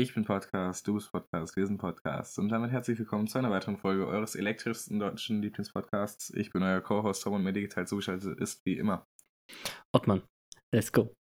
Ich 0.00 0.14
bin 0.14 0.24
Podcast, 0.24 0.88
du 0.88 0.94
bist 0.94 1.12
Podcast, 1.12 1.56
wir 1.56 1.66
sind 1.66 1.76
Podcast. 1.76 2.38
Und 2.38 2.48
damit 2.48 2.70
herzlich 2.70 2.98
willkommen 2.98 3.26
zu 3.26 3.36
einer 3.36 3.50
weiteren 3.50 3.76
Folge 3.76 4.06
eures 4.06 4.34
elektrischsten 4.34 4.98
deutschen 4.98 5.42
Lieblingspodcasts. 5.42 6.30
Ich 6.30 6.50
bin 6.54 6.62
euer 6.62 6.80
Co-Host 6.80 7.22
Tom 7.22 7.34
und 7.34 7.42
mir 7.44 7.52
digital 7.52 7.86
zugeschaltet 7.86 8.40
ist 8.40 8.64
wie 8.64 8.78
immer. 8.78 9.06
Ottmann, 9.94 10.22
let's 10.74 10.90
go. 10.90 11.12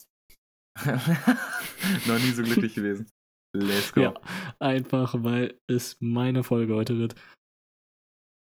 Noch 0.84 2.18
nie 2.20 2.30
so 2.30 2.44
glücklich 2.44 2.76
gewesen. 2.76 3.10
Let's 3.56 3.92
go. 3.92 4.00
Ja, 4.00 4.14
einfach 4.60 5.24
weil 5.24 5.58
es 5.68 5.96
meine 5.98 6.44
Folge 6.44 6.76
heute 6.76 6.98
wird. 7.00 7.16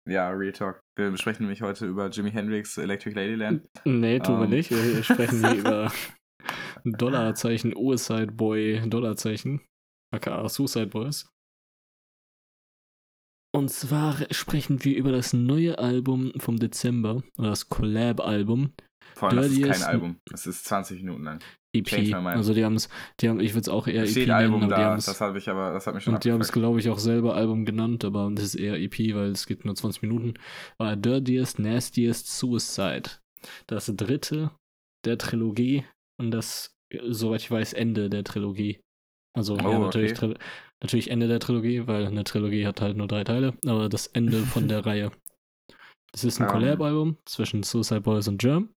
Ja, 0.08 0.30
Real 0.30 0.52
Talk. 0.52 0.78
Wir 0.96 1.10
besprechen 1.10 1.46
nämlich 1.46 1.62
heute 1.62 1.86
über 1.86 2.10
Jimi 2.10 2.30
Hendrix 2.30 2.78
Electric 2.78 3.16
Ladyland. 3.16 3.66
Nee, 3.84 4.20
tun 4.20 4.38
wir 4.38 4.44
Ähm. 4.44 4.50
nicht. 4.50 4.70
Wir 4.70 5.02
sprechen 5.02 5.40
hier 5.40 5.54
über 5.58 5.92
Dollarzeichen, 6.84 7.72
Suicide 7.72 8.30
Boy, 8.32 8.82
Dollarzeichen, 8.88 9.60
aka 10.12 10.48
Suicide 10.48 10.88
Boys. 10.88 11.28
Und 13.54 13.70
zwar 13.70 14.16
sprechen 14.30 14.82
wir 14.84 14.96
über 14.96 15.12
das 15.12 15.34
neue 15.34 15.78
Album 15.78 16.32
vom 16.38 16.58
Dezember, 16.58 17.22
oder 17.36 17.50
das 17.50 17.68
Collab-Album, 17.68 18.72
Vor 19.14 19.28
allem, 19.28 19.42
das 19.42 19.50
ist 19.50 19.62
kein 19.62 19.82
Album. 19.82 20.16
Es 20.32 20.46
ist 20.46 20.64
20 20.64 21.02
Minuten 21.02 21.24
lang. 21.24 21.40
EP. 21.74 22.14
Also 22.26 22.52
die 22.52 22.64
haben 22.64 22.74
es, 22.74 22.88
die 23.20 23.28
haben, 23.28 23.40
ich 23.40 23.52
würde 23.52 23.62
es 23.62 23.68
auch 23.68 23.86
eher 23.86 24.02
Es 24.02 24.10
EP 24.10 24.12
steht 24.12 24.28
nennen, 24.28 24.40
Album 24.40 24.62
aber 24.64 24.74
die 24.74 24.80
da. 24.82 24.96
Das 24.96 25.20
habe 25.20 25.38
ich 25.38 25.48
aber, 25.48 25.72
das 25.72 25.86
hat 25.86 25.94
mich 25.94 26.04
schon 26.04 26.14
Und 26.14 26.24
die 26.24 26.32
haben 26.32 26.40
es, 26.40 26.52
glaube 26.52 26.78
ich, 26.80 26.88
auch 26.90 26.98
selber 26.98 27.34
Album 27.34 27.64
genannt, 27.64 28.04
aber 28.04 28.30
das 28.34 28.44
ist 28.44 28.54
eher 28.56 28.78
EP, 28.78 28.98
weil 29.14 29.30
es 29.30 29.46
geht 29.46 29.64
nur 29.64 29.74
20 29.74 30.02
Minuten. 30.02 30.34
War 30.78 30.96
Dirtiest, 30.96 31.58
Nastiest 31.58 32.28
Suicide. 32.28 33.10
Das 33.66 33.86
dritte 33.86 34.50
der 35.04 35.18
Trilogie 35.18 35.84
und 36.20 36.30
das, 36.30 36.74
soweit 37.08 37.40
ich 37.40 37.50
weiß, 37.50 37.72
Ende 37.72 38.10
der 38.10 38.24
Trilogie. 38.24 38.80
Also 39.34 39.56
ja, 39.56 39.66
Oh, 39.66 39.78
natürlich, 39.84 40.12
okay. 40.22 40.34
Natürlich 40.82 41.10
Ende 41.10 41.28
der 41.28 41.40
Trilogie, 41.40 41.86
weil 41.86 42.06
eine 42.06 42.24
Trilogie 42.24 42.66
hat 42.66 42.80
halt 42.80 42.96
nur 42.96 43.06
drei 43.06 43.24
Teile, 43.24 43.54
aber 43.64 43.88
das 43.88 44.08
Ende 44.08 44.44
von 44.44 44.68
der 44.68 44.84
Reihe. 44.86 45.12
Es 46.12 46.24
ist 46.24 46.40
ein 46.40 46.44
Ähm. 46.46 46.50
Collab-Album 46.50 47.16
zwischen 47.24 47.62
Suicide 47.62 48.02
Boys 48.02 48.28
und 48.28 48.38
Germ. 48.38 48.74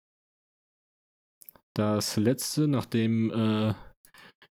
Das 1.73 2.15
letzte, 2.15 2.67
nachdem 2.67 3.31
äh, 3.31 3.73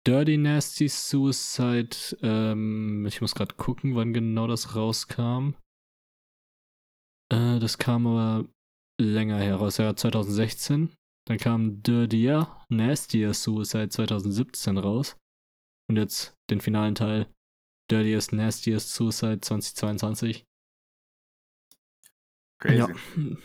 Dirty 0.06 0.38
Nasty 0.38 0.88
Suicide, 0.88 1.98
ähm, 2.22 3.06
ich 3.08 3.22
muss 3.22 3.34
gerade 3.34 3.56
gucken, 3.56 3.96
wann 3.96 4.14
genau 4.14 4.46
das 4.46 4.76
rauskam. 4.76 5.56
Äh, 7.34 7.60
das 7.60 7.78
kam 7.78 8.06
aber 8.06 8.48
länger 9.02 9.38
heraus, 9.40 9.78
ja, 9.78 9.96
2016. 9.96 10.94
Dann 11.28 11.38
kam 11.38 11.82
Dirtier, 11.82 12.56
Nastier 12.70 13.34
Suicide 13.34 13.90
2017 13.90 14.78
raus. 14.78 15.18
Und 15.90 15.98
jetzt 15.98 16.36
den 16.50 16.62
finalen 16.62 16.96
Teil, 16.96 17.28
Dirtiest, 17.90 18.34
Nastiest 18.34 18.94
Suicide 18.94 19.40
2022. 19.42 20.46
Crazy. 22.60 22.78
Ja. 22.78 22.88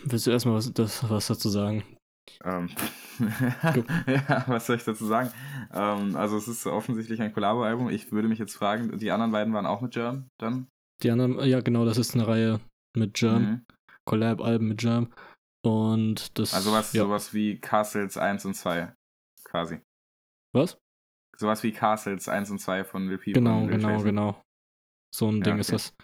Willst 0.04 0.26
du 0.26 0.30
erstmal 0.30 0.54
was, 0.54 0.72
das, 0.72 1.08
was 1.08 1.26
dazu 1.26 1.48
sagen? 1.48 1.84
Ähm, 2.44 2.70
ja, 4.06 4.44
was 4.46 4.66
soll 4.66 4.76
ich 4.76 4.84
dazu 4.84 5.06
sagen? 5.06 5.30
Ähm, 5.72 6.16
also 6.16 6.36
es 6.36 6.48
ist 6.48 6.66
offensichtlich 6.66 7.20
ein 7.20 7.32
Collabo-Album. 7.32 7.90
Ich 7.90 8.10
würde 8.12 8.28
mich 8.28 8.38
jetzt 8.38 8.54
fragen, 8.54 8.96
die 8.98 9.10
anderen 9.10 9.32
beiden 9.32 9.52
waren 9.52 9.66
auch 9.66 9.80
mit 9.80 9.92
Germ 9.92 10.28
dann? 10.40 10.68
Die 11.02 11.10
anderen, 11.10 11.38
ja 11.46 11.60
genau, 11.60 11.84
das 11.84 11.98
ist 11.98 12.14
eine 12.14 12.26
Reihe 12.26 12.60
mit 12.96 13.14
Germ, 13.14 13.42
Mhm. 13.42 13.66
Collab-Alben 14.06 14.68
mit 14.68 14.80
Germ. 14.80 15.12
Und 15.64 16.38
das. 16.38 16.54
Also 16.54 16.72
was, 16.72 16.92
ja. 16.92 17.02
sowas 17.04 17.34
wie 17.34 17.58
Castles 17.60 18.16
1 18.16 18.44
und 18.46 18.54
2 18.54 18.92
quasi. 19.44 19.80
Was? 20.54 20.78
Sowas 21.42 21.64
wie 21.64 21.72
Castles 21.72 22.28
1 22.28 22.52
und 22.52 22.60
2 22.60 22.84
von 22.84 23.08
Lil 23.08 23.18
Peep 23.18 23.34
Genau, 23.34 23.66
genau, 23.66 24.00
genau. 24.02 24.42
So 25.12 25.28
ein 25.28 25.38
Ja, 25.38 25.42
Ding 25.42 25.58
ist 25.58 25.68
okay. 25.70 25.72
das. 25.72 25.94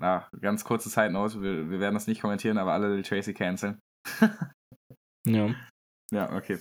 Na, 0.00 0.28
ganz 0.40 0.64
kurze 0.64 0.88
Side 0.88 1.12
Note, 1.12 1.40
wir, 1.40 1.70
wir 1.70 1.78
werden 1.78 1.94
das 1.94 2.08
nicht 2.08 2.20
kommentieren, 2.20 2.58
aber 2.58 2.72
alle 2.72 2.92
Lil 2.92 3.04
Tracy 3.04 3.32
canceln. 3.32 3.78
Ja. 5.24 5.54
ja, 6.12 6.32
okay. 6.32 6.58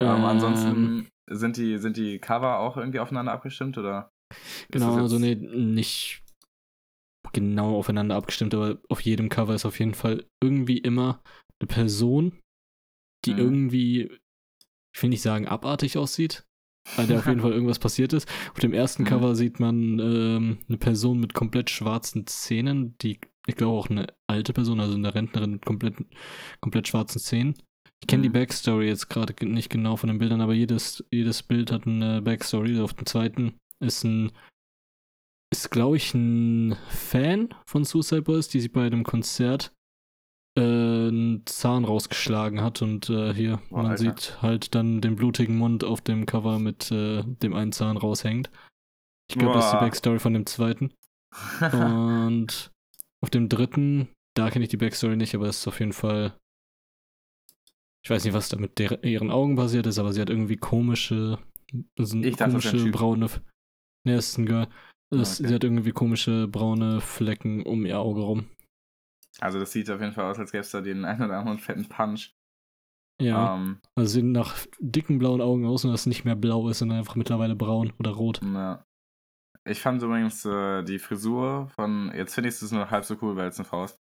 Ähm, 0.00 0.24
ansonsten 0.24 1.08
sind 1.30 1.56
die, 1.56 1.78
sind 1.78 1.96
die 1.96 2.18
Cover 2.18 2.58
auch 2.58 2.76
irgendwie 2.76 2.98
aufeinander 2.98 3.30
abgestimmt 3.30 3.78
oder? 3.78 4.10
ist 4.32 4.66
Genau, 4.72 4.96
also 4.96 5.20
nee, 5.20 5.36
nicht 5.36 6.24
genau 7.32 7.76
aufeinander 7.76 8.16
abgestimmt, 8.16 8.54
aber 8.54 8.80
auf 8.88 9.02
jedem 9.02 9.28
Cover 9.28 9.54
ist 9.54 9.66
auf 9.66 9.78
jeden 9.78 9.94
Fall 9.94 10.26
irgendwie 10.42 10.78
immer 10.78 11.22
eine 11.60 11.68
Person, 11.68 12.40
die 13.24 13.32
Mhm. 13.34 13.38
irgendwie, 13.38 14.18
ich 14.96 15.02
will 15.02 15.10
nicht 15.10 15.22
sagen 15.22 15.46
abartig 15.46 15.96
aussieht, 15.96 16.44
weil 16.96 17.06
der 17.06 17.18
auf 17.18 17.26
jeden 17.26 17.40
Fall 17.40 17.52
irgendwas 17.52 17.78
passiert 17.78 18.12
ist. 18.12 18.28
Auf 18.52 18.58
dem 18.60 18.72
ersten 18.72 19.02
Mhm. 19.02 19.06
Cover 19.08 19.34
sieht 19.34 19.60
man 19.60 19.98
ähm, 19.98 20.58
eine 20.68 20.78
Person 20.78 21.20
mit 21.20 21.34
komplett 21.34 21.70
schwarzen 21.70 22.26
Zähnen, 22.26 22.96
die, 22.98 23.18
ich 23.46 23.56
glaube 23.56 23.78
auch 23.78 23.88
eine 23.90 24.06
alte 24.26 24.52
Person, 24.52 24.80
also 24.80 24.94
eine 24.94 25.14
Rentnerin 25.14 25.52
mit 25.52 25.64
komplett, 25.66 25.94
komplett 26.60 26.88
schwarzen 26.88 27.20
Zähnen. 27.20 27.54
Ich 28.00 28.06
kenne 28.06 28.22
die 28.22 28.28
Mhm. 28.28 28.34
Backstory 28.34 28.86
jetzt 28.86 29.08
gerade 29.08 29.34
ge- 29.34 29.48
nicht 29.48 29.70
genau 29.70 29.96
von 29.96 30.08
den 30.08 30.18
Bildern, 30.18 30.40
aber 30.40 30.54
jedes, 30.54 31.04
jedes 31.10 31.42
Bild 31.42 31.72
hat 31.72 31.86
eine 31.86 32.22
Backstory. 32.22 32.78
Auf 32.80 32.94
dem 32.94 33.06
zweiten 33.06 33.54
ist 33.80 34.04
ein, 34.04 34.30
ist 35.52 35.70
glaube 35.70 35.96
ich 35.96 36.14
ein 36.14 36.76
Fan 36.88 37.48
von 37.66 37.84
Suicide 37.84 38.22
Boys, 38.22 38.48
die 38.48 38.60
sie 38.60 38.68
bei 38.68 38.86
einem 38.86 39.02
Konzert 39.02 39.72
äh, 40.58 41.08
einen 41.08 41.46
Zahn 41.46 41.84
rausgeschlagen 41.84 42.60
hat 42.60 42.82
und 42.82 43.08
äh, 43.10 43.32
hier, 43.32 43.60
Boah, 43.70 43.82
man 43.82 43.92
Alter. 43.92 44.02
sieht 44.02 44.42
halt 44.42 44.74
dann 44.74 45.00
den 45.00 45.16
blutigen 45.16 45.56
Mund 45.56 45.84
auf 45.84 46.00
dem 46.00 46.26
Cover 46.26 46.58
mit 46.58 46.90
äh, 46.90 47.22
dem 47.24 47.54
einen 47.54 47.72
Zahn 47.72 47.96
raushängt. 47.96 48.50
Ich 49.30 49.38
glaube, 49.38 49.54
das 49.54 49.66
ist 49.66 49.72
die. 49.74 49.78
Backstory 49.78 50.18
von 50.18 50.34
dem 50.34 50.46
zweiten. 50.46 50.92
Und 51.72 52.70
auf 53.20 53.30
dem 53.30 53.48
dritten, 53.48 54.08
da 54.34 54.50
kenne 54.50 54.64
ich 54.64 54.70
die 54.70 54.76
Backstory 54.76 55.16
nicht, 55.16 55.34
aber 55.34 55.46
es 55.48 55.58
ist 55.58 55.68
auf 55.68 55.80
jeden 55.80 55.92
Fall. 55.92 56.34
Ich 58.04 58.10
weiß 58.10 58.24
nicht, 58.24 58.34
was 58.34 58.48
da 58.48 58.56
mit 58.56 58.78
der, 58.78 59.04
ihren 59.04 59.30
Augen 59.30 59.56
passiert 59.56 59.86
ist, 59.86 59.98
aber 59.98 60.12
sie 60.12 60.20
hat 60.20 60.30
irgendwie 60.30 60.56
komische. 60.56 61.38
So 61.98 62.16
Ich 62.18 62.36
dachte, 62.36 62.54
das 62.54 62.66
ein 62.66 62.72
komische 62.72 62.84
Typ. 62.84 62.92
braune. 62.92 63.28
Ne, 64.04 64.14
es 64.14 64.30
ist 64.30 64.38
ein 64.38 64.46
Girl. 64.46 64.68
Es, 65.10 65.40
Okay. 65.40 65.48
Sie 65.48 65.54
hat 65.54 65.64
irgendwie 65.64 65.92
komische 65.92 66.48
braune 66.48 67.00
Flecken 67.00 67.64
um 67.64 67.84
ihr 67.86 67.98
Auge 67.98 68.22
rum. 68.22 68.46
Also 69.40 69.58
das 69.58 69.72
sieht 69.72 69.90
auf 69.90 70.00
jeden 70.00 70.12
Fall 70.12 70.24
aus, 70.30 70.38
als 70.38 70.52
gäbe 70.52 70.62
es 70.62 70.70
da 70.70 70.80
den 70.80 71.04
einen 71.04 71.22
oder 71.22 71.38
anderen 71.38 71.58
fetten 71.58 71.88
Punch. 71.88 72.32
Ja. 73.20 73.56
Ähm, 73.56 73.80
Also 73.96 74.08
sie 74.10 74.14
sehen 74.20 74.32
nach 74.32 74.56
dicken 74.78 75.18
blauen 75.18 75.40
Augen 75.40 75.66
aus 75.66 75.84
und 75.84 75.90
dass 75.90 76.00
es 76.02 76.06
nicht 76.06 76.24
mehr 76.24 76.36
blau 76.36 76.68
ist, 76.68 76.78
sondern 76.78 76.98
einfach 76.98 77.16
mittlerweile 77.16 77.56
braun 77.56 77.92
oder 77.98 78.10
rot. 78.12 78.40
Ja. 78.42 78.84
Ich 79.68 79.80
fand 79.80 80.02
übrigens 80.02 80.44
äh, 80.44 80.82
die 80.84 80.98
Frisur 80.98 81.68
von, 81.74 82.12
jetzt 82.14 82.34
finde 82.34 82.48
ich 82.48 82.62
es 82.62 82.72
nur 82.72 82.90
halb 82.90 83.04
so 83.04 83.16
cool, 83.20 83.36
weil 83.36 83.48
es 83.48 83.58
eine 83.58 83.64
Frau 83.68 83.84
ist. 83.84 83.98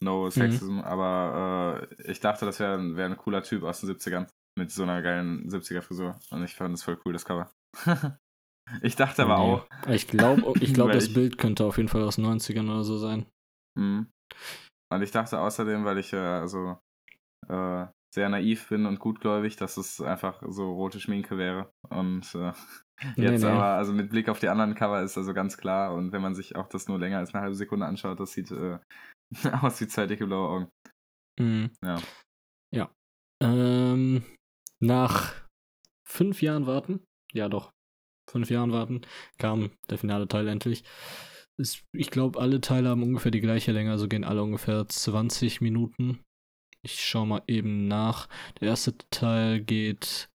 Mhm. 0.00 0.04
No 0.06 0.30
Sexism, 0.30 0.78
aber 0.80 1.88
äh, 1.90 2.10
ich 2.10 2.20
dachte, 2.20 2.44
das 2.46 2.60
wäre 2.60 2.94
wär 2.94 3.06
ein 3.06 3.16
cooler 3.16 3.42
Typ 3.42 3.64
aus 3.64 3.80
den 3.80 3.90
70ern 3.90 4.28
mit 4.56 4.70
so 4.70 4.84
einer 4.84 5.02
geilen 5.02 5.48
70er 5.48 5.80
Frisur. 5.82 6.18
Und 6.30 6.44
ich 6.44 6.54
fand 6.54 6.72
das 6.74 6.82
voll 6.84 7.00
cool, 7.04 7.12
das 7.14 7.24
Cover. 7.24 7.50
ich 8.82 8.94
dachte 8.96 9.22
aber 9.24 9.38
Nee. 9.38 9.42
auch, 9.42 9.66
Ich 9.88 10.06
glaube, 10.06 10.42
ich 10.60 10.72
glaub, 10.74 10.92
das 10.92 11.06
ich- 11.06 11.14
Bild 11.14 11.38
könnte 11.38 11.64
auf 11.64 11.78
jeden 11.78 11.88
Fall 11.88 12.02
aus 12.02 12.16
den 12.16 12.26
90ern 12.26 12.70
oder 12.70 12.84
so 12.84 12.98
sein. 12.98 13.26
Mhm. 13.76 14.08
Und 14.90 15.02
ich 15.02 15.10
dachte 15.10 15.40
außerdem, 15.40 15.84
weil 15.84 15.98
ich 15.98 16.12
äh, 16.12 16.16
also 16.16 16.78
äh, 17.48 17.86
sehr 18.14 18.28
naiv 18.28 18.68
bin 18.68 18.86
und 18.86 18.98
gutgläubig, 18.98 19.56
dass 19.56 19.76
es 19.76 20.00
einfach 20.00 20.42
so 20.48 20.72
rote 20.72 21.00
Schminke 21.00 21.36
wäre. 21.36 21.72
Und 21.88 22.34
äh, 22.34 22.52
jetzt 23.16 23.42
nee. 23.42 23.48
aber, 23.48 23.64
also 23.64 23.92
mit 23.92 24.10
Blick 24.10 24.28
auf 24.28 24.40
die 24.40 24.48
anderen 24.48 24.74
Cover 24.74 25.02
ist 25.02 25.18
also 25.18 25.34
ganz 25.34 25.58
klar. 25.58 25.94
Und 25.94 26.12
wenn 26.12 26.22
man 26.22 26.34
sich 26.34 26.56
auch 26.56 26.68
das 26.68 26.88
nur 26.88 26.98
länger 26.98 27.18
als 27.18 27.34
eine 27.34 27.42
halbe 27.42 27.54
Sekunde 27.54 27.86
anschaut, 27.86 28.18
das 28.20 28.32
sieht 28.32 28.50
äh, 28.50 28.78
aus 29.62 29.80
wie 29.80 29.88
zwei 29.88 30.06
dicke 30.06 30.26
blaue 30.26 30.48
Augen. 30.48 30.68
Mhm. 31.38 31.70
Ja. 31.84 32.00
Ja. 32.74 32.90
Ähm, 33.42 34.24
nach 34.80 35.34
fünf 36.06 36.42
Jahren 36.42 36.66
warten, 36.66 37.04
ja 37.32 37.48
doch, 37.48 37.70
fünf 38.30 38.50
Jahren 38.50 38.72
warten, 38.72 39.02
kam 39.38 39.70
der 39.90 39.98
finale 39.98 40.26
Teil 40.28 40.48
endlich. 40.48 40.84
Ist, 41.58 41.84
ich 41.92 42.10
glaube, 42.10 42.40
alle 42.40 42.60
Teile 42.60 42.88
haben 42.88 43.02
ungefähr 43.02 43.32
die 43.32 43.40
gleiche 43.40 43.72
Länge, 43.72 43.90
also 43.90 44.06
gehen 44.08 44.24
alle 44.24 44.42
ungefähr 44.42 44.86
20 44.88 45.60
Minuten. 45.60 46.20
Ich 46.82 47.04
schau 47.04 47.26
mal 47.26 47.42
eben 47.48 47.88
nach. 47.88 48.28
Der 48.60 48.68
erste 48.68 48.96
Teil 49.10 49.60
geht 49.60 50.28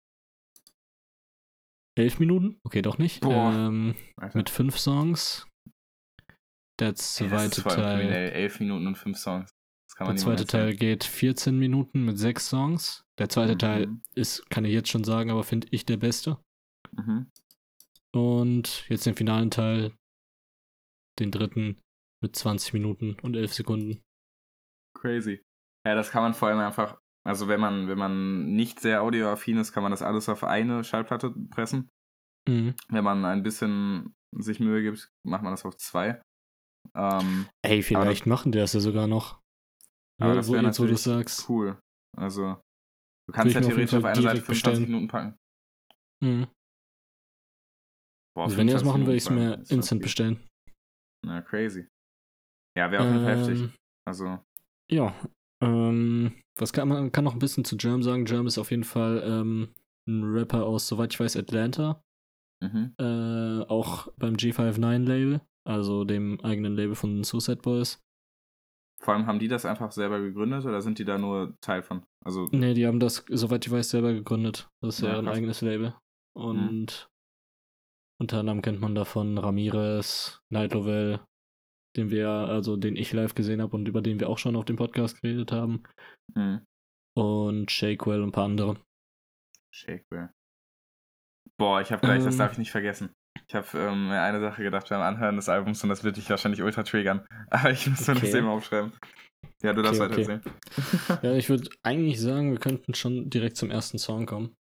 elf 1.98 2.20
Minuten? 2.20 2.60
Okay, 2.64 2.81
doch 2.81 2.98
nicht. 2.98 3.24
Ähm, 3.24 3.96
mit 4.34 4.50
fünf 4.50 4.78
Songs. 4.78 5.48
Der 6.80 6.90
Ey, 6.90 6.96
zweite 6.96 7.62
voll 7.62 7.75
Teil. 7.75 8.10
Elf 8.12 8.60
Minuten 8.60 8.88
und 8.88 8.98
fünf 8.98 9.18
Songs. 9.18 9.50
Das 9.88 9.96
kann 9.96 10.08
man 10.08 10.16
Der 10.16 10.24
zweite 10.24 10.46
Teil 10.46 10.75
geht 10.75 11.04
14 11.04 11.58
Minuten 11.58 12.04
mit 12.04 12.18
sechs 12.20 12.50
Songs. 12.50 13.06
Der 13.20 13.30
zweite 13.30 13.54
Mhm. 13.54 13.60
Teil 13.60 13.88
ist, 14.16 14.50
kann 14.50 14.66
ich 14.66 14.74
jetzt 14.74 14.90
schon 14.90 15.04
sagen, 15.04 15.30
aber 15.30 15.44
finde 15.44 15.68
ich 15.72 15.86
der 15.86 15.98
beste. 15.98 16.38
Mhm. 16.92 17.31
Und 18.12 18.86
jetzt 18.90 19.06
den 19.06 19.16
finalen 19.16 19.52
Teil, 19.52 19.94
den 21.19 21.31
dritten 21.31 21.81
mit 22.21 22.36
20 22.36 22.74
Minuten 22.74 23.18
und 23.21 23.36
11 23.36 23.54
Sekunden. 23.54 24.01
Crazy. 24.98 25.42
Ja, 25.86 25.95
das 25.95 26.12
kann 26.12 26.24
man 26.24 26.33
vor 26.33 26.48
allem 26.48 26.60
einfach, 26.60 26.98
also 27.25 27.48
wenn 27.48 27.60
man, 27.60 27.88
wenn 27.88 27.98
man 27.98 28.54
nicht 28.56 28.80
sehr 28.80 29.01
audioaffin 29.01 29.57
ist, 29.57 29.74
kann 29.74 29.83
man 29.83 29.92
das 29.92 30.01
alles 30.01 30.30
auf 30.30 30.44
eine 30.44 30.83
Schallplatte 30.83 31.33
pressen. 31.50 31.89
Mhm. 32.48 32.75
Wenn 32.89 33.04
man 33.04 33.25
ein 33.25 33.44
bisschen 33.44 34.13
sich 34.36 34.60
Mühe 34.60 34.81
gibt, 34.81 35.10
macht 35.25 35.44
man 35.44 35.51
das 35.54 35.65
auf 35.65 35.75
zwei. 35.77 36.21
Ähm, 36.95 37.48
Ey, 37.62 37.81
vielleicht 37.83 38.25
machen 38.25 38.51
die 38.51 38.57
das 38.60 38.74
ja 38.74 38.80
sogar 38.80 39.07
noch. 39.07 39.39
aber 40.21 40.31
Ja, 40.31 40.36
das 40.36 40.48
wäre 40.51 40.63
jetzt, 40.63 40.80
natürlich 40.80 41.01
sagst. 41.01 41.50
cool. 41.50 41.80
Also, 42.18 42.62
du 43.27 43.33
kannst 43.33 43.56
ja 43.56 43.62
auf 43.62 43.68
theoretisch 43.68 43.94
auf 43.95 44.01
Fall 44.01 44.12
eine 44.12 44.21
Seite 44.21 44.42
direkt 44.42 44.45
25 44.45 44.48
bestellen. 44.48 44.81
Minuten 44.83 45.07
packen. 45.07 45.38
Mhm. 46.21 46.48
Boah, 48.36 48.44
Also 48.45 48.57
wenn 48.57 48.68
die 48.68 48.74
das 48.74 48.81
25 48.81 48.86
machen, 48.86 49.06
würde 49.06 49.18
ich 49.18 49.24
es 49.24 49.30
mir 49.30 49.75
instant 49.75 50.01
bestellen. 50.01 50.48
Na, 51.24 51.42
crazy. 51.42 51.88
Ja, 52.78 52.92
wäre 52.92 53.04
auf 53.04 53.10
jeden 53.12 53.24
Fall 53.24 53.38
heftig. 53.38 53.60
Ähm, 53.62 53.74
Also, 54.06 54.40
Ja. 54.90 55.14
Ähm, 55.62 56.34
was 56.58 56.74
kann 56.74 56.88
man 56.90 57.12
kann 57.12 57.24
noch 57.24 57.34
ein 57.34 57.40
bisschen 57.40 57.64
zu 57.64 57.78
Germ 57.78 58.04
sagen? 58.04 58.25
Germ 58.25 58.48
ist 58.48 58.58
auf 58.58 58.72
jeden 58.72 58.84
Fall 58.84 59.24
ähm, 59.25 59.74
ein 60.08 60.24
Rapper 60.24 60.66
aus, 60.66 60.88
soweit 60.88 61.14
ich 61.14 61.20
weiß, 61.20 61.38
Atlanta. 61.38 62.04
mhm. 62.62 62.94
Äh, 63.00 63.64
auch 63.70 64.08
beim 64.18 64.36
G59-Label, 64.36 65.42
also 65.66 66.04
dem 66.04 66.40
eigenen 66.42 66.75
Label 66.75 66.96
von 66.96 67.24
Suicide 67.24 67.62
Boys. 67.62 68.02
Vor 69.02 69.14
allem 69.14 69.25
haben 69.25 69.40
die 69.40 69.48
das 69.48 69.66
einfach 69.66 69.92
selber 69.92 70.20
gegründet 70.20 70.66
oder 70.66 70.81
sind 70.81 70.98
die 71.00 71.06
da 71.06 71.18
nur 71.18 71.58
Teil 71.62 71.84
von? 71.84 72.04
Also, 72.25 72.46
Ne, 72.52 72.74
die 72.74 72.86
haben 72.88 73.00
das, 73.00 73.25
soweit 73.30 73.66
ich 73.66 73.72
weiß, 73.72 73.90
selber 73.90 74.14
gegründet. 74.14 74.70
Das 74.81 74.96
ist 74.96 75.02
ja, 75.02 75.14
Ja, 75.14 75.20
ein 75.20 75.28
eigenes 75.28 75.62
Label. 75.62 75.94
Und 76.36 77.10
unter 78.24 78.40
anderem 78.40 78.62
kennt 78.62 78.80
man 78.81 78.96
davon 78.96 79.38
Ramirez, 79.38 80.42
Night 80.50 80.74
Lovell, 80.74 81.20
den 81.96 82.10
wir, 82.10 82.30
also 82.30 82.78
den 82.78 82.96
ich 82.96 83.14
live 83.14 83.36
gesehen 83.36 83.62
habe 83.62 83.75
und 83.75 83.88
über 83.88 84.02
den 84.02 84.20
wir 84.20 84.30
auch 84.30 84.38
schon 84.38 84.56
auf 84.56 84.66
dem 84.66 84.75
Podcast 84.78 85.22
geredet 85.22 85.52
haben. 85.52 85.84
hm. 86.36 86.66
Und 87.16 87.70
Shakewell 87.70 88.22
und 88.24 88.30
ein 88.30 88.31
paar 88.31 88.46
andere. 88.46 88.78
Shakewell. 89.72 90.30
Boah, 91.60 91.80
ich 91.81 91.92
habe 91.92 92.02
gleich, 92.02 92.24
das 92.24 92.34
Ähm. 92.36 92.40
darf 92.40 92.54
ich 92.54 92.58
nicht 92.58 92.72
vergessen. 92.72 93.14
Ich 93.48 93.54
habe 93.54 93.68
ähm, 93.78 94.08
mir 94.08 94.22
eine 94.22 94.40
Sache 94.40 94.64
gedacht 94.64 94.90
beim 94.90 95.02
Anhören 95.02 95.36
des 95.36 95.48
Albums 95.50 95.84
und 95.84 95.90
das 95.90 96.04
wird 96.04 96.18
dich 96.18 96.30
wahrscheinlich 96.30 96.64
ultra 96.64 96.81
triggern. 96.84 97.25
Aber 97.52 97.70
ich 97.72 97.88
muss 97.88 98.08
mir 98.08 98.16
das 98.16 98.24
Okay. 98.24 98.38
eben 98.38 98.48
aufschreiben. 98.48 98.94
Ja, 99.62 99.74
du 99.74 99.81
darfst 99.84 100.02
Okay, 100.02 100.12
weiter 100.12 100.22
okay. 100.22 100.42
erzählen. 100.42 101.20
Ja, 101.22 101.34
ich 101.38 101.50
würde 101.50 101.70
eigentlich 101.84 102.20
sagen, 102.20 102.52
wir 102.52 102.60
könnten 102.60 102.94
schon 102.96 103.30
direkt 103.30 103.58
zum 103.58 103.70
ersten 103.70 104.00
Song 104.00 104.25
kommen. 104.25 104.56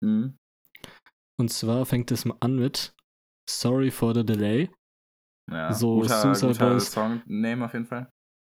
Mhm. 0.00 0.36
Und 1.40 1.48
zwar 1.50 1.86
fängt 1.86 2.10
es 2.10 2.24
mal 2.24 2.36
an 2.40 2.56
mit 2.56 2.94
Sorry 3.48 3.90
for 3.90 4.14
the 4.14 4.24
Delay. 4.24 4.70
Ja, 5.50 5.72
So, 5.72 6.00
guter, 6.00 6.20
Suicide 6.34 6.52
guter 6.52 6.70
Boys. 6.70 6.92
Song-Name 6.92 7.64
auf 7.64 7.72
jeden 7.72 7.86
Fall. 7.86 8.08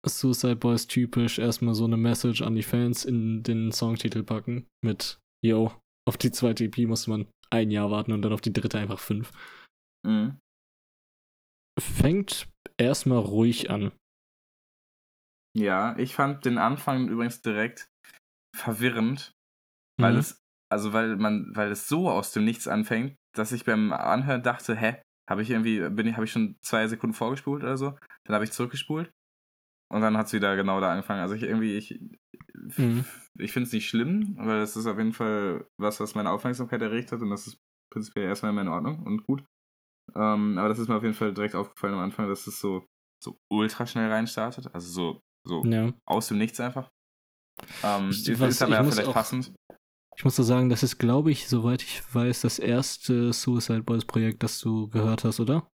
Suicide 0.08 0.56
Boys 0.56 0.88
typisch 0.88 1.38
erstmal 1.38 1.74
so 1.74 1.84
eine 1.86 1.98
Message 1.98 2.42
an 2.42 2.56
die 2.56 2.64
Fans 2.64 3.04
in 3.04 3.44
den 3.44 3.72
Songtitel 3.72 4.24
packen 4.24 4.68
mit 4.82 5.20
Yo, 5.44 5.74
auf 6.08 6.18
die 6.18 6.32
zweite 6.32 6.64
EP 6.66 6.88
muss 6.88 7.08
man 7.08 7.28
ein 7.50 7.72
Jahr 7.72 7.92
warten 7.92 8.12
und 8.14 8.22
dann 8.22 8.32
auf 8.34 8.42
die 8.42 8.54
dritte 8.54 8.78
einfach 8.80 9.00
fünf. 9.00 9.32
Mhm. 10.06 10.40
Fängt 11.80 12.48
erstmal 12.78 13.20
ruhig 13.20 13.70
an. 13.70 13.92
Ja, 15.56 15.98
ich 15.98 16.16
fand 16.16 16.46
den 16.46 16.58
Anfang 16.58 17.10
übrigens 17.10 17.42
direkt 17.42 17.90
verwirrend, 18.56 19.34
weil 20.00 20.14
Mhm. 20.14 20.20
es, 20.20 20.40
also 20.70 20.94
weil 20.94 21.16
man, 21.18 21.52
weil 21.56 21.72
es 21.72 21.88
so 21.88 22.10
aus 22.10 22.32
dem 22.32 22.46
Nichts 22.46 22.68
anfängt, 22.68 23.16
dass 23.36 23.52
ich 23.52 23.66
beim 23.66 23.94
Anhören 23.94 24.44
dachte, 24.44 24.76
hä, 24.76 25.02
habe 25.30 25.42
ich 25.42 25.50
irgendwie, 25.50 25.90
bin 25.90 26.08
ich, 26.08 26.14
habe 26.14 26.26
ich 26.26 26.32
schon 26.32 26.58
zwei 26.62 26.88
Sekunden 26.88 27.14
vorgespult 27.14 27.64
oder 27.64 27.78
so? 27.78 27.98
Dann 28.26 28.34
habe 28.36 28.46
ich 28.46 28.52
zurückgespult 28.52 29.12
und 29.92 30.02
dann 30.02 30.18
hat 30.18 30.28
es 30.28 30.34
wieder 30.34 30.56
genau 30.56 30.80
da 30.80 30.92
angefangen. 30.92 31.22
Also 31.22 31.36
ich 31.36 31.44
irgendwie, 31.44 31.76
ich, 31.78 32.00
Mhm. 32.78 33.06
ich 33.38 33.52
finde 33.54 33.68
es 33.68 33.74
nicht 33.74 33.88
schlimm, 33.88 34.36
weil 34.40 34.62
es 34.62 34.76
ist 34.76 34.88
auf 34.88 34.98
jeden 34.98 35.14
Fall 35.14 35.66
was, 35.78 36.00
was 36.00 36.16
meine 36.16 36.32
Aufmerksamkeit 36.32 36.82
erregt 36.82 37.12
hat 37.12 37.22
und 37.22 37.30
das 37.30 37.48
ist 37.48 37.58
prinzipiell 37.92 38.26
erstmal 38.26 38.52
immer 38.52 38.62
in 38.62 38.68
Ordnung 38.68 39.04
und 39.04 39.24
gut. 39.24 39.44
Ähm, 40.16 40.58
aber 40.58 40.70
das 40.70 40.80
ist 40.80 40.88
mir 40.88 40.96
auf 40.96 41.04
jeden 41.04 41.14
Fall 41.16 41.34
direkt 41.34 41.56
aufgefallen 41.56 41.94
am 41.94 42.00
Anfang, 42.00 42.28
dass 42.28 42.48
es 42.48 42.60
so, 42.60 42.86
so 43.24 43.38
ultra 43.50 43.86
schnell 43.86 44.10
reinstartet. 44.10 44.74
Also 44.74 44.90
so, 44.90 45.22
so 45.46 45.64
Ja. 45.66 45.94
aus 46.06 46.28
dem 46.30 46.38
Nichts 46.38 46.60
einfach. 46.60 46.90
Ähm, 47.84 48.10
Ich- 48.10 48.28
ist, 48.30 48.62
aber 48.62 48.76
ja 48.76 48.84
vielleicht 48.84 49.12
passend. 49.12 49.54
Ich 50.18 50.24
muss 50.24 50.36
da 50.36 50.44
sagen, 50.44 50.70
das 50.70 50.82
ist, 50.82 50.98
glaube 50.98 51.30
ich, 51.32 51.48
soweit 51.48 51.84
ich 51.84 52.02
weiß, 52.14 52.42
das 52.42 52.58
erste 52.58 53.32
Suicide 53.34 53.84
Boys 53.84 54.04
Projekt, 54.04 54.42
das 54.42 54.60
du 54.60 54.88
gehört 54.90 55.24
hast, 55.24 55.40
oder? 55.40 55.70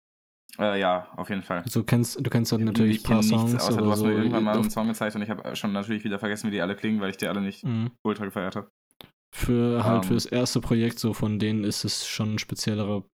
Äh, 0.58 0.80
ja, 0.80 1.08
auf 1.16 1.30
jeden 1.30 1.44
Fall. 1.44 1.60
Also 1.60 1.82
du 1.82 1.86
kennst, 1.86 2.26
du 2.26 2.30
kennst 2.30 2.52
dann 2.52 2.64
natürlich 2.66 2.98
Ich 2.98 3.04
ein 3.04 3.04
paar 3.14 3.22
kenn 3.22 3.30
nichts, 3.30 3.52
Songs 3.52 3.64
außer 3.66 3.78
du 3.78 3.84
oder 3.84 3.92
hast 3.92 4.00
so. 4.00 4.06
mir 4.06 4.14
irgendwann 4.18 4.44
mal 4.44 4.54
auf- 4.58 4.62
einen 4.62 4.72
Song 4.72 4.88
gezeigt 4.88 5.16
und 5.16 5.22
ich 5.22 5.30
habe 5.30 5.56
schon 5.56 5.72
natürlich 5.72 6.04
wieder 6.04 6.18
vergessen, 6.20 6.48
wie 6.48 6.52
die 6.52 6.62
alle 6.62 6.76
klingen, 6.76 7.00
weil 7.02 7.12
ich 7.12 7.18
die 7.18 7.28
alle 7.28 7.40
nicht 7.40 7.64
Mhm. 7.64 7.92
ultra 8.04 8.26
gefeiert 8.26 8.56
habe. 8.56 8.72
Für 9.34 9.84
halt 9.86 10.04
Ähm. 10.04 10.10
fürs 10.10 10.26
erste 10.26 10.60
Projekt, 10.60 11.00
so 11.00 11.14
von 11.14 11.38
denen 11.40 11.64
ist 11.64 11.86
es 11.86 12.06
schon 12.08 12.34
ein 12.34 12.40
speziellerer, 12.40 13.06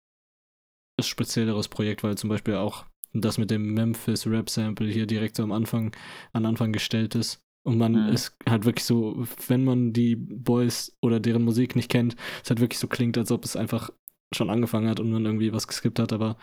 spezielleres 1.01 1.67
Projekt, 1.67 2.03
weil 2.03 2.17
zum 2.17 2.29
Beispiel 2.29 2.55
auch 2.55 2.85
das 3.13 3.37
mit 3.37 3.51
dem 3.51 3.73
Memphis 3.73 4.25
Rap 4.27 4.49
Sample 4.49 4.87
hier 4.87 5.05
direkt 5.07 5.35
so 5.35 5.43
am 5.43 5.51
Anfang, 5.51 5.95
an 6.33 6.45
Anfang 6.45 6.71
gestellt 6.71 7.15
ist. 7.15 7.43
Und 7.67 7.77
man 7.77 7.95
Mhm. 7.95 8.13
ist 8.13 8.37
halt 8.49 8.63
wirklich 8.65 8.85
so, 8.85 9.27
wenn 9.47 9.65
man 9.65 9.91
die 9.91 10.15
Boys 10.15 10.97
oder 11.01 11.19
deren 11.19 11.43
Musik 11.43 11.75
nicht 11.75 11.91
kennt, 11.91 12.15
es 12.41 12.49
halt 12.49 12.61
wirklich 12.61 12.79
so 12.79 12.87
klingt, 12.87 13.17
als 13.17 13.29
ob 13.29 13.43
es 13.43 13.57
einfach 13.57 13.89
schon 14.33 14.49
angefangen 14.49 14.89
hat 14.89 15.01
und 15.01 15.11
man 15.11 15.25
irgendwie 15.25 15.51
was 15.51 15.67
geskippt 15.67 15.99
hat, 15.99 16.13
aber 16.13 16.37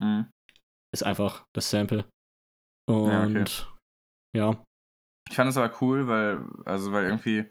Mhm. 0.00 0.26
ist 0.92 1.02
einfach 1.02 1.46
das 1.54 1.70
Sample. 1.70 2.04
Und 2.88 3.06
Ja, 3.10 3.24
okay. 3.24 3.44
ja, 4.36 4.64
Ich 5.28 5.36
fand 5.36 5.50
es 5.50 5.56
aber 5.56 5.74
cool, 5.80 6.06
weil, 6.08 6.44
also 6.64 6.92
weil 6.92 7.04
irgendwie, 7.04 7.46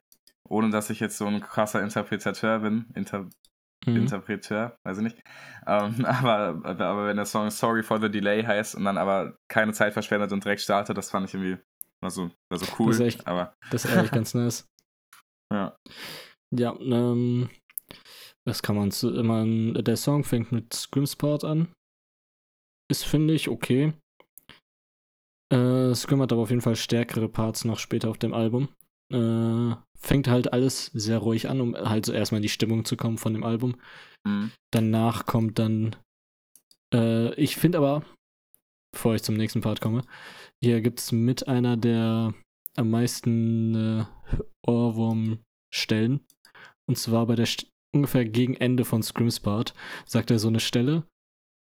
ohne 0.47 0.69
dass 0.69 0.89
ich 0.89 0.99
jetzt 0.99 1.17
so 1.17 1.25
ein 1.25 1.41
krasser 1.41 1.81
Interpretateur 1.83 2.59
bin, 2.59 2.85
Inter 2.95 3.29
mhm. 3.87 3.95
Interpreteur, 3.97 4.77
weiß 4.85 4.97
ich 4.99 5.03
nicht, 5.03 5.23
ähm, 5.67 6.05
aber, 6.05 6.61
aber, 6.63 6.85
aber 6.85 7.07
wenn 7.07 7.17
der 7.17 7.25
Song 7.25 7.49
Sorry 7.51 7.83
for 7.83 7.99
the 8.01 8.09
Delay 8.09 8.43
heißt 8.43 8.75
und 8.75 8.85
dann 8.85 8.97
aber 8.97 9.37
keine 9.49 9.73
Zeit 9.73 9.93
verschwendet 9.93 10.31
und 10.31 10.43
direkt 10.43 10.61
startet, 10.61 10.97
das 10.97 11.09
fand 11.11 11.27
ich 11.27 11.33
irgendwie, 11.35 11.61
war 12.05 12.11
so, 12.11 12.31
war 12.51 12.59
so 12.59 12.65
cool. 12.79 12.87
Das 12.87 12.99
ist 12.99 13.05
echt- 13.05 13.27
aber, 13.27 13.53
das 13.71 13.83
ist 13.85 13.91
eigentlich 13.91 14.11
ganz 14.11 14.33
nice. 14.33 14.67
ja. 15.51 15.75
Ja, 16.55 16.73
ähm, 16.79 17.49
was 18.47 18.61
kann 18.61 18.75
man 18.77 18.91
zu, 18.91 19.09
man, 19.23 19.73
der 19.73 19.97
Song 19.97 20.23
fängt 20.23 20.51
mit 20.51 20.73
Scrimsport 20.73 21.43
an. 21.43 21.73
Ist, 22.89 23.03
finde 23.03 23.33
ich, 23.33 23.49
okay. 23.49 23.93
Äh, 25.51 25.93
Scrim 25.95 26.21
hat 26.21 26.31
aber 26.31 26.41
auf 26.43 26.49
jeden 26.49 26.61
Fall 26.61 26.75
stärkere 26.75 27.27
Parts 27.29 27.65
noch 27.65 27.79
später 27.79 28.09
auf 28.09 28.17
dem 28.17 28.33
Album. 28.33 28.69
Äh, 29.11 29.75
fängt 29.97 30.27
halt 30.27 30.53
alles 30.53 30.87
sehr 30.87 31.17
ruhig 31.19 31.49
an, 31.49 31.61
um 31.61 31.75
halt 31.75 32.05
so 32.05 32.13
erstmal 32.13 32.37
in 32.39 32.43
die 32.43 32.49
Stimmung 32.49 32.85
zu 32.85 32.95
kommen 32.97 33.17
von 33.17 33.33
dem 33.33 33.43
Album. 33.43 33.75
Mhm. 34.25 34.51
Danach 34.71 35.25
kommt 35.25 35.59
dann, 35.59 35.95
äh, 36.93 37.33
ich 37.35 37.55
finde 37.57 37.79
aber, 37.79 38.03
bevor 38.95 39.13
ich 39.15 39.23
zum 39.23 39.35
nächsten 39.35 39.61
Part 39.61 39.81
komme, 39.81 40.01
hier 40.63 40.81
gibt 40.81 40.99
es 40.99 41.11
mit 41.11 41.47
einer 41.47 41.77
der 41.77 42.33
am 42.77 42.89
meisten 42.89 43.75
äh, 43.75 44.05
Ohrwurm-Stellen. 44.67 46.21
Und 46.89 46.97
zwar 46.97 47.25
bei 47.27 47.35
der 47.35 47.45
St 47.45 47.67
ungefähr 47.95 48.25
gegen 48.25 48.55
Ende 48.55 48.83
von 48.85 49.01
Scrims 49.03 49.39
Part 49.39 49.73
sagt 50.05 50.29
er 50.31 50.39
so 50.39 50.49
eine 50.49 50.59
Stelle, 50.59 51.03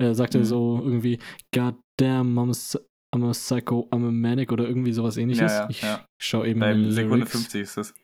äh, 0.03 0.14
sagt 0.14 0.35
er 0.35 0.41
Mhm. 0.41 0.45
so 0.47 0.81
irgendwie, 0.83 1.19
God 1.55 1.76
damn, 1.99 2.37
I'm 2.38 2.50
a, 2.50 2.81
I'm 3.17 3.25
a 3.29 3.31
psycho, 3.33 3.88
I'm 3.93 4.07
a 4.09 4.11
manic 4.11 4.50
oder 4.50 4.67
irgendwie 4.67 4.93
sowas 4.93 5.17
ähnliches. 5.17 5.53
Ja, 5.53 5.62
ja, 5.64 5.71
ich 5.71 5.83
ja. 5.83 6.05
schau 6.21 6.45
eben 6.45 6.61
Bei 6.61 6.73
Sekunde 6.91 7.17
Lyrics. 7.19 7.33
50 7.33 7.61
ist 7.62 7.76
das. 7.76 7.95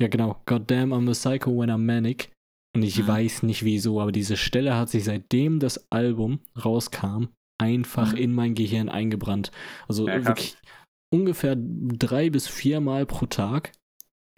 Ja, 0.00 0.08
genau. 0.08 0.40
God 0.46 0.70
damn, 0.70 0.92
I'm 0.92 1.08
a 1.08 1.12
psycho 1.12 1.50
when 1.50 1.70
I'm 1.70 1.78
manic. 1.78 2.32
Und 2.74 2.82
ich 2.82 2.98
Mhm. 3.02 3.06
weiß 3.08 3.42
nicht 3.44 3.64
wieso, 3.64 4.00
aber 4.00 4.10
diese 4.12 4.36
Stelle 4.36 4.74
hat 4.76 4.88
sich 4.88 5.04
seitdem 5.04 5.60
das 5.60 5.86
Album 5.92 6.40
rauskam, 6.64 7.26
einfach 7.64 8.12
Mhm. 8.12 8.18
in 8.18 8.32
mein 8.34 8.54
Gehirn 8.54 8.88
eingebrannt. 8.88 9.50
Also 9.88 10.06
Ja, 10.08 10.24
wirklich 10.24 10.56
ungefähr 11.12 11.56
drei 11.58 12.30
bis 12.30 12.46
viermal 12.48 13.06
pro 13.06 13.26
Tag 13.26 13.72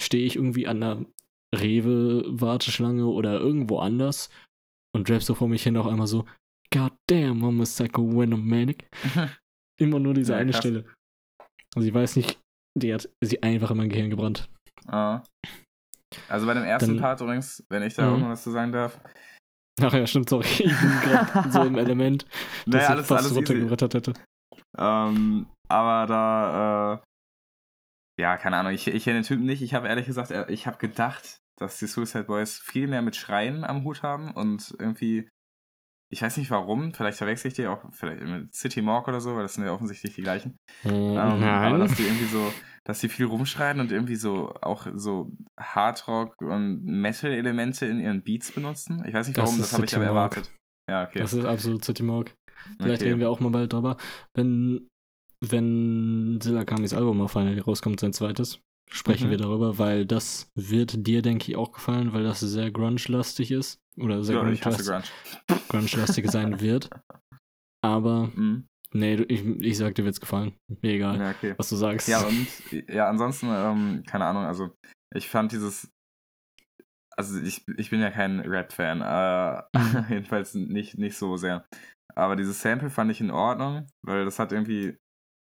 stehe 0.00 0.26
ich 0.26 0.36
irgendwie 0.36 0.66
an 0.66 0.82
einer 0.82 1.06
Rewe-Warteschlange 1.54 3.06
oder 3.06 3.38
irgendwo 3.40 3.78
anders 3.78 4.28
und 4.94 5.08
rap 5.10 5.22
so 5.22 5.34
vor 5.34 5.48
mich 5.48 5.62
hin 5.62 5.76
auch 5.76 5.86
einmal 5.86 6.06
so, 6.06 6.24
God 6.72 6.92
damn, 7.08 7.42
I'm 7.44 7.60
a 7.60 7.64
psycho 7.64 8.02
when 8.02 8.32
I'm 8.34 8.42
manic. 8.42 8.88
Immer 9.80 9.98
nur 10.00 10.14
diese 10.14 10.32
Ja, 10.32 10.38
eine 10.38 10.52
krass. 10.52 10.60
Stelle. 10.60 10.84
Also 11.74 11.88
ich 11.88 11.94
weiß 11.94 12.16
nicht, 12.16 12.38
die 12.78 12.92
hat 12.94 13.08
sie 13.22 13.42
einfach 13.42 13.70
in 13.70 13.76
mein 13.76 13.88
Gehirn 13.88 14.10
gebrannt. 14.10 14.48
Ah. 14.86 15.22
Also 16.28 16.46
bei 16.46 16.54
dem 16.54 16.64
ersten 16.64 16.92
Dann- 16.92 17.00
Part 17.00 17.20
übrigens, 17.20 17.64
wenn 17.68 17.82
ich 17.82 17.94
da 17.94 18.06
Mhm. 18.08 18.14
auch 18.14 18.18
noch 18.20 18.28
was 18.30 18.42
zu 18.42 18.50
sagen 18.50 18.72
darf. 18.72 19.00
Ach 19.82 19.92
ja, 19.92 20.06
stimmt, 20.06 20.28
sorry. 20.30 20.46
Ich 20.50 20.58
bin 20.80 21.00
gerade 21.02 21.50
so 21.50 21.62
im 21.62 21.76
Element, 21.76 22.24
dass 22.24 22.32
Naja, 22.66 22.84
ich 22.84 22.90
alles, 22.90 23.06
fast 23.06 23.18
alles 23.20 23.30
easy. 23.32 23.36
runtergerittert 23.38 23.94
hätte. 23.94 24.12
Ähm, 24.78 25.46
aber 25.68 26.06
da, 26.06 26.94
äh, 26.94 28.22
ja, 28.22 28.36
keine 28.38 28.56
Ahnung, 28.56 28.72
ich, 28.72 28.86
ich 28.88 29.04
kenne 29.04 29.20
den 29.20 29.26
Typen 29.26 29.44
nicht. 29.44 29.62
Ich 29.62 29.74
habe 29.74 29.88
ehrlich 29.88 30.06
gesagt, 30.06 30.30
äh, 30.30 30.50
ich 30.50 30.66
habe 30.66 30.78
gedacht, 30.78 31.38
dass 31.58 31.78
die 31.78 31.86
Suicide 31.86 32.24
Boys 32.24 32.58
viel 32.58 32.86
mehr 32.86 33.02
mit 33.02 33.16
Schreien 33.16 33.64
am 33.64 33.84
Hut 33.84 34.02
haben 34.02 34.30
und 34.32 34.74
irgendwie, 34.78 35.28
ich 36.08 36.22
weiß 36.22 36.36
nicht 36.36 36.50
warum, 36.50 36.94
vielleicht 36.94 37.18
verwechsel 37.18 37.48
ich 37.48 37.54
die 37.54 37.66
auch 37.66 37.82
vielleicht 37.90 38.22
mit 38.22 38.54
City 38.54 38.80
Morgue 38.80 39.08
oder 39.12 39.20
so, 39.20 39.34
weil 39.34 39.42
das 39.42 39.54
sind 39.54 39.64
ja 39.64 39.72
offensichtlich 39.72 40.14
die 40.14 40.22
gleichen. 40.22 40.58
Ähm, 40.84 41.16
aber 41.16 41.78
dass 41.78 41.94
die 41.96 42.04
irgendwie 42.04 42.26
so, 42.26 42.52
dass 42.84 43.00
die 43.00 43.08
viel 43.08 43.26
rumschreien 43.26 43.80
und 43.80 43.90
irgendwie 43.90 44.16
so 44.16 44.54
auch 44.62 44.86
so 44.94 45.32
Hardrock 45.58 46.40
und 46.40 46.84
Metal-Elemente 46.84 47.86
in 47.86 47.98
ihren 48.00 48.22
Beats 48.22 48.52
benutzen. 48.52 49.04
Ich 49.06 49.14
weiß 49.14 49.26
nicht 49.26 49.36
Das 49.36 49.46
warum, 49.46 49.60
ist 49.60 49.72
das, 49.72 49.72
habe 49.72 49.84
ich 49.84 49.90
City 49.90 50.02
aber 50.02 50.12
Morgue. 50.14 50.36
erwartet. 50.36 50.52
Ja, 50.88 51.04
okay. 51.04 51.18
Das 51.18 51.32
ist 51.32 51.44
absolut 51.44 51.84
City 51.84 52.04
Morg. 52.04 52.32
Vielleicht 52.80 53.02
okay. 53.02 53.10
reden 53.10 53.20
wir 53.20 53.30
auch 53.30 53.40
mal 53.40 53.50
bald 53.50 53.72
drüber. 53.72 53.96
Wenn, 54.34 54.88
wenn 55.40 56.38
Silakamis 56.40 56.94
Album 56.94 57.20
auf 57.20 57.32
Final 57.32 57.58
rauskommt, 57.60 58.00
sein 58.00 58.12
zweites, 58.12 58.60
sprechen 58.90 59.26
Mhm. 59.26 59.30
wir 59.32 59.38
darüber, 59.38 59.78
weil 59.78 60.06
das 60.06 60.50
wird 60.54 61.06
dir, 61.06 61.22
denke 61.22 61.50
ich, 61.50 61.56
auch 61.56 61.72
gefallen, 61.72 62.12
weil 62.12 62.24
das 62.24 62.40
sehr 62.40 62.70
grunge-lastig 62.70 63.50
ist. 63.50 63.80
Oder 63.98 64.22
sehr 64.24 64.36
Ja, 64.36 64.42
grunge-lastig 64.42 64.86
Grunge. 65.68 66.28
sein 66.28 66.60
wird. 66.60 66.90
Aber, 67.82 68.28
Mhm. 68.34 68.68
nee, 68.92 69.14
ich, 69.14 69.44
ich 69.44 69.76
sag, 69.76 69.94
dir 69.94 70.04
wird's 70.04 70.20
gefallen. 70.20 70.54
Mir 70.82 70.92
egal, 70.94 71.18
Ja, 71.18 71.30
okay. 71.30 71.54
was 71.56 71.68
du 71.68 71.76
sagst. 71.76 72.08
Ja, 72.08 72.26
und 72.26 72.48
ja, 72.88 73.08
ansonsten, 73.08 73.48
ähm, 73.48 74.02
keine 74.06 74.24
Ahnung, 74.26 74.44
also 74.44 74.70
ich 75.14 75.28
fand 75.28 75.52
dieses. 75.52 75.90
Also 77.18 77.40
ich, 77.40 77.66
ich 77.78 77.88
bin 77.88 78.00
ja 78.00 78.10
kein 78.10 78.40
Rap-Fan, 78.40 79.00
äh, 79.00 79.62
Mhm. 79.78 80.06
jedenfalls 80.10 80.54
nicht, 80.54 80.98
nicht 80.98 81.16
so 81.16 81.36
sehr. 81.36 81.64
Aber 82.14 82.36
dieses 82.36 82.60
Sample 82.60 82.90
fand 82.90 83.10
ich 83.10 83.20
in 83.20 83.30
Ordnung, 83.30 83.86
weil 84.02 84.24
das 84.26 84.38
hat 84.38 84.52
irgendwie, 84.52 84.98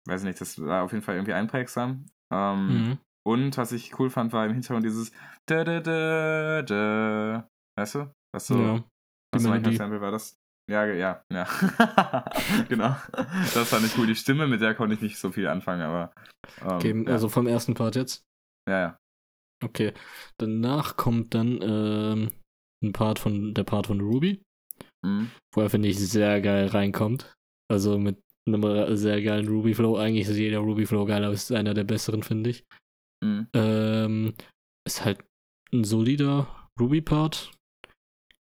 weiß 0.08 0.22
ich 0.22 0.28
nicht, 0.28 0.42
das 0.42 0.60
war 0.60 0.84
auf 0.84 0.92
jeden 0.92 1.04
Fall 1.04 1.16
irgendwie 1.16 1.34
einprägsam. 1.34 2.06
Ähm, 2.32 2.68
Mhm. 2.68 2.98
Und 3.28 3.58
was 3.58 3.72
ich 3.72 3.98
cool 4.00 4.10
fand, 4.10 4.34
war 4.34 4.46
im 4.46 4.54
Hintergrund 4.54 4.86
dieses 4.86 5.12
da, 5.48 5.64
da, 5.64 5.80
da, 5.80 6.62
da. 6.64 7.48
Weißt 7.78 7.96
du? 7.96 8.12
Was 8.34 8.48
so, 8.48 8.58
ja. 8.60 8.74
was 9.34 9.42
die 9.44 9.48
so 9.48 9.52
ein 9.52 9.62
Melodie. 9.62 9.78
Sample 9.78 10.02
war 10.02 10.12
das? 10.12 10.36
Ja, 10.70 10.86
ja, 10.86 11.24
ja. 11.32 11.48
genau. 12.70 12.96
Das 13.54 13.70
fand 13.70 13.86
ich 13.86 13.98
cool. 13.98 14.08
Die 14.08 14.16
Stimme, 14.16 14.48
mit 14.48 14.62
der 14.62 14.74
konnte 14.76 14.96
ich 14.96 15.02
nicht 15.02 15.18
so 15.18 15.32
viel 15.32 15.48
anfangen, 15.48 15.82
aber. 15.82 16.14
ähm, 16.62 16.68
Okay, 16.78 17.04
ja. 17.06 17.12
also 17.12 17.30
vom 17.30 17.48
ersten 17.48 17.74
Part 17.74 17.96
jetzt. 17.96 18.24
ja, 18.70 18.80
ja. 18.80 18.98
Okay. 19.64 19.94
Danach 20.40 20.98
kommt 20.98 21.36
dann 21.36 21.60
ähm, 21.62 22.32
ein 22.84 22.94
Part 22.94 23.20
von 23.20 23.54
der 23.54 23.64
Part 23.64 23.88
von 23.88 24.02
Ruby, 24.02 24.42
Mhm. 25.06 25.30
wo 25.54 25.62
er, 25.62 25.70
finde 25.70 25.90
ich, 25.90 26.00
sehr 26.00 26.42
geil 26.42 26.68
reinkommt. 26.68 27.34
Also 27.72 28.00
mit 28.00 28.20
einem 28.48 28.64
re- 28.64 28.98
sehr 28.98 29.22
geilen 29.22 29.48
Ruby-Flow. 29.48 29.98
Eigentlich 29.98 30.28
ist 30.28 30.38
jeder 30.38 30.60
Ruby-Flow 30.60 31.06
geil, 31.06 31.24
aber 31.24 31.34
ist 31.34 31.52
einer 31.52 31.74
der 31.76 31.84
besseren, 31.84 32.24
finde 32.24 32.50
ich. 32.52 32.64
Mhm. 33.24 33.48
Ähm, 33.54 34.34
ist 34.88 35.06
halt 35.06 35.24
ein 35.74 35.84
solider 35.84 36.48
Ruby-Part. 36.80 37.52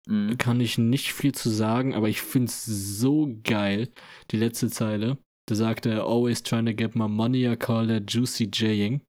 Mhm. 0.07 0.37
Kann 0.37 0.61
ich 0.61 0.77
nicht 0.77 1.13
viel 1.13 1.33
zu 1.33 1.49
sagen, 1.49 1.93
aber 1.95 2.09
ich 2.09 2.21
finde 2.21 2.47
es 2.47 2.65
so 2.65 3.35
geil. 3.43 3.89
Die 4.31 4.37
letzte 4.37 4.69
Zeile. 4.69 5.17
Da 5.49 5.55
sagt 5.55 5.85
er, 5.85 6.03
always 6.03 6.43
trying 6.43 6.65
to 6.65 6.73
get 6.73 6.95
my 6.95 7.07
money, 7.07 7.49
I 7.49 7.55
call 7.55 7.87
that 7.87 8.11
Juicy 8.11 8.49
Jing. 8.51 9.01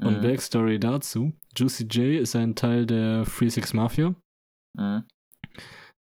Und 0.00 0.18
Mhm. 0.18 0.22
Backstory 0.22 0.78
dazu: 0.80 1.32
Juicy 1.56 1.84
J 1.84 2.20
ist 2.20 2.34
ein 2.34 2.54
Teil 2.56 2.84
der 2.86 3.24
Free 3.24 3.48
Six 3.48 3.72
Mafia. 3.72 4.14
Mhm. 4.76 5.04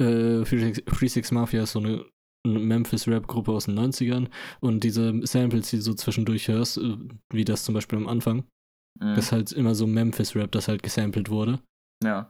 Äh, 0.01 0.45
Free 0.45 0.73
Six, 0.73 0.81
Free 0.87 1.07
Six 1.07 1.31
Mafia 1.31 1.63
ist 1.63 1.71
so 1.73 1.79
eine, 1.79 2.05
eine 2.45 2.59
Memphis-Rap-Gruppe 2.59 3.51
aus 3.51 3.65
den 3.65 3.75
90ern. 3.75 4.29
Und 4.59 4.83
diese 4.83 5.19
Samples, 5.25 5.69
die 5.71 5.77
du 5.77 5.81
so 5.81 5.93
zwischendurch 5.93 6.47
hörst, 6.47 6.77
äh, 6.77 6.97
wie 7.33 7.45
das 7.45 7.63
zum 7.63 7.73
Beispiel 7.73 7.97
am 7.97 8.07
Anfang, 8.07 8.43
Mhm. 8.99 9.15
das 9.15 9.25
ist 9.25 9.31
halt 9.31 9.51
immer 9.51 9.75
so 9.75 9.87
Memphis-Rap, 9.87 10.51
das 10.51 10.67
halt 10.67 10.83
gesampelt 10.83 11.29
wurde. 11.29 11.59
ja. 12.03 12.29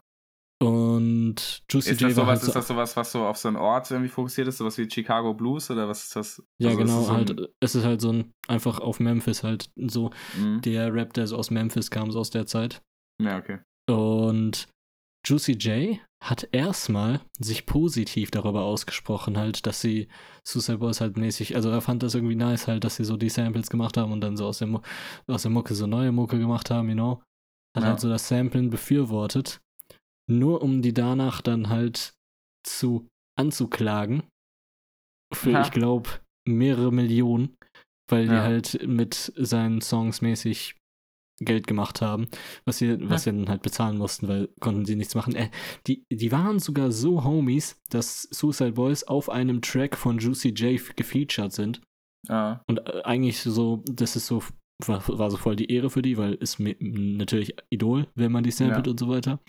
Und 0.61 1.63
Juicy 1.69 1.91
Ist 1.91 2.01
J 2.01 2.09
das, 2.09 2.17
war 2.17 2.25
sowas, 2.25 2.27
halt 2.27 2.39
ist 2.41 2.45
so, 2.47 2.51
das 2.53 2.67
sowas, 2.67 2.97
was 2.97 3.11
so 3.13 3.25
auf 3.25 3.37
so 3.37 3.47
einen 3.47 3.55
Ort 3.55 3.89
irgendwie 3.91 4.09
fokussiert 4.09 4.45
ist? 4.49 4.57
Sowas 4.57 4.77
wie 4.77 4.89
Chicago 4.89 5.33
Blues 5.33 5.71
oder 5.71 5.87
was 5.87 6.03
ist 6.03 6.15
das? 6.17 6.43
Ja, 6.61 6.71
Also 6.71 6.81
ist 6.81 6.85
genau, 6.85 6.97
das 6.99 7.07
so 7.07 7.13
halt, 7.13 7.51
es 7.61 7.75
ist 7.75 7.85
halt 7.85 8.01
so 8.01 8.11
ein, 8.11 8.33
einfach 8.49 8.79
auf 8.81 8.99
Memphis 8.99 9.43
halt 9.43 9.71
so, 9.77 10.09
Mhm. 10.37 10.59
der 10.61 10.93
Rap, 10.93 11.13
der 11.13 11.27
so 11.27 11.37
aus 11.37 11.49
Memphis 11.49 11.89
kam, 11.89 12.11
so 12.11 12.19
aus 12.19 12.29
der 12.29 12.45
Zeit. 12.45 12.81
Ja, 13.21 13.37
okay. 13.37 13.59
Und 13.89 14.67
Juicy 15.25 15.53
J 15.53 15.99
hat 16.21 16.49
erstmal 16.51 17.21
sich 17.39 17.65
positiv 17.65 18.29
darüber 18.31 18.63
ausgesprochen, 18.63 19.37
halt, 19.37 19.65
dass 19.65 19.79
sie 19.81 20.09
Suicide 20.45 20.79
Boys 20.79 20.99
halt 21.01 21.17
mäßig, 21.17 21.55
also 21.55 21.69
er 21.69 21.81
fand 21.81 22.03
das 22.03 22.13
irgendwie 22.13 22.35
nice 22.35 22.67
halt, 22.67 22.83
dass 22.83 22.97
sie 22.97 23.05
so 23.05 23.15
die 23.15 23.29
Samples 23.29 23.69
gemacht 23.69 23.95
haben 23.97 24.11
und 24.11 24.21
dann 24.21 24.35
so 24.35 24.45
aus 24.45 24.59
der, 24.59 24.81
aus 25.27 25.41
der 25.43 25.51
Mucke 25.51 25.75
so 25.75 25.87
neue 25.87 26.11
Mucke 26.11 26.37
gemacht 26.37 26.69
haben, 26.71 26.89
you 26.89 26.95
know. 26.95 27.21
Hat 27.75 27.83
Ja. 27.83 27.89
halt 27.91 27.99
so 27.99 28.09
das 28.09 28.27
Samplen 28.27 28.69
befürwortet, 28.69 29.61
nur 30.27 30.61
um 30.61 30.81
die 30.81 30.93
danach 30.93 31.41
dann 31.41 31.69
halt 31.69 32.13
zu 32.65 33.07
anzuklagen. 33.37 34.23
Für, 35.33 35.51
Ja. 35.51 35.61
ich 35.61 35.71
glaube, 35.71 36.09
mehrere 36.47 36.91
Millionen, 36.91 37.55
weil 38.09 38.25
die 38.27 38.33
Ja. 38.33 38.41
halt 38.43 38.85
mit 38.87 39.31
seinen 39.37 39.81
Songs 39.81 40.21
mäßig 40.21 40.75
Geld 41.41 41.67
gemacht 41.67 42.01
haben, 42.01 42.27
was 42.65 42.77
sie, 42.79 42.97
was 43.09 43.23
sie 43.23 43.31
dann 43.31 43.49
halt 43.49 43.61
bezahlen 43.61 43.97
mussten, 43.97 44.27
weil 44.27 44.49
konnten 44.59 44.85
sie 44.85 44.95
nichts 44.95 45.15
machen. 45.15 45.35
Äh, 45.35 45.49
die, 45.87 46.03
die 46.11 46.31
waren 46.31 46.59
sogar 46.59 46.91
so 46.91 47.23
Homies, 47.23 47.79
dass 47.89 48.23
Suicide 48.31 48.73
Boys 48.73 49.03
auf 49.03 49.29
einem 49.29 49.61
Track 49.61 49.95
von 49.97 50.17
Juicy 50.19 50.49
J 50.49 50.79
gefeatured 50.95 51.51
sind. 51.53 51.81
Ah, 52.27 52.61
Und 52.67 52.79
äh, 52.87 53.01
eigentlich 53.03 53.39
so, 53.41 53.83
das 53.89 54.15
ist 54.15 54.27
so, 54.27 54.43
war, 54.85 55.01
war 55.07 55.31
so 55.31 55.37
voll 55.37 55.55
die 55.55 55.71
Ehre 55.71 55.89
für 55.89 56.01
die, 56.01 56.17
weil 56.17 56.33
ist 56.35 56.59
natürlich 56.59 57.55
Idol, 57.69 58.07
wenn 58.15 58.31
man 58.31 58.43
die 58.43 58.51
samplet 58.51 58.85
Ja. 58.87 58.91
und 58.91 58.99
so 58.99 59.07
weiter. 59.09 59.39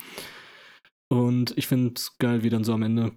Und 1.13 1.57
ich 1.59 1.67
finde 1.67 1.95
es 1.97 2.17
geil, 2.19 2.43
wie 2.45 2.51
dann 2.51 2.65
so 2.65 2.73
am 2.73 2.83
Ende 2.83 3.13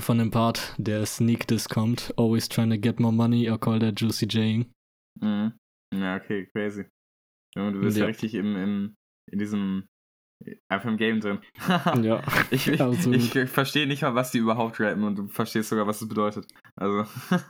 von 0.00 0.18
dem 0.18 0.30
Part 0.30 0.74
der 0.78 1.06
Sneak 1.06 1.46
Diss 1.46 1.68
kommt. 1.68 2.12
Always 2.16 2.48
trying 2.48 2.70
to 2.70 2.78
get 2.78 2.98
more 3.00 3.12
money, 3.14 3.48
I 3.48 3.56
call 3.56 3.78
that 3.78 3.98
Juicy 4.00 4.26
J. 4.26 4.66
mhm. 5.20 5.52
Ja, 5.94 6.16
okay, 6.16 6.46
crazy. 6.52 6.84
Junge, 7.56 7.72
Du 7.72 7.80
bist 7.80 7.96
ja, 7.96 8.04
richtig 8.06 8.34
im, 8.34 8.54
im, 8.56 8.96
in 9.30 9.38
diesem, 9.38 9.88
einfach 10.68 10.88
im 10.88 10.96
Game 10.98 11.20
drin. 11.20 11.38
Ja, 12.02 12.22
Ich, 12.50 12.68
ich, 12.68 13.34
ich 13.36 13.50
verstehe 13.50 13.86
nicht 13.86 14.02
mal, 14.02 14.14
was 14.14 14.30
die 14.30 14.38
überhaupt 14.38 14.78
rappen 14.80 15.04
und 15.04 15.16
du 15.16 15.26
verstehst 15.28 15.70
sogar, 15.70 15.86
was 15.86 16.02
es 16.02 16.08
bedeutet. 16.08 16.46
Also. 16.76 17.04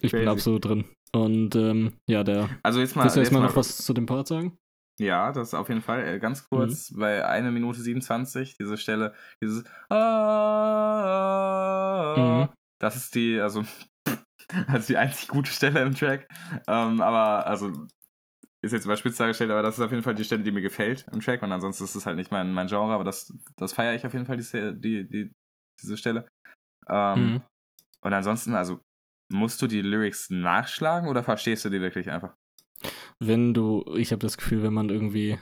Ich 0.00 0.12
bin 0.12 0.28
absolut 0.28 0.64
drin. 0.64 0.84
Und 1.12 1.54
ähm, 1.56 1.94
ja, 2.08 2.22
der. 2.24 2.48
Also 2.62 2.80
jetzt 2.80 2.94
mal. 2.96 3.04
Willst 3.04 3.16
du 3.16 3.20
jetzt 3.20 3.26
erstmal 3.28 3.42
mal 3.42 3.48
noch 3.48 3.56
was 3.56 3.76
zu 3.78 3.92
dem 3.92 4.06
Part 4.06 4.28
sagen? 4.28 4.56
Ja, 5.00 5.32
das 5.32 5.54
auf 5.54 5.68
jeden 5.68 5.82
Fall. 5.82 6.06
Äh, 6.06 6.18
Ganz 6.20 6.48
kurz, 6.48 6.90
Mhm. 6.92 6.98
bei 7.00 7.24
1 7.26 7.50
Minute 7.52 7.80
27, 7.80 8.56
diese 8.58 8.76
Stelle, 8.76 9.14
dieses 9.42 9.64
Ah, 10.84 12.14
Mhm. 12.16 12.48
Das 12.80 12.96
ist 12.96 13.14
die, 13.14 13.40
also, 13.40 13.64
also 14.68 14.86
die 14.86 14.96
einzig 14.96 15.28
gute 15.28 15.50
Stelle 15.50 15.82
im 15.82 15.94
Track. 15.94 16.28
Ähm, 16.68 17.00
aber, 17.00 17.46
also, 17.46 17.72
ist 18.64 18.72
jetzt 18.72 18.84
überspitzt 18.84 19.20
dargestellt, 19.20 19.50
aber 19.50 19.62
das 19.62 19.78
ist 19.78 19.84
auf 19.84 19.90
jeden 19.90 20.02
Fall 20.02 20.14
die 20.14 20.24
Stelle, 20.24 20.42
die 20.42 20.52
mir 20.52 20.62
gefällt 20.62 21.06
im 21.12 21.20
Track. 21.20 21.42
Und 21.42 21.52
ansonsten 21.52 21.84
ist 21.84 21.94
es 21.94 22.06
halt 22.06 22.16
nicht 22.16 22.30
mein, 22.32 22.52
mein 22.52 22.66
Genre, 22.66 22.92
aber 22.92 23.04
das, 23.04 23.32
das 23.56 23.72
feiere 23.72 23.94
ich 23.94 24.04
auf 24.06 24.12
jeden 24.12 24.26
Fall, 24.26 24.36
die, 24.36 24.80
die, 24.80 25.08
die, 25.08 25.32
diese 25.82 25.96
Stelle. 25.96 26.26
Ähm, 26.88 27.24
Mhm. 27.34 27.42
Und 28.02 28.12
ansonsten, 28.12 28.54
also, 28.54 28.80
musst 29.32 29.62
du 29.62 29.66
die 29.66 29.80
Lyrics 29.80 30.28
nachschlagen 30.28 31.08
oder 31.08 31.22
verstehst 31.24 31.64
du 31.64 31.70
die 31.70 31.80
wirklich 31.80 32.10
einfach? 32.10 32.34
Wenn 33.18 33.54
du, 33.54 33.84
ich 33.96 34.12
habe 34.12 34.20
das 34.20 34.36
Gefühl, 34.36 34.62
wenn 34.62 34.74
man 34.74 34.90
irgendwie, 34.90 35.38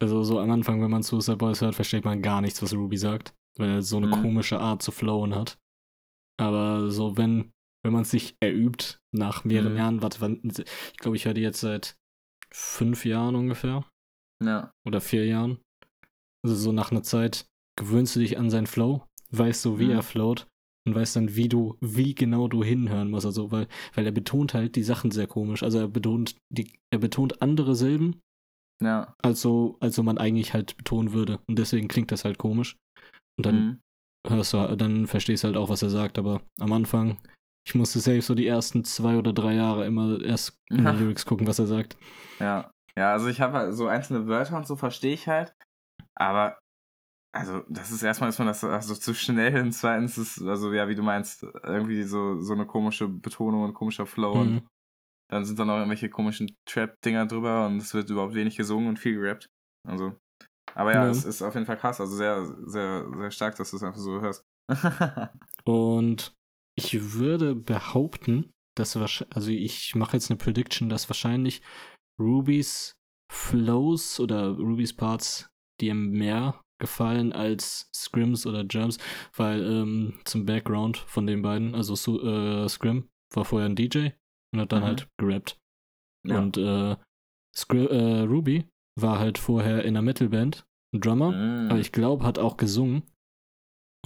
also 0.00 0.22
so 0.22 0.38
am 0.38 0.50
Anfang, 0.50 0.82
wenn 0.82 0.90
man 0.90 1.02
Suicide 1.02 1.38
Boys 1.38 1.62
hört, 1.62 1.74
versteht 1.74 2.04
man 2.04 2.20
gar 2.20 2.40
nichts, 2.42 2.62
was 2.62 2.74
Ruby 2.74 2.98
sagt, 2.98 3.34
weil 3.56 3.70
er 3.70 3.82
so 3.82 3.96
eine 3.96 4.08
Mhm. 4.08 4.22
komische 4.22 4.60
Art 4.60 4.82
zu 4.82 4.92
flowen 4.92 5.34
hat. 5.34 5.58
Aber 6.38 6.90
so, 6.90 7.16
wenn, 7.16 7.52
wenn 7.82 7.94
man 7.94 8.04
sich 8.04 8.36
erübt, 8.40 9.00
nach 9.14 9.44
mehreren 9.44 9.72
Mhm. 9.72 9.78
Jahren, 9.78 10.02
warte, 10.02 10.20
wann, 10.20 10.40
ich 10.44 10.98
glaube, 10.98 11.16
ich 11.16 11.24
höre 11.24 11.32
die 11.34 11.40
jetzt 11.40 11.60
seit 11.60 11.96
fünf 12.52 13.04
Jahren 13.04 13.34
ungefähr 13.34 13.84
Ja. 14.42 14.70
oder 14.86 15.00
vier 15.00 15.26
Jahren. 15.26 15.58
Also 16.44 16.56
so 16.56 16.72
nach 16.72 16.90
einer 16.90 17.02
Zeit 17.02 17.46
gewöhnst 17.78 18.14
du 18.16 18.20
dich 18.20 18.38
an 18.38 18.50
seinen 18.50 18.66
Flow, 18.66 19.04
weißt 19.30 19.62
so, 19.62 19.78
wie 19.78 19.86
Mhm. 19.86 19.90
er 19.92 20.02
float 20.02 20.46
und 20.86 20.94
weißt 20.94 21.16
dann, 21.16 21.34
wie 21.36 21.48
du, 21.48 21.76
wie 21.80 22.14
genau 22.14 22.48
du 22.48 22.62
hinhören 22.62 23.10
musst. 23.10 23.26
Also, 23.26 23.50
weil, 23.50 23.66
weil 23.94 24.06
er 24.06 24.12
betont 24.12 24.54
halt 24.54 24.76
die 24.76 24.82
Sachen 24.84 25.10
sehr 25.10 25.26
komisch. 25.26 25.62
Also 25.62 25.78
er 25.78 25.88
betont 25.88 26.36
die, 26.50 26.72
er 26.92 26.98
betont 27.00 27.42
andere 27.42 27.74
Silben, 27.74 28.20
Ja. 28.82 29.14
als 29.22 29.40
so, 29.42 29.76
als 29.80 29.96
so 29.96 30.02
man 30.02 30.18
eigentlich 30.18 30.54
halt 30.54 30.76
betonen 30.76 31.12
würde. 31.12 31.40
Und 31.48 31.58
deswegen 31.58 31.88
klingt 31.88 32.12
das 32.12 32.24
halt 32.24 32.38
komisch. 32.38 32.76
Und 33.38 33.46
dann 33.46 33.56
Mhm. 33.56 33.80
hörst 34.28 34.52
du, 34.54 34.76
dann 34.76 35.06
verstehst 35.06 35.42
du 35.42 35.48
halt 35.48 35.56
auch, 35.56 35.68
was 35.68 35.82
er 35.82 35.90
sagt. 35.90 36.18
Aber 36.18 36.42
am 36.60 36.72
Anfang, 36.72 37.18
ich 37.66 37.74
musste 37.74 37.98
selbst 37.98 38.26
so 38.28 38.34
die 38.34 38.46
ersten 38.46 38.84
zwei 38.84 39.16
oder 39.16 39.32
drei 39.32 39.54
Jahre 39.54 39.86
immer 39.86 40.22
erst 40.22 40.56
in 40.70 40.78
die 40.78 40.84
Lyrics 40.84 41.26
gucken, 41.26 41.46
was 41.46 41.58
er 41.58 41.66
sagt. 41.66 41.96
Ja, 42.40 42.70
ja, 42.96 43.12
also 43.12 43.26
ich 43.26 43.40
habe 43.40 43.72
so 43.72 43.88
einzelne 43.88 44.26
Wörter 44.26 44.56
und 44.56 44.66
so 44.66 44.76
verstehe 44.76 45.14
ich 45.14 45.26
halt, 45.26 45.52
aber 46.14 46.58
also 47.34 47.62
das 47.68 47.90
ist 47.90 48.02
erstmal 48.02 48.30
ist 48.30 48.38
man 48.38 48.48
das 48.48 48.64
also 48.64 48.94
zu 48.94 49.14
schnell 49.14 49.60
und 49.60 49.72
zweitens 49.72 50.16
ist 50.16 50.40
also 50.42 50.72
ja 50.72 50.88
wie 50.88 50.94
du 50.94 51.02
meinst 51.02 51.42
irgendwie 51.64 52.02
so 52.04 52.40
so 52.40 52.54
eine 52.54 52.66
komische 52.66 53.08
Betonung 53.08 53.64
und 53.64 53.74
komischer 53.74 54.06
Flow 54.06 54.40
und 54.40 54.54
Mhm. 54.54 54.68
dann 55.28 55.44
sind 55.44 55.58
dann 55.58 55.68
auch 55.68 55.76
irgendwelche 55.76 56.08
komischen 56.08 56.56
Trap 56.66 56.94
Dinger 57.04 57.26
drüber 57.26 57.66
und 57.66 57.78
es 57.78 57.92
wird 57.94 58.08
überhaupt 58.10 58.34
wenig 58.34 58.56
gesungen 58.56 58.88
und 58.88 58.98
viel 58.98 59.20
gerappt. 59.20 59.48
Also 59.86 60.14
aber 60.74 60.92
ja, 60.92 61.04
Ja. 61.04 61.10
es 61.10 61.24
ist 61.24 61.42
auf 61.42 61.54
jeden 61.54 61.66
Fall 61.66 61.76
krass, 61.78 62.00
also 62.00 62.14
sehr 62.16 62.44
sehr 62.66 63.06
sehr 63.18 63.30
stark, 63.32 63.56
dass 63.56 63.70
du 63.70 63.76
es 63.76 63.82
einfach 63.82 63.98
so 64.00 64.20
hörst. 64.20 64.44
Und 65.64 66.32
ich 66.76 67.12
würde 67.14 67.54
behaupten, 67.54 68.50
dass 68.76 68.96
wahrscheinlich, 68.96 69.34
also 69.36 69.50
ich 69.50 69.94
mache 69.94 70.16
jetzt 70.16 70.30
eine 70.30 70.38
Prediction, 70.38 70.88
dass 70.88 71.08
wahrscheinlich 71.08 71.62
Rubys 72.20 72.92
Flows 73.32 74.20
oder 74.20 74.50
Rubys 74.56 74.94
Parts 74.94 75.48
dir 75.80 75.94
mehr 75.94 76.60
gefallen 76.80 77.32
als 77.32 77.90
Scrims 77.94 78.46
oder 78.46 78.64
Germs, 78.64 78.98
weil 79.34 79.62
ähm, 79.64 80.20
zum 80.24 80.44
Background 80.44 80.98
von 80.98 81.26
den 81.26 81.42
beiden, 81.42 81.74
also 81.74 81.94
äh, 82.22 82.68
Scrim 82.68 83.08
war 83.34 83.44
vorher 83.44 83.68
ein 83.68 83.76
DJ 83.76 84.08
und 84.52 84.60
hat 84.60 84.72
dann 84.72 84.82
Mhm. 84.82 84.86
halt 84.86 85.08
gerappt. 85.18 85.58
Ja. 86.26 86.38
Und 86.38 86.56
äh, 86.58 86.96
äh, 87.72 88.20
Ruby 88.22 88.68
war 88.98 89.18
halt 89.18 89.38
vorher 89.38 89.82
in 89.84 89.88
einer 89.96 90.02
Metalband, 90.02 90.64
ein 90.94 91.00
Drummer, 91.00 91.30
Mm. 91.32 91.70
aber 91.70 91.78
ich 91.80 91.92
glaube, 91.92 92.24
hat 92.24 92.38
auch 92.38 92.56
gesungen 92.56 93.02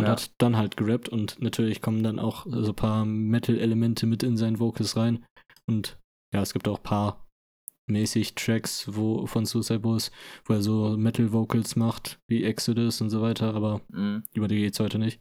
und 0.01 0.07
Ja. 0.07 0.13
hat 0.13 0.31
dann 0.39 0.57
halt 0.57 0.77
gerappt 0.77 1.09
und 1.09 1.41
natürlich 1.41 1.81
kommen 1.83 2.03
dann 2.03 2.19
auch 2.19 2.47
so 2.49 2.71
ein 2.73 2.77
paar 2.77 3.05
Metal-Elemente 3.05 4.07
mit 4.07 4.23
in 4.23 4.37
seinen 4.37 4.59
Vocals 4.59 4.97
rein. 4.97 5.25
Und 5.67 5.99
ja, 6.35 6.41
es 6.43 6.53
gibt 6.53 6.67
auch 6.69 6.79
ein 6.79 6.83
paar 6.83 7.27
mäßig 7.89 8.35
Tracks 8.35 8.87
wo, 8.95 9.27
von 9.27 9.47
Suicide 9.47 9.81
Boys, 9.81 10.11
wo 10.45 10.55
er 10.55 10.63
so 10.63 10.97
Metal-Vocals 10.97 11.77
macht, 11.77 12.19
wie 12.29 12.45
Exodus 12.45 13.01
und 13.01 13.11
so 13.11 13.21
weiter, 13.21 13.55
aber 13.55 13.81
Mm. 13.91 14.23
über 14.35 14.49
die 14.49 14.57
geht's 14.59 14.81
heute 14.81 14.99
nicht. 14.99 15.21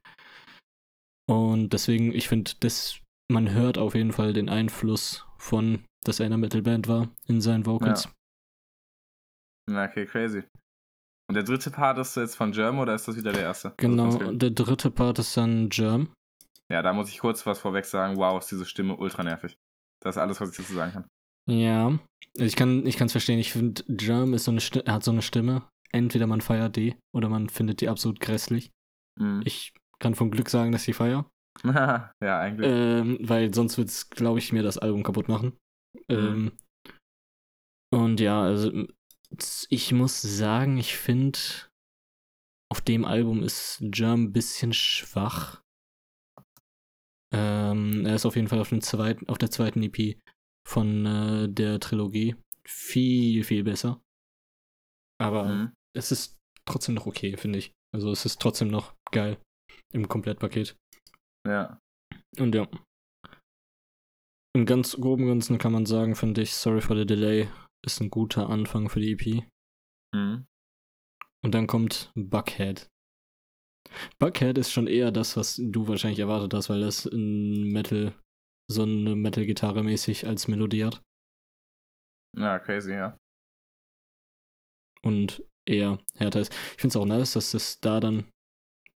Und 1.28 1.74
deswegen, 1.74 2.14
ich 2.14 2.28
finde, 2.28 2.52
man 3.32 3.52
hört 3.52 3.78
auf 3.78 3.96
jeden 3.96 4.12
Fall 4.14 4.34
den 4.34 4.50
Einfluss 4.50 5.26
von, 5.38 5.84
dass 6.04 6.20
er 6.20 6.26
in 6.28 6.34
einer 6.34 6.40
Metal-Band 6.42 6.88
war, 6.88 7.10
in 7.28 7.42
seinen 7.42 7.66
Vocals. 7.66 8.10
Na, 9.68 9.86
okay, 9.86 10.06
crazy. 10.06 10.44
Und 11.30 11.36
der 11.36 11.44
dritte 11.44 11.70
Part 11.70 12.00
ist 12.00 12.16
jetzt 12.18 12.36
von 12.36 12.52
Germ 12.52 12.80
oder 12.80 12.96
ist 12.96 13.08
das 13.08 13.16
wieder 13.16 13.32
der 13.32 13.44
erste? 13.44 13.74
Genau, 13.78 14.06
Also 14.06 14.20
und 14.20 14.42
der 14.42 14.50
dritte 14.50 14.90
Part 14.90 15.20
ist 15.20 15.38
dann 15.38 15.70
Germ. 15.70 16.10
Ja, 16.72 16.82
da 16.82 16.92
muss 16.92 17.10
ich 17.10 17.20
kurz 17.20 17.46
was 17.46 17.60
vorweg 17.60 17.86
sagen. 17.86 18.18
Wow, 18.18 18.40
ist 18.40 18.50
diese 18.52 18.66
Stimme 18.66 18.96
ultra 18.98 19.24
nervig. 19.24 19.56
Das 20.02 20.16
ist 20.16 20.22
alles, 20.22 20.42
was 20.42 20.50
ich 20.52 20.58
dazu 20.58 20.74
sagen 20.74 20.92
kann. 20.92 21.08
Ja, 21.48 22.00
ich 22.34 22.56
kann 22.56 22.86
ich 22.86 22.98
kann's 22.98 23.12
verstehen. 23.12 23.38
Ich 23.38 23.52
finde, 23.54 23.84
Germ 23.88 24.34
ist 24.34 24.46
so 24.46 24.52
eine 24.52 24.60
Sti- 24.60 24.90
hat 24.90 25.04
so 25.04 25.12
eine 25.12 25.22
Stimme. 25.22 25.68
Entweder 25.92 26.26
man 26.28 26.42
feiert 26.42 26.76
die 26.76 26.96
oder 27.16 27.30
man 27.30 27.50
findet 27.50 27.82
die 27.82 27.90
absolut 27.90 28.20
grässlich. 28.20 28.72
Mm. 29.20 29.42
Ich 29.46 29.74
kann 30.00 30.16
vom 30.16 30.32
Glück 30.32 30.50
sagen, 30.50 30.72
dass 30.72 30.88
ich 30.88 30.96
feier. 30.96 31.30
ja, 31.64 32.12
eigentlich. 32.40 32.70
Ähm, 32.72 33.18
weil 33.22 33.54
sonst 33.54 33.78
wird's, 33.78 34.10
glaube 34.10 34.40
ich, 34.40 34.52
mir 34.54 34.64
das 34.64 34.78
Album 34.78 35.04
kaputt 35.04 35.28
machen. 35.28 35.58
Ähm, 36.08 36.52
und 37.92 38.20
ja, 38.20 38.42
also 38.42 38.72
ich 39.70 39.92
muss 39.92 40.22
sagen, 40.22 40.78
ich 40.78 40.96
finde, 40.98 41.40
auf 42.72 42.82
dem 42.82 43.06
Album 43.06 43.44
ist 43.44 43.80
Germ 43.82 44.24
ein 44.26 44.34
bisschen 44.34 44.74
schwach. 44.74 45.62
Ähm, 47.34 48.06
er 48.06 48.16
ist 48.16 48.26
auf 48.26 48.36
jeden 48.36 48.48
Fall 48.48 48.60
auf, 48.60 48.70
dem 48.70 48.82
zweiten, 48.82 49.28
auf 49.30 49.38
der 49.38 49.52
zweiten 49.52 49.84
EP 49.84 50.20
von 50.68 51.06
äh, 51.06 51.50
der 51.50 51.80
Trilogie 51.80 52.36
viel, 52.68 53.44
viel 53.44 53.64
besser. 53.64 54.02
Aber 55.22 55.46
Mhm. 55.46 55.74
es 55.96 56.12
ist 56.12 56.38
trotzdem 56.66 56.96
noch 56.96 57.06
okay, 57.06 57.38
finde 57.38 57.60
ich. 57.60 57.72
Also 57.94 58.12
es 58.12 58.26
ist 58.26 58.40
trotzdem 58.42 58.70
noch 58.70 58.96
geil 59.12 59.40
im 59.94 60.08
Komplettpaket. 60.08 60.78
Ja. 61.48 61.80
Und 62.38 62.54
ja. 62.56 62.68
Im 64.56 64.66
ganz 64.66 64.96
groben 64.96 65.28
Ganzen 65.28 65.58
kann 65.58 65.72
man 65.72 65.86
sagen, 65.86 66.16
finde 66.16 66.42
ich, 66.42 66.54
Sorry 66.54 66.82
for 66.82 66.96
the 66.96 67.06
Delay 67.06 67.50
ist 67.86 68.02
ein 68.02 68.10
guter 68.10 68.50
Anfang 68.50 68.90
für 68.90 69.00
die 69.00 69.12
EP. 69.14 69.44
Mhm. 70.14 70.46
Und 71.44 71.56
dann 71.56 71.68
kommt 71.68 72.12
Buckhead. 72.16 72.90
Buckhead 74.20 74.58
ist 74.58 74.72
schon 74.72 74.88
eher 74.88 75.12
das, 75.12 75.38
was 75.38 75.56
du 75.64 75.88
wahrscheinlich 75.88 76.20
erwartet 76.20 76.54
hast, 76.54 76.70
weil 76.70 76.82
das 76.82 77.06
ein 77.06 77.72
Metal, 77.72 78.14
so 78.70 78.84
eine 78.84 79.16
Metal-Gitarre 79.16 79.84
mäßig 79.84 80.28
als 80.28 80.48
Melodie 80.48 80.86
hat. 80.86 81.02
Ja, 82.38 82.60
crazy, 82.60 82.92
ja. 82.94 83.18
Und 85.02 85.44
eher 85.66 86.00
härter 86.16 86.42
ist. 86.42 86.52
Ich 86.52 86.82
finde 86.82 86.90
es 86.90 86.96
auch 86.98 87.06
nice, 87.06 87.34
dass 87.34 87.52
das 87.52 87.80
da 87.80 88.00
dann 88.00 88.30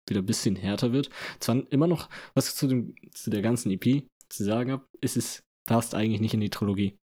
wieder 0.07 0.21
ein 0.21 0.25
bisschen 0.25 0.55
härter 0.55 0.91
wird. 0.91 1.09
Zwar 1.39 1.71
immer 1.71 1.87
noch, 1.87 2.09
was 2.33 2.49
ich 2.49 2.55
zu, 2.55 2.67
dem, 2.67 2.95
zu 3.11 3.29
der 3.29 3.41
ganzen 3.41 3.71
EP 3.71 4.05
zu 4.29 4.43
sagen 4.43 4.71
habe, 4.71 4.87
ist 5.01 5.15
es 5.15 5.43
passt 5.65 5.95
eigentlich 5.95 6.21
nicht 6.21 6.33
in 6.33 6.41
die 6.41 6.49
Trilogie. 6.49 6.97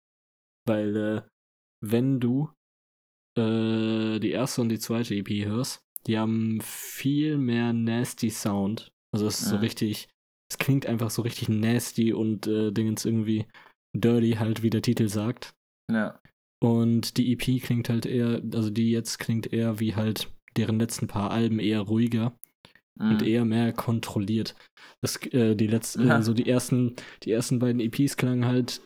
Weil, 0.66 0.96
äh, 0.96 1.22
wenn 1.80 2.20
du 2.20 2.50
äh, 3.36 4.18
die 4.18 4.30
erste 4.30 4.60
und 4.62 4.68
die 4.68 4.78
zweite 4.78 5.14
EP 5.14 5.44
hörst, 5.46 5.80
die 6.06 6.18
haben 6.18 6.60
viel 6.60 7.38
mehr 7.38 7.72
nasty 7.72 8.30
Sound. 8.30 8.88
Also 9.12 9.26
es 9.26 9.40
ist 9.40 9.48
so 9.48 9.56
Mhm. 9.56 9.60
richtig, 9.62 10.08
es 10.50 10.58
klingt 10.58 10.86
einfach 10.86 11.10
so 11.10 11.22
richtig 11.22 11.48
nasty 11.48 12.12
und 12.12 12.46
äh, 12.46 12.72
Dingens 12.72 13.04
irgendwie 13.04 13.46
dirty, 13.94 14.32
halt 14.32 14.62
wie 14.62 14.70
der 14.70 14.82
Titel 14.82 15.08
sagt. 15.08 15.54
Ja. 15.90 16.20
Und 16.60 17.16
die 17.16 17.32
EP 17.32 17.60
klingt 17.60 17.88
halt 17.88 18.04
eher, 18.06 18.42
also 18.52 18.70
die 18.70 18.90
jetzt 18.90 19.18
klingt 19.18 19.52
eher 19.52 19.78
wie 19.80 19.94
halt 19.94 20.32
deren 20.56 20.78
letzten 20.78 21.06
paar 21.06 21.30
Alben 21.30 21.60
eher 21.60 21.80
ruhiger 21.80 22.36
und 22.98 23.22
Mhm. 23.22 23.28
eher 23.28 23.44
mehr 23.44 23.72
kontrolliert. 23.72 24.56
Das, 25.00 25.16
äh, 25.26 25.54
die 25.54 25.68
letzten, 25.68 26.06
Ja. 26.06 26.18
äh, 26.18 26.22
so 26.22 26.34
die 26.34 26.48
ersten, 26.48 26.96
die 27.22 27.30
ersten 27.30 27.60
beiden 27.60 27.80
EPs 27.80 28.16
klangen 28.16 28.44
halt 28.44 28.82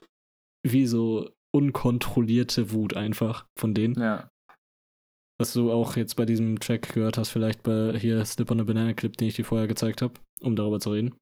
wie 0.62 0.87
so 0.87 1.31
unkontrollierte 1.54 2.72
Wut 2.72 2.96
einfach 2.96 3.46
von 3.58 3.74
denen. 3.74 4.00
Ja. 4.00 4.28
Was 5.40 5.52
du 5.54 5.72
auch 5.72 5.96
jetzt 5.96 6.14
bei 6.16 6.24
diesem 6.24 6.60
Track 6.60 6.92
gehört 6.94 7.18
hast, 7.18 7.30
vielleicht 7.30 7.62
bei 7.62 7.98
hier 7.98 8.24
Slip 8.24 8.50
on 8.50 8.60
a 8.60 8.64
Banana 8.64 8.92
Clip, 8.94 9.16
den 9.16 9.28
ich 9.28 9.34
dir 9.34 9.44
vorher 9.44 9.66
gezeigt 9.66 10.02
habe, 10.02 10.14
um 10.40 10.56
darüber 10.56 10.78
zu 10.80 10.90
reden. 10.90 11.14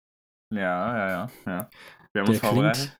Ja, 0.53 0.97
ja, 0.97 1.09
ja, 1.09 1.31
ja. 1.47 1.71
Wir 2.13 2.23
haben 2.23 2.27
Der 2.27 2.29
uns 2.29 2.39
vorbereitet. 2.41 2.77
klingt, 2.83 2.99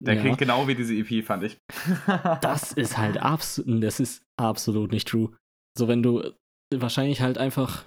Der 0.00 0.14
ja, 0.14 0.20
klingt 0.20 0.38
genau 0.38 0.68
wie 0.68 0.74
diese 0.74 0.94
EP, 0.94 1.24
fand 1.24 1.42
ich. 1.42 1.58
das 2.40 2.72
ist 2.72 2.96
halt 2.96 3.18
absolut, 3.18 3.82
das 3.82 4.00
ist 4.00 4.22
absolut 4.40 4.92
nicht 4.92 5.08
true. 5.08 5.36
So 5.76 5.88
wenn 5.88 6.02
du 6.02 6.32
wahrscheinlich 6.74 7.20
halt 7.20 7.38
einfach 7.38 7.84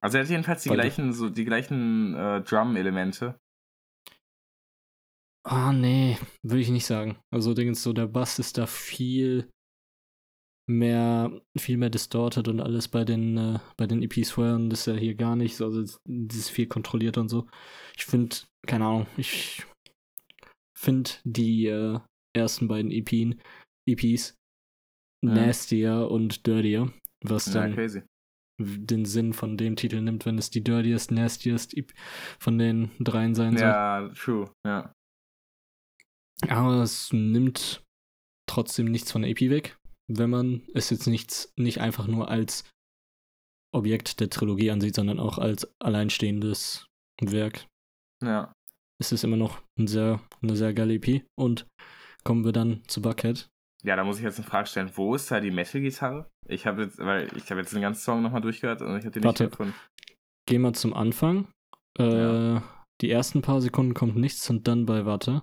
Also 0.00 0.18
er 0.18 0.24
hat 0.24 0.30
jedenfalls 0.30 0.62
die 0.62 0.68
gleichen, 0.70 1.12
so 1.12 1.28
die 1.28 1.44
gleichen 1.44 2.14
äh, 2.14 2.40
Drum-Elemente. 2.42 3.38
Ah, 5.48 5.72
nee, 5.72 6.18
würde 6.42 6.60
ich 6.60 6.70
nicht 6.70 6.86
sagen. 6.86 7.18
Also, 7.32 7.54
Dingens, 7.54 7.82
so 7.82 7.92
der 7.92 8.06
Bass 8.08 8.38
ist 8.40 8.58
da 8.58 8.66
viel 8.66 9.48
mehr, 10.68 11.40
viel 11.56 11.76
mehr 11.76 11.90
distorted 11.90 12.48
und 12.48 12.60
alles 12.60 12.88
bei 12.88 13.04
den, 13.04 13.36
äh, 13.36 13.58
bei 13.76 13.86
den 13.86 14.02
EPs 14.02 14.32
vorher 14.32 14.56
und 14.56 14.70
das 14.70 14.80
ist 14.80 14.86
ja 14.86 14.94
hier 14.94 15.14
gar 15.14 15.36
nicht 15.36 15.56
so. 15.56 15.66
Also, 15.66 15.82
das 16.04 16.36
ist 16.36 16.50
viel 16.50 16.66
kontrollierter 16.66 17.20
und 17.20 17.28
so. 17.28 17.46
Ich 17.96 18.04
finde, 18.06 18.34
keine 18.66 18.86
Ahnung, 18.86 19.06
ich 19.16 19.64
finde 20.76 21.10
die 21.24 21.66
äh, 21.66 22.00
ersten 22.36 22.66
beiden 22.68 22.90
EPen, 22.90 23.40
EPs 23.88 24.34
Mhm. 25.24 25.32
nastier 25.32 26.08
und 26.10 26.46
dirtier, 26.46 26.92
was 27.24 27.46
Ja, 27.46 27.52
dann 27.54 27.74
crazy. 27.74 28.02
den 28.60 29.04
Sinn 29.06 29.32
von 29.32 29.56
dem 29.56 29.76
Titel 29.76 30.00
nimmt, 30.00 30.26
wenn 30.26 30.38
es 30.38 30.50
die 30.50 30.62
dirtiest, 30.62 31.10
nastiest 31.10 31.74
EP 31.76 31.92
von 32.40 32.58
den 32.58 32.90
dreien 32.98 33.34
sein 33.34 33.56
soll. 33.56 33.68
Ja, 33.68 34.08
true. 34.14 34.50
Ja. 34.66 34.92
Aber 36.48 36.82
es 36.82 37.12
nimmt 37.12 37.82
trotzdem 38.48 38.86
nichts 38.86 39.10
von 39.12 39.22
der 39.22 39.30
EP 39.30 39.40
weg, 39.50 39.78
wenn 40.08 40.30
man 40.30 40.62
es 40.74 40.90
jetzt 40.90 41.06
nichts, 41.06 41.52
nicht 41.56 41.80
einfach 41.80 42.06
nur 42.06 42.28
als 42.28 42.68
Objekt 43.74 44.20
der 44.20 44.30
Trilogie 44.30 44.70
ansieht, 44.70 44.94
sondern 44.94 45.18
auch 45.18 45.38
als 45.38 45.68
alleinstehendes 45.80 46.86
Werk. 47.20 47.66
Ja. 48.22 48.52
Es 48.98 49.12
ist 49.12 49.24
immer 49.24 49.36
noch 49.36 49.60
ein 49.78 49.86
sehr, 49.86 50.20
eine 50.42 50.56
sehr 50.56 50.72
geile 50.72 50.94
EP. 50.94 51.24
Und 51.38 51.66
kommen 52.24 52.44
wir 52.44 52.52
dann 52.52 52.82
zu 52.86 53.02
Buckhead. 53.02 53.48
Ja, 53.82 53.94
da 53.96 54.04
muss 54.04 54.18
ich 54.18 54.24
jetzt 54.24 54.38
eine 54.38 54.46
Frage 54.48 54.66
stellen. 54.68 54.90
Wo 54.94 55.14
ist 55.14 55.30
da 55.30 55.40
die 55.40 55.50
Metal-Gitarre? 55.50 56.28
Ich 56.48 56.66
habe 56.66 56.84
jetzt, 56.84 56.98
weil 56.98 57.28
ich 57.36 57.50
habe 57.50 57.60
jetzt 57.60 57.74
den 57.74 57.82
ganzen 57.82 58.00
Song 58.00 58.22
nochmal 58.22 58.40
durchgehört 58.40 58.80
und 58.82 58.96
ich 58.96 59.04
habe 59.04 59.10
den 59.10 59.24
Warte. 59.24 59.44
nicht 59.44 59.50
gefunden. 59.52 59.74
Gehen 60.48 60.62
wir 60.62 60.72
zum 60.72 60.94
Anfang. 60.94 61.48
Äh, 61.98 62.04
Ja. 62.04 62.62
Die 63.02 63.10
ersten 63.10 63.42
paar 63.42 63.60
Sekunden 63.60 63.92
kommt 63.92 64.16
nichts 64.16 64.48
und 64.48 64.66
dann 64.66 64.86
bei 64.86 65.04
Warte. 65.04 65.42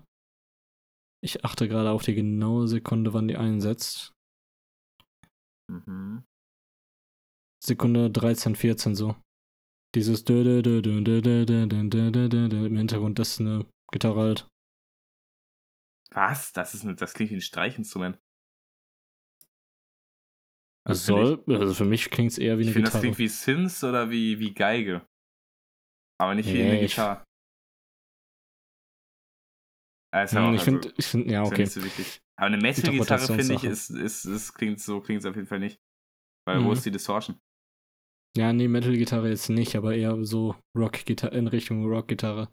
Ich 1.24 1.46
achte 1.46 1.70
gerade 1.70 1.92
auf 1.92 2.04
die 2.04 2.16
genaue 2.16 2.68
Sekunde, 2.68 3.14
wann 3.14 3.30
die 3.30 3.38
einsetzt. 3.38 4.12
Mhm. 5.72 6.26
Sekunde 7.64 8.12
13, 8.12 8.58
14 8.58 8.94
so. 8.94 9.16
Dieses 9.96 10.24
im 10.24 10.50
Hintergrund, 12.78 13.20
das 13.20 13.30
ist 13.30 13.40
eine 13.40 13.66
Gitarre 13.90 14.20
halt. 14.20 14.48
Was? 16.12 16.52
Das, 16.52 16.74
ist 16.74 16.84
eine, 16.84 16.96
das 16.96 17.14
klingt 17.14 17.32
wie 17.32 17.36
ein 17.36 17.42
Streichinstrument. 17.42 18.20
Das 20.86 21.06
soll, 21.06 21.42
ich, 21.48 21.56
also 21.56 21.74
für 21.74 21.86
mich 21.86 22.10
klingt 22.10 22.34
es 22.34 22.38
eher 22.38 22.58
wie 22.58 22.64
eine 22.64 22.72
ich 22.72 22.76
Gitarre. 22.76 22.88
Ich 22.88 22.92
finde, 22.92 22.92
das 22.92 23.00
klingt 23.00 23.18
wie 23.20 23.30
Synths 23.30 23.82
oder 23.86 24.10
wie, 24.10 24.40
wie 24.40 24.54
Geige. 24.54 25.08
Aber 26.20 26.36
nicht 26.36 26.48
nee, 26.48 26.56
wie 26.56 26.64
eine 26.64 26.80
Gitarre. 26.82 27.24
Ja 30.14 30.22
Hm, 30.22 30.54
ich 30.54 30.60
also, 30.60 30.64
finde, 30.64 30.94
ich 30.96 31.06
find, 31.08 31.28
ja, 31.28 31.44
okay. 31.44 31.66
so. 31.66 31.82
Aber 32.36 32.48
eine 32.48 32.58
Metal-Gitarre, 32.58 33.28
finde 33.28 33.56
ich, 33.56 33.64
ist, 33.64 33.90
ist, 33.90 34.26
ist, 34.26 34.54
klingt 34.54 34.80
so, 34.80 35.02
klingt 35.02 35.22
es 35.22 35.26
auf 35.26 35.36
jeden 35.36 35.48
Fall 35.48 35.60
nicht. 35.60 35.80
Weil 36.46 36.64
wo 36.64 36.68
Mhm. 36.68 36.74
ist 36.74 36.86
die 36.86 36.92
Distortion? 36.92 37.40
Ja, 38.36 38.52
nee, 38.52 38.68
Metal-Gitarre 38.68 39.30
jetzt 39.30 39.50
nicht, 39.50 39.76
aber 39.76 39.96
eher 39.96 40.24
so 40.24 40.56
Rock-Gitarre, 40.78 41.36
in 41.36 41.48
Richtung 41.48 41.86
Rock-Gitarre. 41.86 42.50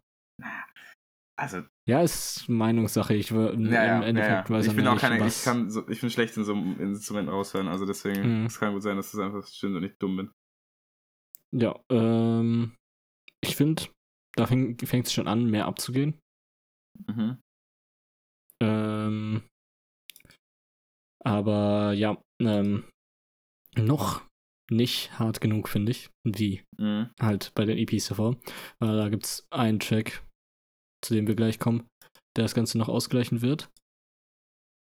Also, 1.38 1.62
Ja, 1.88 2.02
ist 2.02 2.48
Meinungssache. 2.48 3.14
Ich 3.14 3.30
ja, 3.30 3.52
ja, 3.52 4.02
ja, 4.04 4.60
Ich 4.60 4.66
ja 4.66 4.72
bin 4.74 4.86
auch 4.86 4.98
keine, 5.00 5.26
ich 5.26 5.42
kann 5.42 5.70
so, 5.70 5.88
ich 5.88 6.00
bin 6.00 6.10
schlecht 6.10 6.36
in 6.36 6.44
so 6.44 6.52
einem 6.52 6.78
Instrument 6.78 7.30
raushören, 7.30 7.68
also 7.68 7.86
deswegen, 7.86 8.40
Mhm. 8.40 8.46
es 8.46 8.58
kann 8.60 8.74
gut 8.74 8.82
sein, 8.82 8.96
dass 8.96 9.10
das 9.12 9.20
einfach 9.20 9.46
stimmt 9.46 9.76
und 9.76 9.84
ich 9.84 9.96
dumm 9.98 10.16
bin. 10.16 10.30
Ja, 11.52 11.80
ähm, 11.90 12.76
ich 13.42 13.56
finde, 13.56 13.84
da 14.36 14.46
fängt 14.46 14.82
es 14.82 15.12
schon 15.12 15.26
an, 15.26 15.50
mehr 15.50 15.66
abzugehen. 15.66 16.20
Mhm. 17.08 17.38
Ähm, 18.62 19.42
aber 21.24 21.92
ja, 21.92 22.20
ähm, 22.40 22.84
noch 23.76 24.22
nicht 24.70 25.18
hart 25.18 25.40
genug, 25.40 25.68
finde 25.68 25.92
ich, 25.92 26.10
wie 26.24 26.62
Mhm. 26.78 27.10
halt 27.20 27.52
bei 27.54 27.64
den 27.64 27.76
EPs 27.78 28.08
davor. 28.08 28.36
Weil 28.78 28.96
da 28.96 29.08
gibt 29.08 29.24
es 29.24 29.46
einen 29.50 29.80
Track, 29.80 30.24
zu 31.04 31.14
dem 31.14 31.26
wir 31.26 31.34
gleich 31.34 31.58
kommen, 31.58 31.86
der 32.36 32.44
das 32.44 32.54
Ganze 32.54 32.78
noch 32.78 32.88
ausgleichen 32.88 33.42
wird. 33.42 33.68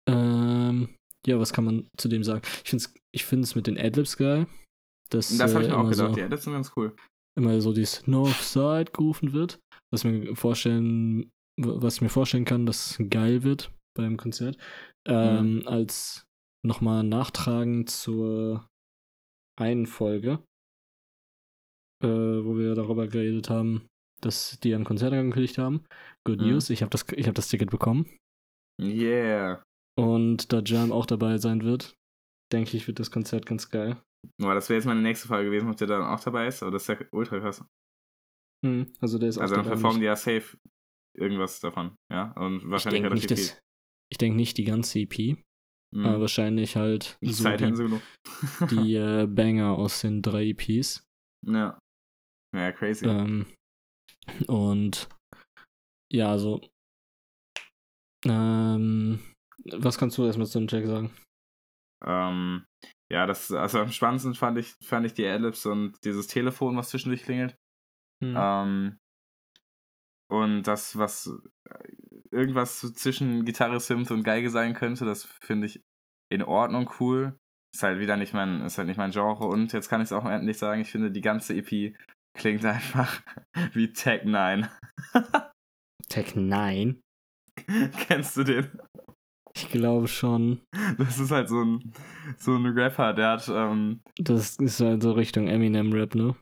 Ähm, 0.08 0.94
ja, 1.26 1.38
was 1.38 1.52
kann 1.52 1.64
man 1.64 1.88
zu 1.96 2.08
dem 2.08 2.22
sagen? 2.24 2.42
Ich 2.64 2.70
finde 2.70 2.84
es 2.84 2.94
ich 3.14 3.24
find's 3.24 3.54
mit 3.54 3.66
den 3.66 3.78
Adlibs 3.78 4.16
geil. 4.16 4.46
Das, 5.10 5.36
Das 5.36 5.54
habe 5.54 5.64
ich 5.64 5.70
äh, 5.70 5.74
auch 5.74 5.88
gedacht. 5.88 6.10
So, 6.10 6.14
Die 6.14 6.20
Edits 6.20 6.44
sind 6.44 6.52
ganz 6.52 6.72
cool. 6.76 6.94
immer 7.38 7.60
so 7.60 7.72
dieses 7.72 8.06
Northside 8.06 8.90
gerufen 8.92 9.32
wird. 9.32 9.58
Was 9.92 10.04
mir 10.04 10.36
vorstellen, 10.36 11.30
was 11.58 11.96
ich 11.96 12.00
mir 12.02 12.08
vorstellen 12.08 12.44
kann, 12.44 12.66
dass 12.66 12.98
geil 13.10 13.42
wird 13.42 13.72
beim 13.96 14.16
Konzert. 14.16 14.56
Ähm, 15.06 15.62
als 15.66 16.24
nochmal 16.64 17.02
nachtragen 17.02 17.86
zur 17.86 18.66
einen 19.58 19.86
Folge, 19.86 20.42
äh, 22.02 22.06
wo 22.08 22.56
wir 22.56 22.74
darüber 22.74 23.08
geredet 23.08 23.50
haben, 23.50 23.86
dass 24.20 24.58
die 24.60 24.74
ein 24.74 24.84
Konzert 24.84 25.12
angekündigt 25.12 25.58
haben. 25.58 25.84
Good 26.26 26.40
Mhm. 26.40 26.48
News, 26.48 26.70
ich 26.70 26.82
habe 26.82 26.90
das, 26.90 27.06
ich 27.12 27.26
hab 27.26 27.34
das 27.34 27.48
Ticket 27.48 27.70
bekommen. 27.70 28.06
Yeah. 28.80 29.62
Und 29.98 30.52
da 30.52 30.60
Jam 30.64 30.92
auch 30.92 31.06
dabei 31.06 31.38
sein 31.38 31.62
wird, 31.64 31.94
denke 32.52 32.76
ich, 32.76 32.86
wird 32.86 33.00
das 33.00 33.10
Konzert 33.10 33.46
ganz 33.46 33.70
geil. 33.70 34.00
Boah, 34.40 34.54
das 34.54 34.68
wäre 34.68 34.78
jetzt 34.78 34.86
meine 34.86 35.02
nächste 35.02 35.28
Frage 35.28 35.46
gewesen, 35.46 35.68
ob 35.70 35.76
der 35.76 35.86
dann 35.88 36.02
auch 36.02 36.20
dabei 36.20 36.46
ist, 36.48 36.62
aber 36.62 36.72
das 36.72 36.82
ist 36.82 36.88
ja 36.88 37.06
ultra 37.12 37.40
krass. 37.40 37.64
Mhm. 38.64 38.92
Also 39.00 39.18
der 39.18 39.28
ist 39.30 39.38
Also 39.38 39.54
auch 39.54 39.58
dann 39.58 39.64
dabei. 39.64 39.74
performen 39.76 40.00
die 40.00 40.06
ja 40.06 40.16
safe 40.16 40.56
irgendwas 41.18 41.60
davon, 41.60 41.96
ja? 42.12 42.32
Und 42.32 42.58
ich 42.58 42.70
wahrscheinlich 42.70 43.02
denke 43.02 43.14
nicht, 43.14 43.30
relativ 43.30 43.50
das, 43.50 43.60
ich 44.10 44.18
denke 44.18 44.36
nicht 44.36 44.56
die 44.58 44.64
ganze 44.64 45.00
EP, 45.00 45.12
viel. 45.14 45.38
Mhm. 45.94 46.06
aber 46.06 46.20
wahrscheinlich 46.22 46.76
halt 46.76 47.18
Die 47.22 47.32
so 47.32 47.48
die, 47.48 48.00
die 48.70 48.94
äh, 48.96 49.26
Banger 49.26 49.72
aus 49.72 50.00
den 50.00 50.22
drei 50.22 50.48
EPs. 50.48 51.02
ja. 51.46 51.78
Ja, 52.56 52.72
crazy. 52.72 53.04
Ähm, 53.06 53.46
und 54.46 55.08
ja, 56.10 56.30
also 56.30 56.62
ähm, 58.24 59.20
was 59.64 59.98
kannst 59.98 60.16
du 60.16 60.24
erstmal 60.24 60.46
zu 60.46 60.58
dem 60.58 60.68
Track 60.68 60.86
sagen? 60.86 61.10
Ähm, 62.04 62.64
ja, 63.12 63.26
das, 63.26 63.50
also 63.52 63.80
am 63.80 63.90
spannendsten 63.90 64.34
fand 64.34 64.58
ich, 64.58 64.74
fand 64.82 65.06
ich 65.06 65.14
die 65.14 65.26
Adlibs 65.26 65.66
und 65.66 65.96
dieses 66.04 66.26
Telefon, 66.26 66.76
was 66.76 66.90
zwischendurch 66.90 67.22
klingelt. 67.22 67.56
Hm. 68.22 68.34
Ähm, 68.36 68.98
und 70.30 70.64
das, 70.64 70.98
was 70.98 71.30
äh, 71.68 71.88
irgendwas 72.30 72.80
zwischen 72.94 73.44
Gitarre, 73.44 73.80
Synth 73.80 74.10
und 74.10 74.22
Geige 74.22 74.50
sein 74.50 74.74
könnte, 74.74 75.04
das 75.04 75.24
finde 75.24 75.66
ich 75.66 75.82
in 76.30 76.42
Ordnung 76.42 76.90
cool. 77.00 77.38
Ist 77.74 77.82
halt 77.82 77.98
wieder 77.98 78.16
nicht 78.16 78.34
mein, 78.34 78.62
ist 78.62 78.78
halt 78.78 78.88
nicht 78.88 78.96
mein 78.96 79.10
Genre. 79.10 79.46
Und 79.46 79.72
jetzt 79.72 79.88
kann 79.88 80.00
ich 80.00 80.06
es 80.06 80.12
auch 80.12 80.24
endlich 80.24 80.58
sagen, 80.58 80.80
ich 80.80 80.90
finde, 80.90 81.10
die 81.10 81.20
ganze 81.20 81.54
EP 81.54 81.94
klingt 82.36 82.64
einfach 82.64 83.20
wie 83.72 83.92
Tech 83.92 84.24
9. 84.24 84.68
Tech 86.08 86.34
9? 86.34 87.00
Kennst 88.06 88.36
du 88.36 88.44
den? 88.44 88.78
Ich 89.54 89.68
glaube 89.70 90.06
schon. 90.06 90.60
Das 90.98 91.18
ist 91.18 91.30
halt 91.30 91.48
so 91.48 91.64
ein, 91.64 91.92
so 92.36 92.54
ein 92.54 92.66
Rapper, 92.66 93.12
der 93.12 93.30
hat, 93.30 93.48
ähm, 93.48 94.02
Das 94.16 94.56
ist 94.56 94.80
halt 94.80 95.02
so 95.02 95.12
Richtung 95.12 95.48
Eminem-Rap, 95.48 96.14
ne? 96.14 96.36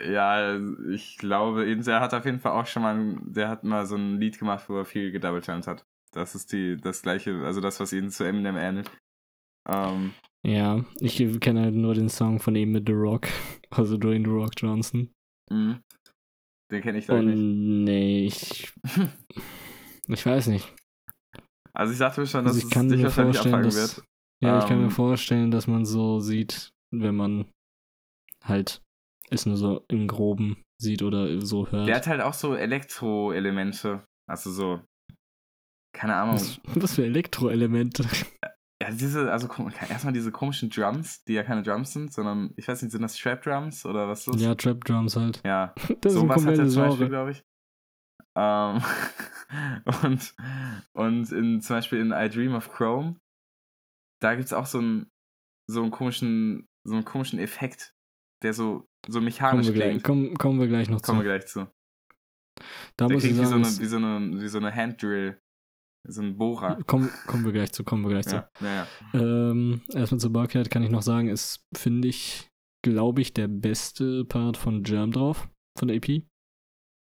Ja, 0.00 0.58
ich 0.90 1.18
glaube, 1.18 1.76
der 1.76 2.00
hat 2.00 2.14
auf 2.14 2.24
jeden 2.24 2.40
Fall 2.40 2.52
auch 2.52 2.66
schon 2.66 2.82
mal, 2.82 3.16
der 3.24 3.48
hat 3.48 3.64
mal 3.64 3.86
so 3.86 3.96
ein 3.96 4.18
Lied 4.20 4.38
gemacht, 4.38 4.68
wo 4.68 4.76
er 4.78 4.84
viel 4.84 5.12
gedoubletimed 5.12 5.66
hat. 5.66 5.84
Das 6.12 6.34
ist 6.34 6.52
die, 6.52 6.76
das 6.76 7.02
gleiche, 7.02 7.44
also 7.44 7.60
das, 7.60 7.80
was 7.80 7.92
ihn 7.92 8.10
zu 8.10 8.24
Eminem 8.24 8.56
ähnelt. 8.56 8.90
Ähm, 9.68 10.14
Ja, 10.46 10.84
ich 11.00 11.16
kenne 11.40 11.62
halt 11.62 11.74
nur 11.74 11.94
den 11.94 12.08
Song 12.08 12.38
von 12.38 12.54
ihm 12.54 12.72
mit 12.72 12.86
The 12.86 12.92
Rock, 12.94 13.28
also 13.70 13.96
Dwayne 13.96 14.24
The 14.24 14.30
Rock 14.30 14.52
Johnson. 14.56 15.10
mhm. 15.50 15.80
Den 16.70 16.82
kenne 16.82 16.98
ich 16.98 17.06
leider 17.06 17.22
Und 17.22 17.26
nicht. 17.26 17.54
nee, 17.84 18.26
ich, 18.26 18.72
ich 20.08 20.26
weiß 20.26 20.48
nicht. 20.48 20.72
Also 21.72 21.92
ich 21.92 21.98
dachte 21.98 22.20
mir 22.20 22.26
schon, 22.26 22.44
dass 22.44 22.54
Also 22.54 22.58
ich 22.58 22.64
es 22.64 22.70
kann 22.70 22.88
dich 22.88 22.98
mir 22.98 23.04
wahrscheinlich 23.04 23.36
vorstellen, 23.36 23.62
dass, 23.62 23.96
wird. 23.96 24.06
ja, 24.42 24.58
ich 24.58 24.66
kann 24.66 24.80
mir 24.80 24.84
Ähm, 24.84 24.90
vorstellen, 24.90 25.50
dass 25.50 25.66
man 25.66 25.84
so 25.84 26.20
sieht, 26.20 26.72
wenn 26.92 27.16
man 27.16 27.46
halt 28.44 28.82
es 29.34 29.46
nur 29.46 29.56
so 29.56 29.84
im 29.88 30.06
Groben 30.06 30.62
sieht 30.80 31.02
oder 31.02 31.40
so 31.40 31.70
hört. 31.70 31.88
Der 31.88 31.96
hat 31.96 32.06
halt 32.06 32.20
auch 32.20 32.34
so 32.34 32.54
Elektro-Elemente. 32.54 34.04
Also 34.28 34.50
so, 34.50 34.80
keine 35.94 36.16
Ahnung. 36.16 36.34
was, 36.34 36.60
was 36.74 36.94
für 36.94 37.04
Elektroelemente. 37.04 38.04
Ja, 38.82 38.90
diese, 38.90 39.32
also 39.32 39.48
erstmal 39.88 40.12
diese 40.12 40.32
komischen 40.32 40.68
Drums, 40.68 41.24
die 41.24 41.34
ja 41.34 41.42
keine 41.42 41.62
Drums 41.62 41.92
sind, 41.92 42.12
sondern, 42.12 42.52
ich 42.56 42.68
weiß 42.68 42.82
nicht, 42.82 42.92
sind 42.92 43.02
das 43.02 43.16
Trap-Drums 43.16 43.86
oder 43.86 44.08
was 44.08 44.26
ist 44.26 44.34
das? 44.34 44.42
Ja, 44.42 44.54
Trap 44.54 44.84
Drums 44.84 45.16
halt. 45.16 45.40
Ja, 45.44 45.74
Das 46.00 46.12
ist 46.12 46.20
ein 46.20 46.28
sowas 46.28 46.44
hat 46.44 46.58
er 46.58 46.68
zum 46.68 46.82
Beispiel, 46.82 47.08
glaube 47.08 47.30
ich. 47.30 47.44
Ähm, 48.36 48.82
und 50.02 50.34
und 50.92 51.32
in, 51.32 51.60
zum 51.60 51.76
Beispiel 51.76 52.00
in 52.00 52.10
I 52.10 52.28
Dream 52.28 52.54
of 52.54 52.68
Chrome, 52.70 53.16
da 54.20 54.34
gibt 54.34 54.46
es 54.46 54.52
auch 54.52 54.66
so 54.66 54.78
einen, 54.78 55.10
so 55.70 55.80
einen 55.82 55.92
komischen, 55.92 56.66
so 56.84 56.94
einen 56.94 57.04
komischen 57.04 57.38
Effekt, 57.38 57.94
der 58.42 58.52
so, 58.52 58.86
so 59.06 59.12
Kommen 59.12 59.24
mechanisch 59.24 59.66
wir, 59.66 59.74
gleich, 59.74 59.88
klingt. 59.90 60.04
kommen, 60.04 60.34
kommen 60.36 60.60
wir 60.60 60.68
gleich 60.68 60.88
noch 60.88 61.02
Kommen 61.02 61.20
wir 61.20 61.24
zu. 61.24 61.28
gleich 61.28 61.46
zu. 61.46 61.68
Da 62.96 63.08
Der 63.08 63.14
muss 63.16 63.24
ich 63.24 63.30
klingt 63.30 63.40
wie 63.42 63.44
so, 63.44 63.50
sagen, 63.50 63.64
eine, 63.64 63.78
wie, 63.80 63.86
so 63.86 63.96
eine, 63.96 64.42
wie 64.42 64.48
so 64.48 64.58
eine 64.58 64.74
Handdrill. 64.74 65.40
So 66.06 66.20
ein 66.20 66.36
Bohrer. 66.36 66.78
komm, 66.86 67.08
kommen 67.26 67.44
wir 67.46 67.52
gleich 67.52 67.72
zu, 67.72 67.82
kommen 67.82 68.02
wir 68.04 68.10
gleich 68.10 68.26
zu. 68.26 68.36
Ja, 68.36 68.48
ja. 68.62 68.88
Ähm, 69.14 69.80
erstmal 69.94 70.20
zu 70.20 70.30
Bucket 70.30 70.70
kann 70.70 70.82
ich 70.82 70.90
noch 70.90 71.00
sagen, 71.02 71.28
ist, 71.28 71.64
finde 71.74 72.08
ich, 72.08 72.50
glaube 72.84 73.22
ich, 73.22 73.32
der 73.32 73.48
beste 73.48 74.24
Part 74.26 74.58
von 74.58 74.82
Germ 74.82 75.12
drauf, 75.12 75.48
von 75.78 75.88
der 75.88 75.96
EP. 75.96 76.24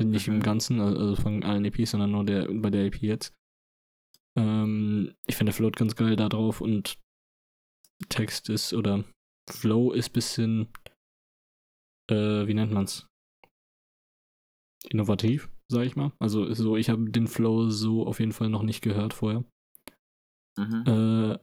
Nicht 0.04 0.28
Mhm. 0.28 0.36
im 0.36 0.40
Ganzen, 0.44 0.80
also 0.80 1.16
von 1.16 1.44
allen 1.44 1.66
EPs, 1.66 1.92
sondern 1.92 2.12
nur 2.12 2.24
der, 2.26 2.48
bei 2.52 2.70
der 2.70 2.86
EP 2.86 2.98
jetzt. 3.02 3.34
Ähm, 4.38 5.14
ich 5.28 5.36
finde 5.36 5.52
der 5.52 5.56
Float 5.58 5.76
ganz 5.76 5.96
geil 5.96 6.16
da 6.16 6.30
drauf 6.30 6.62
und 6.62 6.98
Text 8.10 8.50
ist, 8.50 8.74
oder 8.74 9.04
Flow 9.50 9.92
ist 9.92 10.10
bisschen, 10.14 10.68
äh, 12.10 12.48
wie 12.48 12.54
nennt 12.54 12.72
man's? 12.72 13.08
Innovativ, 14.90 15.50
sag 15.72 15.86
ich 15.86 15.96
mal. 15.96 16.12
Also 16.20 16.54
so, 16.54 16.76
ich 16.76 16.90
habe 16.90 17.10
den 17.10 17.28
Flow 17.28 17.70
so 17.70 18.06
auf 18.06 18.20
jeden 18.20 18.34
Fall 18.34 18.50
noch 18.50 18.64
nicht 18.64 18.82
gehört 18.82 19.14
vorher. 19.14 19.44
Mhm. 20.58 20.84
Äh, 20.86 21.40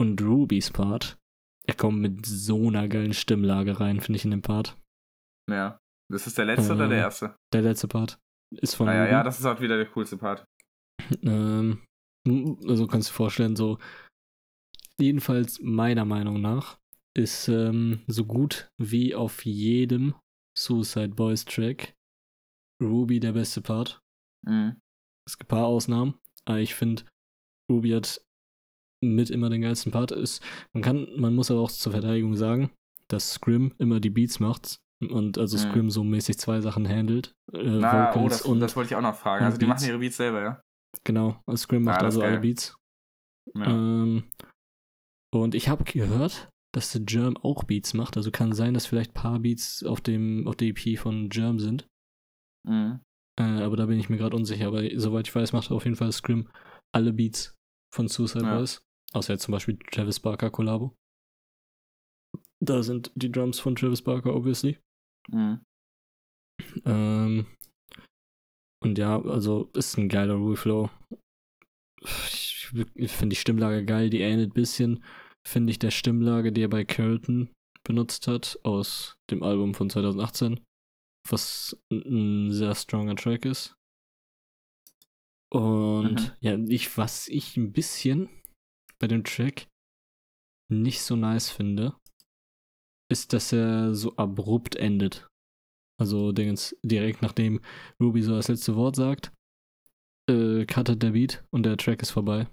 und 0.00 0.20
Rubys 0.22 0.70
Part, 0.70 1.18
er 1.66 1.74
kommt 1.74 2.00
mit 2.00 2.26
so 2.26 2.68
einer 2.68 2.88
geilen 2.88 3.14
Stimmlage 3.14 3.80
rein, 3.80 4.00
finde 4.00 4.16
ich 4.18 4.24
in 4.24 4.30
dem 4.30 4.42
Part. 4.42 4.76
ja. 5.50 5.78
Das 6.10 6.26
ist 6.26 6.36
der 6.36 6.44
letzte 6.44 6.74
oder 6.74 6.88
der 6.88 6.98
Ähm, 6.98 7.04
erste? 7.04 7.36
Der 7.54 7.62
letzte 7.62 7.88
Part 7.88 8.18
ist 8.50 8.74
von 8.74 8.84
Naja, 8.84 9.04
Ruby. 9.04 9.12
ja, 9.12 9.22
das 9.22 9.38
ist 9.40 9.46
auch 9.46 9.62
wieder 9.62 9.78
der 9.78 9.86
coolste 9.86 10.18
Part. 10.18 10.44
ähm, 11.22 11.80
also 12.68 12.86
kannst 12.86 13.08
du 13.08 13.12
dir 13.12 13.16
vorstellen, 13.16 13.56
so 13.56 13.78
jedenfalls 15.00 15.58
meiner 15.62 16.04
Meinung 16.04 16.42
nach 16.42 16.78
ist 17.16 17.48
ähm, 17.48 18.02
so 18.06 18.24
gut 18.24 18.70
wie 18.78 19.14
auf 19.14 19.44
jedem 19.44 20.14
Suicide 20.56 21.10
Boys 21.14 21.44
Track 21.44 21.94
Ruby 22.82 23.20
der 23.20 23.32
beste 23.32 23.60
Part. 23.60 24.00
Mhm. 24.46 24.76
Es 25.26 25.38
gibt 25.38 25.52
ein 25.52 25.56
paar 25.56 25.66
Ausnahmen, 25.66 26.14
aber 26.46 26.58
ich 26.58 26.74
finde, 26.74 27.04
Ruby 27.70 27.90
hat 27.90 28.20
mit 29.04 29.30
immer 29.30 29.50
den 29.50 29.62
geilsten 29.62 29.92
Part. 29.92 30.10
Ist, 30.12 30.42
man 30.72 30.82
kann, 30.82 31.08
man 31.16 31.34
muss 31.34 31.50
aber 31.50 31.60
auch 31.60 31.70
zur 31.70 31.92
Verteidigung 31.92 32.34
sagen, 32.34 32.70
dass 33.08 33.32
Scrim 33.34 33.74
immer 33.78 34.00
die 34.00 34.10
Beats 34.10 34.40
macht 34.40 34.78
und 35.00 35.38
also 35.38 35.56
Mhm. 35.56 35.70
Scrim 35.70 35.90
so 35.90 36.02
mäßig 36.04 36.38
zwei 36.38 36.60
Sachen 36.60 36.88
handelt. 36.88 37.34
Äh, 37.52 37.62
Na, 37.80 38.10
oh, 38.10 38.14
Vocals 38.14 38.38
das, 38.38 38.42
und 38.46 38.60
das 38.60 38.74
wollte 38.76 38.88
ich 38.88 38.96
auch 38.96 39.00
noch 39.02 39.16
fragen. 39.16 39.44
Also 39.44 39.58
die 39.58 39.66
machen 39.66 39.78
Beats. 39.78 39.88
ihre 39.88 39.98
Beats 39.98 40.16
selber, 40.16 40.42
ja? 40.42 40.60
genau, 41.04 41.40
also 41.46 41.62
Scrim 41.62 41.86
Ah, 41.88 41.92
macht 41.92 42.00
ist 42.02 42.04
also 42.06 42.22
alle. 42.22 42.40
Beats. 42.40 42.76
Ja. 43.54 43.66
Ähm, 43.66 44.24
und 45.34 45.54
ich 45.54 45.68
habe 45.68 45.84
gehört, 45.84 46.48
dass 46.74 46.92
der 46.92 47.02
Germ 47.02 47.36
auch 47.36 47.64
Beats 47.64 47.94
macht. 47.94 48.16
Also 48.16 48.30
kann 48.30 48.52
sein, 48.52 48.74
dass 48.74 48.86
vielleicht 48.86 49.12
ein 49.12 49.20
paar 49.22 49.38
Beats 49.40 49.84
auf 49.84 50.00
dem 50.00 50.46
auf 50.46 50.56
der 50.56 50.68
EP 50.68 50.98
von 50.98 51.28
Germ 51.28 51.58
sind. 51.58 51.86
Mhm. 52.66 53.00
Äh, 53.38 53.62
aber 53.62 53.76
da 53.76 53.86
bin 53.86 53.98
ich 53.98 54.08
mir 54.08 54.16
gerade 54.16 54.36
unsicher. 54.36 54.66
Aber 54.66 54.82
soweit 54.96 55.28
ich 55.28 55.34
weiß, 55.34 55.52
macht 55.52 55.70
auf 55.70 55.84
jeden 55.84 55.96
Fall 55.96 56.12
Scrim 56.12 56.48
alle 56.94 57.12
Beats 57.12 57.54
von 57.94 58.08
Suicide 58.08 58.44
Ja. 58.44 58.58
Boys. 58.58 58.82
Außer 59.12 59.34
jetzt 59.34 59.42
zum 59.42 59.52
Beispiel 59.52 59.78
Travis 59.90 60.20
Barker 60.20 60.50
Kollabo. 60.50 60.94
Da 62.60 62.82
sind 62.82 63.10
die 63.14 63.30
Drums 63.30 63.58
von 63.58 63.74
Travis 63.74 64.02
Barker, 64.02 64.34
obviously. 64.34 64.78
Mhm. 65.30 65.64
Ähm, 66.84 67.46
und 68.82 68.98
ja, 68.98 69.20
also 69.20 69.70
ist 69.74 69.98
ein 69.98 70.08
geiler 70.08 70.34
Reflow. 70.34 70.90
Ich, 72.00 72.70
ich 72.94 73.12
finde 73.12 73.34
die 73.34 73.40
Stimmlage 73.40 73.84
geil, 73.84 74.10
die 74.10 74.20
ähnelt 74.20 74.50
ein 74.50 74.54
bisschen, 74.54 75.04
finde 75.46 75.70
ich, 75.70 75.78
der 75.78 75.90
Stimmlage, 75.90 76.52
die 76.52 76.62
er 76.62 76.68
bei 76.68 76.84
Curtin 76.84 77.50
benutzt 77.84 78.28
hat 78.28 78.58
aus 78.62 79.16
dem 79.30 79.42
Album 79.42 79.74
von 79.74 79.90
2018, 79.90 80.60
was 81.28 81.76
ein 81.90 82.50
sehr 82.52 82.74
stronger 82.74 83.16
Track 83.16 83.44
ist. 83.44 83.74
Und 85.52 86.14
Mhm. 86.14 86.30
ja, 86.40 86.58
ich, 86.58 86.96
was 86.96 87.28
ich 87.28 87.56
ein 87.56 87.72
bisschen 87.72 88.28
bei 88.98 89.06
dem 89.08 89.24
Track 89.24 89.68
nicht 90.70 91.02
so 91.02 91.16
nice 91.16 91.50
finde, 91.50 91.96
ist, 93.10 93.32
dass 93.32 93.52
er 93.52 93.94
so 93.94 94.16
abrupt 94.16 94.76
endet. 94.76 95.26
Also 96.00 96.32
Dingens, 96.32 96.74
direkt 96.82 97.20
nachdem 97.20 97.60
Ruby 98.00 98.22
so 98.22 98.34
das 98.34 98.48
letzte 98.48 98.74
Wort 98.76 98.96
sagt, 98.96 99.32
äh, 100.30 100.64
cuttet 100.64 101.02
der 101.02 101.10
Beat 101.10 101.44
und 101.50 101.64
der 101.64 101.76
Track 101.76 102.00
ist 102.00 102.10
vorbei. 102.12 102.48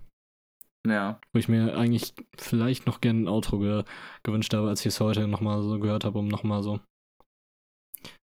Ja. 0.88 1.20
Wo 1.34 1.40
ich 1.40 1.48
mir 1.50 1.76
eigentlich 1.78 2.14
vielleicht 2.38 2.86
noch 2.88 3.02
gerne 3.02 3.22
ein 3.22 3.28
Outro 3.28 3.60
ge 3.60 3.84
gewünscht 4.24 4.54
habe, 4.54 4.70
als 4.70 4.80
ich 4.82 4.88
es 4.88 5.00
heute 5.00 5.28
nochmal 5.28 5.62
so 5.62 5.78
gehört 5.80 6.06
habe, 6.06 6.20
um 6.20 6.28
nochmal 6.28 6.64
so 6.64 6.80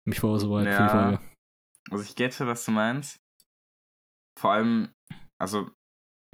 mich 0.07 0.19
vorzubereiten 0.19 0.71
für 0.71 0.77
die 0.77 0.83
Ja. 0.83 0.89
Folge. 0.89 1.19
Also 1.91 2.03
ich 2.03 2.15
gette, 2.15 2.47
was 2.47 2.65
du 2.65 2.71
meinst. 2.71 3.17
Vor 4.39 4.51
allem, 4.53 4.93
also 5.39 5.69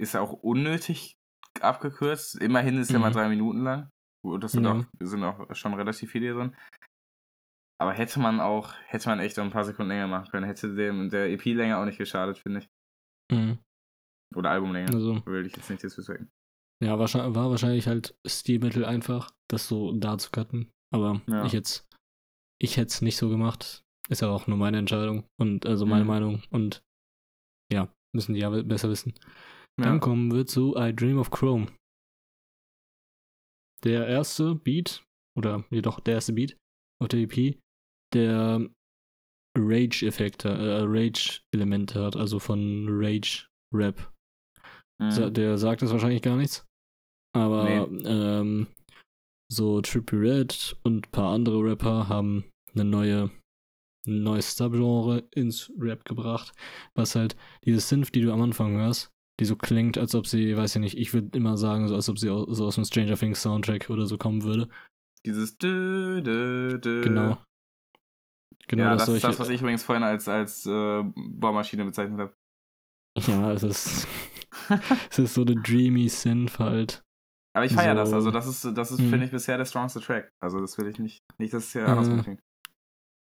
ist 0.00 0.14
ja 0.14 0.20
auch 0.20 0.32
unnötig 0.32 1.14
abgekürzt. 1.60 2.36
Immerhin 2.40 2.78
ist 2.78 2.90
ja 2.90 2.98
mal 2.98 3.10
Mhm. 3.10 3.14
drei 3.14 3.28
Minuten 3.28 3.60
lang. 3.62 3.90
Gut, 4.24 4.42
das 4.44 4.52
sind, 4.52 4.64
Ja. 4.64 4.72
auch, 4.72 4.84
sind 5.00 5.24
auch 5.24 5.54
schon 5.54 5.74
relativ 5.74 6.10
viele 6.12 6.32
drin. 6.32 6.56
Aber 7.80 7.92
hätte 7.92 8.20
man 8.20 8.40
auch, 8.40 8.74
hätte 8.86 9.08
man 9.08 9.18
echt 9.18 9.38
auch 9.38 9.44
ein 9.44 9.50
paar 9.50 9.64
Sekunden 9.64 9.88
länger 9.90 10.06
machen 10.06 10.30
können. 10.30 10.46
Hätte 10.46 10.74
dem 10.74 11.10
der 11.10 11.30
EP 11.30 11.44
länger 11.52 11.78
auch 11.80 11.84
nicht 11.84 11.98
geschadet, 11.98 12.38
finde 12.38 12.60
ich. 12.60 12.68
Mhm. 13.36 13.58
Oder 14.34 14.50
Albumlänge. 14.50 14.88
Also, 14.92 15.24
Will 15.26 15.46
ich 15.46 15.54
jetzt 15.56 15.68
nicht 15.70 15.82
disrespecten. 15.82 16.28
ja, 16.82 16.98
wahrscheinlich, 16.98 17.34
war 17.34 17.50
wahrscheinlich 17.50 17.86
halt 17.86 18.14
Stilmittel 18.26 18.84
einfach, 18.84 19.30
das 19.50 19.68
so 19.68 19.92
da 19.92 20.18
zu 20.18 20.30
cutten. 20.30 20.70
Aber 20.94 21.20
Ja. 21.28 21.44
ich 21.44 21.52
jetzt, 21.52 21.86
ich 22.60 22.76
hätte 22.76 22.88
es 22.88 23.02
nicht 23.02 23.16
so 23.16 23.28
gemacht. 23.28 23.82
Ist 24.08 24.20
ja 24.22 24.28
auch 24.28 24.46
nur 24.46 24.58
meine 24.58 24.78
Entscheidung 24.78 25.24
und 25.40 25.64
also 25.64 25.86
meine 25.86 26.02
Mhm. 26.04 26.08
Meinung 26.10 26.42
und 26.50 26.82
ja, 27.72 27.92
müssen 28.14 28.34
die 28.34 28.40
ja 28.40 28.50
be- 28.50 28.64
besser 28.64 28.90
wissen. 28.90 29.14
Ja. 29.78 29.86
Dann 29.86 30.00
kommen 30.00 30.32
wir 30.34 30.44
zu 30.46 30.74
I 30.76 30.92
Dream 30.94 31.18
of 31.18 31.30
Chrome. 31.30 31.68
Der 33.84 34.06
erste 34.06 34.54
Beat, 34.54 35.04
oder 35.36 35.64
jedoch 35.70 35.98
der 36.00 36.14
erste 36.14 36.32
Beat 36.32 36.56
auf 37.00 37.08
der 37.08 37.20
EP, 37.20 37.58
der 38.14 38.68
Rage-Effekte, 39.58 40.48
äh, 40.48 40.82
Rage-Elemente 40.84 42.02
hat, 42.04 42.16
also 42.16 42.38
von 42.38 42.86
Rage-Rap. 42.88 44.11
Mhm. 45.02 45.34
Der 45.34 45.58
sagt 45.58 45.82
es 45.82 45.90
wahrscheinlich 45.90 46.22
gar 46.22 46.36
nichts. 46.36 46.64
Aber 47.34 47.88
ähm, 48.04 48.66
so 49.50 49.80
Trippie 49.80 50.16
Red 50.16 50.76
und 50.82 51.06
ein 51.06 51.10
paar 51.10 51.32
andere 51.32 51.62
Rapper 51.62 52.08
haben 52.08 52.44
eine 52.74 52.84
neue, 52.84 53.30
ein 54.06 54.22
neues 54.22 54.56
Subgenre 54.56 55.24
ins 55.34 55.70
Rap 55.78 56.04
gebracht, 56.04 56.52
was 56.94 57.14
halt 57.14 57.36
diese 57.64 57.80
Synth, 57.80 58.14
die 58.14 58.20
du 58.20 58.32
am 58.32 58.42
Anfang 58.42 58.76
hörst, 58.76 59.10
die 59.40 59.44
so 59.44 59.56
klingt, 59.56 59.96
als 59.98 60.14
ob 60.14 60.26
sie, 60.26 60.56
weiß 60.56 60.76
ich 60.76 60.80
nicht, 60.80 60.98
ich 60.98 61.14
würde 61.14 61.36
immer 61.36 61.56
sagen, 61.56 61.88
so 61.88 61.94
als 61.94 62.08
ob 62.08 62.18
sie 62.18 62.30
aus, 62.30 62.46
so 62.56 62.66
aus 62.66 62.74
dem 62.74 62.84
Stranger 62.84 63.16
Things 63.16 63.42
Soundtrack 63.42 63.90
oder 63.90 64.06
so 64.06 64.18
kommen 64.18 64.42
würde. 64.42 64.68
Dieses 65.24 65.56
dü, 65.56 66.22
dü, 66.22 66.78
dü. 66.80 67.02
Genau. 67.02 67.38
Genau 68.68 68.84
ja, 68.84 68.92
das 68.94 69.06
das 69.06 69.16
ist 69.16 69.24
das, 69.24 69.38
was 69.38 69.48
ich 69.48 69.60
übrigens 69.60 69.82
vorhin 69.82 70.02
als, 70.02 70.28
als 70.28 70.66
äh, 70.66 71.02
Bohrmaschine 71.14 71.84
bezeichnet 71.84 72.20
habe. 72.20 72.34
ja, 73.18 73.52
es 73.52 73.62
ist, 73.62 74.08
es 75.10 75.18
ist 75.18 75.34
so 75.34 75.42
eine 75.42 75.56
dreamy 75.56 76.08
Synth 76.08 76.58
halt. 76.58 77.02
Aber 77.54 77.66
ich 77.66 77.72
feiere 77.72 77.94
So. 77.94 78.02
das. 78.02 78.12
Also, 78.12 78.30
das 78.30 78.46
ist, 78.46 78.76
das 78.76 78.90
ist 78.92 79.00
Mhm. 79.00 79.10
finde 79.10 79.24
ich, 79.26 79.30
bisher 79.30 79.58
der 79.58 79.64
strongste 79.66 80.00
Track. 80.00 80.30
Also, 80.40 80.60
das 80.60 80.78
will 80.78 80.86
ich 80.88 80.98
nicht. 80.98 81.18
Nicht, 81.38 81.52
dass 81.52 81.64
es 81.64 81.72
hier 81.72 81.82
Äh, 81.82 81.86
andersrum 81.86 82.22
klingt. 82.22 82.40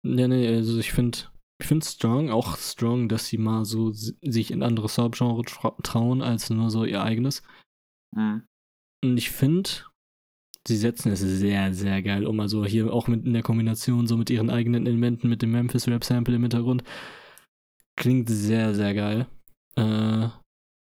Ja, 0.05 0.27
nee, 0.27 0.47
also 0.47 0.79
ich 0.79 0.91
finde 0.91 1.17
ich 1.61 1.67
finde 1.67 1.85
strong, 1.85 2.29
auch 2.29 2.57
strong, 2.57 3.07
dass 3.07 3.27
sie 3.27 3.37
mal 3.37 3.63
so 3.63 3.91
sich 3.93 4.51
in 4.51 4.63
andere 4.63 4.89
Subgenre 4.89 5.43
tra 5.43 5.71
trauen, 5.81 6.21
als 6.21 6.49
nur 6.49 6.69
so 6.69 6.83
ihr 6.83 7.01
eigenes. 7.01 7.41
Mhm. 8.15 8.43
Und 9.03 9.17
ich 9.17 9.29
finde, 9.31 9.69
sie 10.67 10.75
setzen 10.77 11.11
es 11.13 11.19
sehr, 11.21 11.73
sehr 11.73 12.01
geil 12.01 12.25
um. 12.25 12.39
Also 12.41 12.65
hier 12.65 12.91
auch 12.93 13.07
mit 13.07 13.25
in 13.25 13.33
der 13.33 13.43
Kombination 13.43 14.07
so 14.07 14.17
mit 14.17 14.29
ihren 14.29 14.49
eigenen 14.49 14.85
Elementen, 14.87 15.29
mit 15.29 15.41
dem 15.41 15.51
Memphis 15.51 15.87
Rap 15.87 16.03
Sample 16.03 16.35
im 16.35 16.41
Hintergrund. 16.41 16.83
Klingt 17.95 18.27
sehr, 18.29 18.73
sehr 18.75 18.93
geil. 18.93 19.27
Äh, 19.75 20.27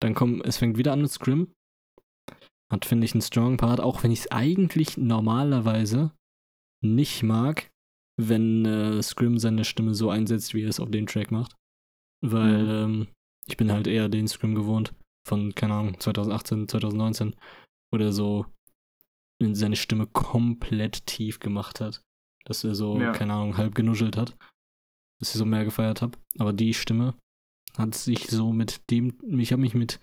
dann 0.03 0.15
kommt, 0.15 0.45
es 0.45 0.57
fängt 0.57 0.77
wieder 0.77 0.91
an 0.91 1.01
mit 1.01 1.11
Scrim. 1.11 1.53
Hat, 2.69 2.83
finde 2.85 3.05
ich, 3.05 3.13
einen 3.13 3.21
strong 3.21 3.55
Part, 3.57 3.79
auch 3.79 4.03
wenn 4.03 4.11
ich 4.11 4.19
es 4.21 4.31
eigentlich 4.31 4.97
normalerweise 4.97 6.11
nicht 6.83 7.23
mag, 7.23 7.69
wenn 8.19 8.65
äh, 8.65 9.01
Scrim 9.01 9.37
seine 9.37 9.63
Stimme 9.63 9.95
so 9.95 10.09
einsetzt, 10.09 10.53
wie 10.53 10.63
er 10.63 10.69
es 10.69 10.79
auf 10.81 10.91
dem 10.91 11.07
Track 11.07 11.31
macht. 11.31 11.55
Weil 12.21 12.67
ähm, 12.69 13.07
ich 13.47 13.55
bin 13.57 13.71
halt 13.71 13.87
eher 13.87 14.09
den 14.09 14.27
Scrim 14.27 14.55
gewohnt 14.55 14.93
von, 15.25 15.55
keine 15.55 15.75
Ahnung, 15.75 15.99
2018, 15.99 16.67
2019, 16.67 17.35
wo 17.91 17.97
der 17.97 18.11
so 18.11 18.45
in 19.41 19.55
seine 19.55 19.75
Stimme 19.77 20.07
komplett 20.07 21.05
tief 21.05 21.39
gemacht 21.39 21.79
hat. 21.79 22.01
Dass 22.45 22.63
er 22.65 22.75
so, 22.75 22.99
Ja. 22.99 23.13
keine 23.13 23.33
Ahnung, 23.33 23.55
halb 23.55 23.73
genuschelt 23.73 24.17
hat. 24.17 24.35
Dass 25.19 25.29
ich 25.29 25.37
so 25.39 25.45
mehr 25.45 25.63
gefeiert 25.63 26.01
habe. 26.01 26.17
Aber 26.39 26.51
die 26.51 26.73
Stimme 26.73 27.15
hat 27.77 27.95
sich 27.95 28.27
so 28.27 28.53
mit 28.53 28.89
dem, 28.91 29.17
ich 29.39 29.51
habe 29.51 29.61
mich 29.61 29.73
mit 29.73 29.99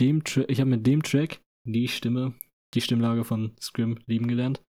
dem, 0.00 0.24
Tra 0.24 0.44
ich 0.48 0.60
habe 0.60 0.70
mit 0.70 0.86
dem 0.86 1.02
Track 1.02 1.42
die 1.66 1.88
Stimme, 1.88 2.32
die 2.74 2.80
Stimmlage 2.80 3.24
von 3.24 3.54
Scrim 3.60 3.98
lieben 4.06 4.28
gelernt. 4.28 4.62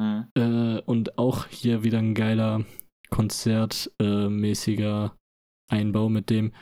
Mhm. 0.00 0.28
Äh, 0.34 0.80
und 0.82 1.18
auch 1.18 1.46
hier 1.46 1.84
wieder 1.84 1.98
ein 1.98 2.14
geiler 2.14 2.64
konzertmäßiger 3.10 5.14
äh, 5.14 5.74
Einbau 5.74 6.08
mit 6.08 6.30
dem 6.30 6.52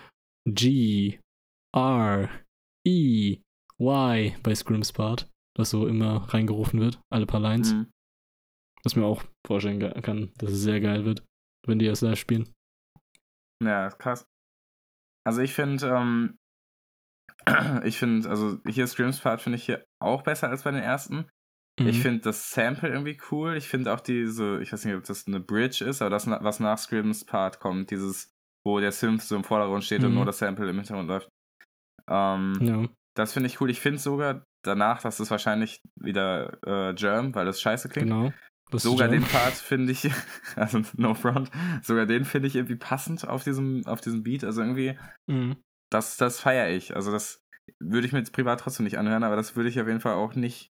G, 0.47 1.21
R, 1.75 2.29
E, 2.87 3.39
Y 3.79 4.33
bei 4.43 4.55
Scrims 4.55 4.93
Part, 4.93 5.31
das 5.57 5.71
so 5.71 5.87
immer 5.87 6.33
reingerufen 6.33 6.81
wird, 6.81 7.01
alle 7.13 7.27
paar 7.27 7.41
Lines. 7.41 7.73
Mhm. 7.73 7.91
Was 8.83 8.97
mir 8.97 9.05
auch 9.05 9.23
vorstellen 9.47 9.79
kann, 10.03 10.33
dass 10.39 10.53
es 10.53 10.63
sehr 10.63 10.81
geil 10.81 11.05
wird, 11.05 11.23
wenn 11.67 11.79
die 11.79 11.87
das 11.87 12.01
live 12.01 12.19
spielen. 12.19 12.51
Ja, 13.63 13.87
ist 13.87 13.99
krass. 13.99 14.27
Also, 15.25 15.41
ich 15.43 15.55
finde, 15.55 15.89
ähm, 15.89 16.39
ich 17.85 17.99
finde, 17.99 18.29
also 18.29 18.59
hier 18.67 18.87
Screams 18.87 19.21
Part 19.21 19.41
finde 19.43 19.57
ich 19.57 19.65
hier 19.65 19.85
auch 20.01 20.23
besser 20.23 20.49
als 20.49 20.63
bei 20.63 20.71
den 20.71 20.83
ersten. 20.83 21.29
Ich 21.81 21.99
Mhm. 21.99 22.03
finde 22.03 22.21
das 22.21 22.51
Sample 22.51 22.91
irgendwie 22.91 23.19
cool. 23.31 23.57
Ich 23.57 23.69
finde 23.69 23.93
auch 23.95 24.01
diese, 24.01 24.61
ich 24.61 24.73
weiß 24.73 24.85
nicht, 24.85 24.95
ob 24.97 25.05
das 25.05 25.27
eine 25.27 25.41
Bridge 25.41 25.83
ist, 25.85 26.03
aber 26.03 26.11
das, 26.11 26.27
was 26.27 26.61
nach 26.61 26.79
Scrims 26.79 27.25
Part 27.25 27.59
kommt, 27.59 27.91
dieses, 27.91 28.33
wo 28.67 28.81
der 28.81 28.93
Synth 28.93 29.23
so 29.23 29.35
im 29.37 29.45
Vordergrund 29.45 29.85
steht 29.85 30.03
und 30.05 30.11
Mhm. 30.11 30.17
nur 30.17 30.27
das 30.27 30.39
Sample 30.39 30.69
im 30.69 30.77
Hintergrund 30.77 31.09
läuft. 31.09 31.29
Ähm, 32.09 32.59
Ja. 32.61 32.87
Das 33.17 33.33
finde 33.33 33.49
ich 33.49 33.61
cool. 33.61 33.71
Ich 33.71 33.81
finde 33.81 33.99
sogar 33.99 34.45
danach, 34.63 35.03
das 35.03 35.21
ist 35.21 35.31
wahrscheinlich 35.31 35.81
wieder 35.97 36.59
äh, 36.65 36.95
Germ, 36.95 37.35
weil 37.35 37.47
das 37.47 37.61
scheiße 37.61 37.89
klingt. 37.89 38.09
Genau. 38.11 38.33
Ist 38.73 38.83
Sogar 38.83 39.09
den 39.09 39.23
Part 39.23 39.55
finde 39.55 39.93
ich, 39.93 40.11
also 40.57 40.83
no 40.97 41.15
front, 41.15 41.51
sogar 41.83 42.07
den 42.07 42.25
finde 42.25 42.49
ich 42.49 42.57
irgendwie 42.57 42.77
passend 42.77 43.27
auf 43.27 43.45
diesem, 43.45 43.87
auf 43.87 44.01
diesem 44.01 44.23
Beat. 44.23 44.45
Also 44.45 44.61
irgendwie, 44.63 44.97
Mhm. 45.27 45.57
das, 45.91 46.17
das 46.17 46.41
feiere 46.41 46.71
ich. 46.71 46.95
Also 46.95 47.11
das 47.13 47.43
würde 47.79 48.07
ich 48.07 48.13
mir 48.13 48.19
jetzt 48.21 48.33
privat 48.33 48.61
trotzdem 48.61 48.85
nicht 48.85 48.99
anhören, 48.99 49.25
aber 49.25 49.37
das 49.37 49.57
würde 49.57 49.69
ich 49.69 49.81
auf 49.81 49.87
jeden 49.87 50.01
Fall 50.01 50.15
auch 50.15 50.35
nicht. 50.35 50.71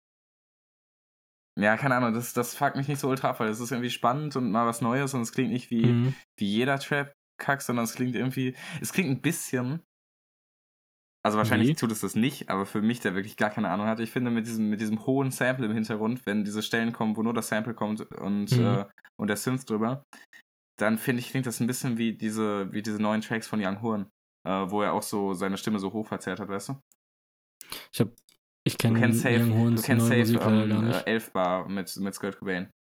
Ja, 1.59 1.77
keine 1.77 1.97
Ahnung, 1.97 2.15
das, 2.15 2.33
das 2.33 2.55
fuckt 2.55 2.77
mich 2.77 2.89
nicht 2.89 2.99
so 3.01 3.09
ultra 3.11 3.31
ab, 3.31 3.41
weil 3.41 3.49
es 3.51 3.61
ist 3.61 3.71
irgendwie 3.73 3.91
spannend 3.91 4.37
und 4.37 4.51
mal 4.51 4.67
was 4.67 4.81
Neues 4.81 5.13
und 5.13 5.21
es 5.21 5.33
klingt 5.33 5.53
nicht 5.53 5.71
wie, 5.71 5.85
Mhm. 5.93 6.15
wie 6.39 6.47
jeder 6.47 6.79
Trap-Kack, 6.79 7.61
sondern 7.61 7.85
es 7.85 7.95
klingt 7.95 8.15
irgendwie, 8.17 8.57
es 8.81 8.93
klingt 8.93 9.11
ein 9.11 9.21
bisschen, 9.21 9.83
also 11.25 11.39
wahrscheinlich 11.39 11.69
Wie? 11.71 11.75
tut 11.75 11.93
es 11.93 12.01
das 12.01 12.15
nicht, 12.17 12.49
aber 12.51 12.67
für 12.67 12.83
mich, 12.83 13.01
der 13.01 13.15
wirklich 13.15 13.37
gar 13.37 13.51
keine 13.51 13.71
Ahnung 13.71 13.87
hat, 13.87 14.01
ich 14.01 14.11
finde 14.11 14.31
mit 14.31 14.47
diesem, 14.47 14.71
mit 14.71 14.81
diesem 14.81 15.07
hohen 15.07 15.31
Sample 15.31 15.67
im 15.67 15.73
Hintergrund, 15.73 16.27
wenn 16.27 16.45
diese 16.45 16.63
Stellen 16.63 16.93
kommen, 16.93 17.17
wo 17.17 17.23
nur 17.23 17.35
das 17.35 17.49
Sample 17.49 17.75
kommt 17.75 18.01
und, 18.01 18.51
Mhm. 18.53 18.61
äh, 18.61 18.85
und 19.17 19.29
der 19.29 19.37
Synth 19.37 19.69
drüber, 19.69 20.05
dann 20.79 20.99
finde 20.99 21.21
ich, 21.21 21.31
klingt 21.31 21.47
das 21.47 21.61
ein 21.61 21.67
bisschen 21.67 21.99
wie 21.99 22.15
diese, 22.17 22.73
wie 22.73 22.83
diese 22.83 23.01
neuen 23.01 23.21
Tracks 23.21 23.47
von 23.47 23.65
Young 23.65 23.83
Horn, 23.83 24.09
äh, 24.47 24.71
wo 24.71 24.83
er 24.83 24.95
auch 24.95 25.03
so 25.03 25.35
seine 25.35 25.59
Stimme 25.59 25.79
so 25.79 25.93
hoch 25.93 26.07
verzerrt 26.09 26.41
hat, 26.41 26.49
weißt 26.49 26.71
du? 26.71 26.81
Ich 27.93 28.01
hab, 28.01 28.09
ich 28.65 28.75
Du 28.75 28.79
kenne 28.79 29.01
kennst 29.01 29.21
safe, 29.21 29.39
Young 29.39 29.51
du 29.51 29.59
Horns 29.59 29.83
kennst 29.83 30.09
neue 30.09 30.27
safe 30.27 30.39
gar 30.39 30.53
äh, 30.53 30.67
nicht. 30.67 31.07
11 31.07 31.33
Bar 31.33 31.69
mit, 31.69 31.97
mit 31.97 32.15
Skirt 32.15 32.39
Cobain. 32.39 32.71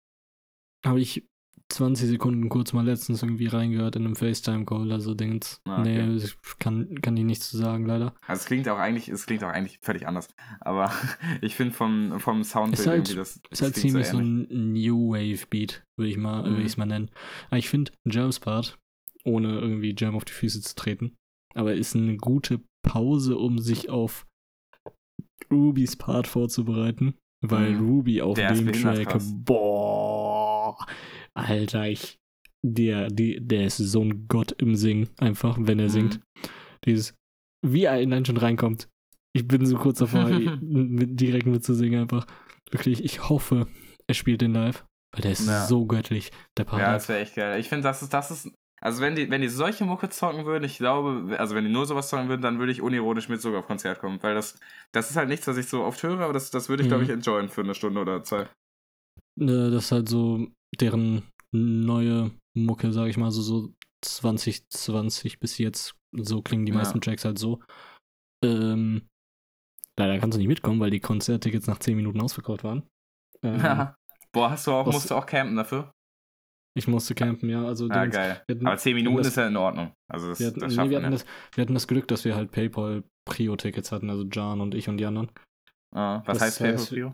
Habe 0.84 1.00
ich 1.00 1.28
20 1.74 2.08
Sekunden 2.08 2.48
kurz 2.48 2.72
mal 2.72 2.84
letztens 2.84 3.22
irgendwie 3.22 3.46
reingehört 3.46 3.96
in 3.96 4.04
einem 4.04 4.16
FaceTime-Call, 4.16 4.92
also 4.92 5.14
Dings. 5.14 5.60
Ah, 5.64 5.80
okay. 5.80 6.06
Nee, 6.06 6.16
ich 6.24 6.36
kann, 6.58 7.00
kann 7.02 7.16
ich 7.16 7.24
nichts 7.24 7.50
zu 7.50 7.56
sagen, 7.56 7.84
leider. 7.86 8.14
Also 8.26 8.40
es 8.40 8.46
klingt 8.46 8.68
auch 8.68 8.78
eigentlich, 8.78 9.08
es 9.08 9.26
klingt 9.26 9.42
auch 9.44 9.48
eigentlich 9.50 9.78
völlig 9.82 10.06
anders. 10.06 10.28
Aber 10.60 10.90
ich 11.42 11.54
finde 11.56 11.74
vom, 11.74 12.18
vom 12.20 12.44
Soundbild 12.44 12.78
Ist 12.80 12.86
halt- 12.86 12.96
irgendwie 13.08 13.14
das. 13.16 13.40
Ist 13.50 13.62
halt 13.62 13.74
ziemlich 13.76 14.06
so, 14.06 14.18
ähnlich. 14.18 14.50
ein 14.50 14.72
New 14.72 15.10
Wave 15.12 15.46
Beat, 15.50 15.84
würde 15.96 16.10
ich 16.10 16.16
mal, 16.16 16.42
Mhm. 16.42 16.46
würde 16.50 16.60
ich 16.62 16.68
es 16.68 16.76
mal 16.76 16.86
nennen. 16.86 17.10
Aber 17.48 17.58
ich 17.58 17.68
finde 17.68 17.92
Germs 18.04 18.38
Part, 18.40 18.78
ohne 19.24 19.58
irgendwie 19.58 19.94
Germ 19.94 20.14
auf 20.16 20.24
die 20.24 20.32
Füße 20.32 20.60
zu 20.60 20.74
treten, 20.74 21.14
aber 21.54 21.74
ist 21.74 21.94
eine 21.96 22.16
gute 22.16 22.60
Pause, 22.82 23.36
um 23.38 23.58
sich 23.58 23.88
auf 23.90 24.26
Rubys 25.52 25.96
Part 25.96 26.26
vorzubereiten, 26.26 27.14
weil 27.40 27.72
Mhm. 27.72 27.86
Ruby 27.88 28.22
auf 28.22 28.36
Der 28.36 28.52
dem 28.54 28.72
Track, 28.72 29.18
boah, 29.44 30.76
Alter, 31.34 31.88
ich, 31.88 32.18
der, 32.64 33.08
die, 33.08 33.40
der 33.40 33.66
ist 33.66 33.78
so 33.78 34.02
ein 34.02 34.26
Gott 34.28 34.52
im 34.58 34.74
Singen, 34.76 35.08
einfach, 35.18 35.56
wenn 35.60 35.78
er 35.78 35.86
Mhm. 35.86 35.90
singt. 35.90 36.20
Dieses, 36.84 37.14
wie 37.64 37.84
er 37.84 38.04
dann 38.06 38.24
schon 38.24 38.36
reinkommt. 38.36 38.88
Ich 39.34 39.46
bin 39.48 39.64
so 39.64 39.78
kurz 39.78 39.98
davor, 39.98 40.24
mit, 40.60 41.18
direkt 41.20 41.46
mitzusingen, 41.46 42.02
einfach. 42.02 42.26
Wirklich, 42.70 43.02
ich 43.04 43.28
hoffe, 43.28 43.66
er 44.06 44.14
spielt 44.14 44.40
den 44.42 44.52
live, 44.52 44.84
weil 45.14 45.22
der 45.22 45.32
ist 45.32 45.46
Ja. 45.46 45.66
so 45.66 45.86
göttlich, 45.86 46.30
der 46.58 46.64
Part. 46.64 46.80
Ja, 46.82 46.92
das 46.92 47.08
wäre 47.08 47.20
echt 47.20 47.34
geil. 47.34 47.58
Ich 47.60 47.68
finde, 47.68 47.84
das 47.84 48.02
ist, 48.02 48.12
das 48.12 48.30
ist. 48.30 48.50
Also 48.80 49.00
wenn 49.00 49.14
die, 49.14 49.30
wenn 49.30 49.40
die 49.42 49.48
solche 49.48 49.84
Mucke 49.84 50.08
zocken 50.08 50.44
würden, 50.44 50.64
ich 50.64 50.76
glaube, 50.78 51.38
also 51.38 51.54
wenn 51.54 51.64
die 51.64 51.70
nur 51.70 51.86
sowas 51.86 52.08
zocken 52.08 52.28
würden, 52.28 52.42
dann 52.42 52.58
würde 52.58 52.72
ich 52.72 52.82
unironisch 52.82 53.28
mit 53.28 53.40
sogar 53.40 53.60
auf 53.60 53.66
Konzert 53.68 54.00
kommen. 54.00 54.20
Weil 54.24 54.34
das, 54.34 54.58
das 54.90 55.08
ist 55.08 55.16
halt 55.16 55.28
nichts, 55.28 55.46
was 55.46 55.56
ich 55.56 55.66
so 55.68 55.84
oft 55.84 56.02
höre, 56.02 56.18
aber 56.18 56.32
das, 56.32 56.50
das 56.50 56.68
würde 56.68 56.82
ich, 56.82 56.88
glaube 56.88 57.04
ich, 57.04 57.08
Mhm. 57.08 57.14
enjoyen 57.18 57.48
für 57.48 57.60
eine 57.60 57.76
Stunde 57.76 58.00
oder 58.00 58.24
zwei. 58.24 58.48
Ne, 59.38 59.70
das 59.70 59.84
ist 59.84 59.92
halt 59.92 60.08
so 60.08 60.48
deren 60.80 61.22
neue 61.52 62.30
Mucke, 62.54 62.92
sag 62.92 63.08
ich 63.08 63.16
mal, 63.16 63.30
so, 63.30 63.42
so 63.42 63.72
2020 64.04 65.38
bis 65.40 65.58
jetzt. 65.58 65.94
So 66.12 66.42
klingen 66.42 66.66
die 66.66 66.72
Ja. 66.72 66.78
meisten 66.78 67.00
Tracks 67.00 67.24
halt 67.24 67.38
so. 67.38 67.60
Ähm, 68.44 69.08
leider 69.98 70.18
kannst 70.18 70.36
du 70.36 70.38
nicht 70.38 70.48
mitkommen, 70.48 70.80
weil 70.80 70.90
die 70.90 71.00
Konzerttickets 71.00 71.66
nach 71.66 71.78
10 71.78 71.96
Minuten 71.96 72.20
ausverkauft 72.20 72.64
waren. 72.64 72.82
Ähm, 73.42 73.56
Boah, 74.32 74.50
hast 74.50 74.66
du 74.66 74.72
auch, 74.72 74.86
was- 74.86 74.94
musst 74.94 75.10
du 75.10 75.14
auch 75.14 75.26
campen 75.26 75.56
dafür? 75.56 75.92
ich 76.74 76.88
musste 76.88 77.14
campen, 77.14 77.50
ja. 77.50 77.66
Also 77.66 77.86
Ja, 77.88 78.00
Dings, 78.02 78.14
geil. 78.14 78.42
hatten, 78.48 78.66
Aber 78.66 78.78
10 78.78 78.94
Minuten 78.96 79.18
das- 79.18 79.26
ist 79.28 79.36
ja 79.36 79.46
in 79.46 79.56
Ordnung. 79.58 79.92
Also 80.10 80.28
das, 80.28 80.40
wir 80.40 80.46
hatten, 80.46 80.60
das 80.60 80.74
nee, 80.74 80.88
wir, 80.90 80.98
hatten 81.02 81.10
das, 81.12 81.26
wir 81.54 81.62
hatten 81.62 81.74
das 81.74 81.86
Glück, 81.86 82.08
dass 82.08 82.24
wir 82.24 82.34
halt 82.34 82.50
PayPal 82.50 83.04
Prio-Tickets 83.28 83.92
hatten, 83.92 84.08
also 84.08 84.24
Jan 84.24 84.60
und 84.62 84.74
ich 84.74 84.88
und 84.88 84.96
die 84.96 85.04
anderen. 85.04 85.30
Ah, 85.94 86.22
was 86.24 86.38
das 86.38 86.40
heißt 86.40 86.60
heißt- 86.62 86.76
Pay-Per-View? 86.90 87.12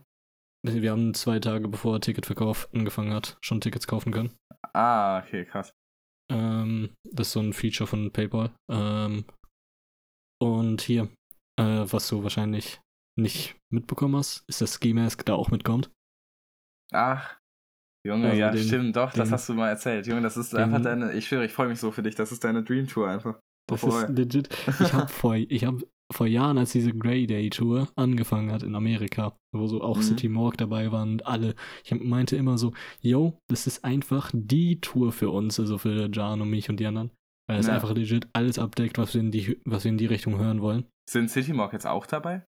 Wir 0.67 0.91
haben 0.91 1.15
zwei 1.15 1.39
Tage 1.39 1.69
bevor 1.69 2.01
Ticketverkauf 2.01 2.69
angefangen 2.75 3.13
hat, 3.15 3.39
schon 3.41 3.61
Tickets 3.61 3.87
kaufen 3.87 4.13
können. 4.13 4.37
Ah, 4.75 5.21
okay, 5.21 5.45
krass. 5.45 5.73
Ähm, 6.31 6.95
das 7.05 7.29
ist 7.29 7.33
so 7.35 7.41
ein 7.41 7.53
Feature 7.53 7.87
von 7.87 8.13
PayPal. 8.13 8.51
Ähm, 8.71 9.25
und 10.43 10.81
hier, 10.83 11.09
äh, 11.59 11.85
was 11.87 12.09
du 12.09 12.23
wahrscheinlich 12.23 12.81
nicht 13.19 13.57
mitbekommen 13.73 14.17
hast, 14.17 14.45
ist, 14.49 14.61
dass 14.61 14.75
Ski 14.75 14.93
Mask 14.95 15.25
da 15.25 15.35
auch 15.35 15.51
mitkommt. 15.51 15.91
Ach, 16.93 17.37
Junge, 18.07 18.29
Also 18.29 18.41
ja, 18.41 18.51
den- 18.51 18.65
stimmt, 18.65 18.97
doch, 18.97 19.13
das 19.13 19.29
den- 19.29 19.33
hast 19.35 19.49
du 19.49 19.55
mal 19.55 19.69
erzählt. 19.69 20.07
Junge, 20.07 20.23
das 20.23 20.37
ist 20.37 20.53
den- 20.53 20.61
einfach 20.61 20.81
deine, 20.83 21.13
ich 21.13 21.27
schwöre, 21.29 21.45
ich 21.45 21.53
freue 21.53 21.69
mich 21.69 21.81
so 21.81 21.91
für 21.91 22.03
dich, 22.03 22.15
das 22.15 22.31
ist 22.33 22.45
deine 22.45 22.63
Dream 22.63 22.87
Tour 22.87 23.09
einfach. 23.09 23.39
Das 23.69 23.81
Voll. 23.81 24.05
ist 24.05 24.09
legit. 24.11 24.49
Ich 24.81 24.93
habe 24.93 25.09
vor, 25.13 25.35
ich 25.35 25.65
hab 25.65 25.75
vor 26.13 26.27
Jahren, 26.27 26.57
als 26.59 26.73
diese 26.73 26.93
Grey 26.93 27.27
Day 27.27 27.51
Tour 27.51 27.89
angefangen 27.97 28.51
hat 28.51 28.63
in 28.63 28.75
Amerika, 28.75 29.37
wo 29.55 29.67
so 29.67 29.83
auch 29.83 29.99
Mhm. 29.99 30.03
City 30.03 30.29
Morgue 30.29 30.57
dabei 30.57 30.91
waren 30.91 31.13
und 31.13 31.27
alle, 31.27 31.55
ich 31.85 31.95
meinte 31.95 32.37
immer 32.37 32.57
so, 32.59 32.73
yo, 33.01 33.39
das 33.49 33.67
ist 33.67 33.85
einfach 33.85 34.31
die 34.35 34.81
Tour 34.81 35.13
für 35.13 35.31
uns, 35.31 35.61
also 35.61 35.77
für 35.79 36.09
Jan 36.13 36.41
und 36.41 36.51
mich 36.51 36.71
und 36.71 36.81
die 36.81 36.87
anderen. 36.87 37.11
Weil 37.47 37.61
es 37.61 37.67
Ja. 37.67 37.75
einfach 37.75 37.95
legit 37.95 38.27
alles 38.33 38.59
abdeckt, 38.59 38.99
was 38.99 39.15
wir 39.15 39.21
in 39.21 39.31
die, 39.31 39.59
was 39.65 39.85
wir 39.85 39.91
in 39.91 39.99
die 39.99 40.07
Richtung 40.07 40.39
hören 40.39 40.61
wollen. 40.61 40.85
Sind 41.09 41.31
City 41.31 41.53
Morgue 41.53 41.73
jetzt 41.75 41.87
auch 41.87 42.07
dabei? 42.07 42.45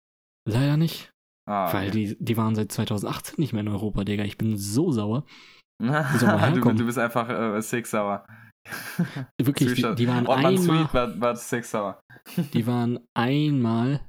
Leider 0.48 0.76
nicht. 0.76 1.10
Ah, 1.48 1.72
Weil 1.72 1.90
die, 1.90 2.16
die 2.20 2.36
waren 2.36 2.54
seit 2.54 2.70
2018 2.70 3.36
nicht 3.38 3.52
mehr 3.52 3.62
in 3.62 3.68
Europa, 3.68 4.04
Digga. 4.04 4.24
Ich 4.24 4.36
bin 4.38 4.56
so 4.56 4.92
sauer. 4.92 5.24
du, 5.80 6.72
du 6.74 6.84
bist 6.86 6.98
einfach 6.98 7.28
äh, 7.28 7.60
Six 7.62 7.90
Sauer. 7.90 8.26
Wirklich, 9.40 9.74
die, 9.74 9.94
die 9.94 10.08
waren 10.08 10.26
Ob 10.26 10.36
man 10.36 10.46
einmal, 10.46 10.58
sweet, 10.86 10.94
war, 10.94 11.20
war 11.20 11.36
Sauer. 11.36 12.00
die 12.54 12.66
waren 12.66 13.00
einmal 13.14 14.00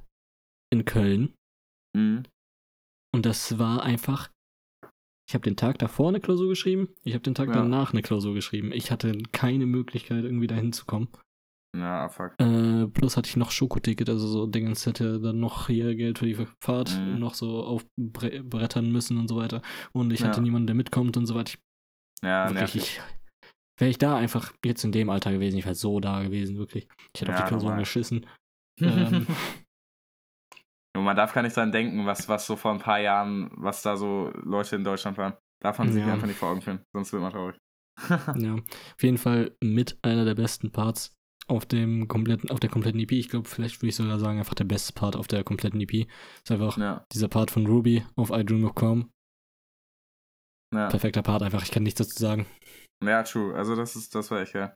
in 0.72 0.84
Köln 0.84 1.34
Mhm. 1.96 2.22
und 3.14 3.26
das 3.26 3.58
war 3.58 3.82
einfach. 3.82 4.30
Ich 5.28 5.34
habe 5.34 5.44
den 5.44 5.56
Tag 5.56 5.78
davor 5.78 6.08
eine 6.08 6.20
Klausur 6.20 6.48
geschrieben, 6.48 6.88
ich 7.04 7.14
habe 7.14 7.22
den 7.22 7.34
Tag 7.34 7.48
Ja. 7.48 7.54
danach 7.54 7.92
eine 7.92 8.02
Klausur 8.02 8.34
geschrieben. 8.34 8.72
Ich 8.72 8.90
hatte 8.90 9.12
keine 9.32 9.66
Möglichkeit, 9.66 10.24
irgendwie 10.24 10.46
dahin 10.46 10.72
zu 10.72 10.84
kommen. 10.86 11.08
Ja, 11.76 12.08
fuck. 12.10 12.34
Äh, 12.38 12.86
plus 12.88 13.16
hatte 13.16 13.28
ich 13.28 13.36
noch 13.36 13.50
Schokoticket, 13.50 14.08
also 14.10 14.26
so 14.26 14.46
Dingens 14.46 14.84
hätte 14.84 15.20
dann 15.20 15.40
noch 15.40 15.68
hier 15.68 15.94
Geld 15.94 16.18
für 16.18 16.26
die 16.26 16.36
Fahrt 16.62 16.98
Mhm. 16.98 17.18
noch 17.18 17.32
so 17.34 17.62
aufbrettern 17.64 18.90
müssen 18.90 19.16
und 19.18 19.28
so 19.28 19.36
weiter. 19.36 19.62
Und 19.92 20.12
ich 20.12 20.20
Ja. 20.20 20.26
hatte 20.26 20.42
niemanden, 20.42 20.66
der 20.66 20.76
mitkommt 20.76 21.16
und 21.16 21.24
so 21.26 21.34
weiter. 21.34 21.52
Ich 21.54 21.58
Ja, 22.22 22.50
wirklich, 22.50 22.74
ich, 22.76 23.00
wäre 23.82 23.90
ich 23.90 23.98
da 23.98 24.16
einfach 24.16 24.52
jetzt 24.64 24.84
in 24.84 24.92
dem 24.92 25.10
Alter 25.10 25.32
gewesen, 25.32 25.58
ich 25.58 25.64
wäre 25.64 25.74
so 25.74 25.98
da 26.00 26.22
gewesen, 26.22 26.56
wirklich. 26.56 26.86
Ich 27.14 27.20
hätte 27.20 27.32
auf 27.32 27.38
Ja, 27.38 27.44
die 27.44 27.48
Klausuren 27.48 27.70
normal. 27.72 27.82
geschissen. 27.82 28.26
Ähm, 28.80 29.26
Und 30.96 31.04
man 31.04 31.16
darf 31.16 31.32
gar 31.34 31.42
nicht 31.42 31.56
dran 31.56 31.72
denken, 31.72 32.06
was, 32.06 32.28
was 32.28 32.46
so 32.46 32.54
vor 32.56 32.70
ein 32.72 32.78
paar 32.78 33.00
Jahren, 33.00 33.50
was 33.54 33.82
da 33.82 33.96
so 33.96 34.30
Leute 34.42 34.76
in 34.76 34.84
Deutschland 34.84 35.18
waren. 35.18 35.34
Darf 35.60 35.78
man 35.78 35.90
sich 35.92 36.04
Ja. 36.04 36.12
einfach 36.12 36.26
nicht 36.26 36.38
vor 36.38 36.50
Augen 36.50 36.62
führen, 36.62 36.84
sonst 36.94 37.12
wird 37.12 37.22
man 37.22 37.32
traurig. 37.32 37.56
ja, 38.36 38.54
auf 38.54 39.02
jeden 39.02 39.18
Fall 39.18 39.56
mit 39.62 39.98
einer 40.02 40.24
der 40.24 40.34
besten 40.34 40.70
Parts 40.70 41.14
auf 41.48 41.66
dem 41.66 42.08
kompletten, 42.08 42.50
auf 42.50 42.60
der 42.60 42.70
kompletten 42.70 43.00
EP. 43.00 43.12
Ich 43.12 43.28
glaube, 43.28 43.48
vielleicht 43.48 43.80
würde 43.82 43.88
ich 43.88 43.96
sogar 43.96 44.18
sagen, 44.18 44.38
einfach 44.38 44.54
der 44.54 44.64
beste 44.64 44.92
Part 44.92 45.16
auf 45.16 45.26
der 45.28 45.44
kompletten 45.44 45.80
EP. 45.80 46.06
Ist 46.42 46.50
einfach 46.50 46.78
ja, 46.78 47.04
dieser 47.12 47.28
Part 47.28 47.50
von 47.50 47.66
Ruby 47.66 48.04
auf 48.16 48.30
I 48.30 48.44
Dream 48.44 48.64
of 48.64 48.74
Calm. 48.74 49.10
ja. 50.74 50.88
Perfekter 50.88 51.22
Part, 51.22 51.42
einfach, 51.42 51.62
ich 51.62 51.70
kann 51.70 51.82
nichts 51.82 51.98
dazu 51.98 52.18
sagen. 52.18 52.46
Ja, 53.02 53.22
true. 53.22 53.54
Also 53.54 53.74
das 53.76 53.96
ist, 53.96 54.14
das 54.14 54.30
war 54.30 54.40
echt, 54.40 54.54
ja. 54.54 54.74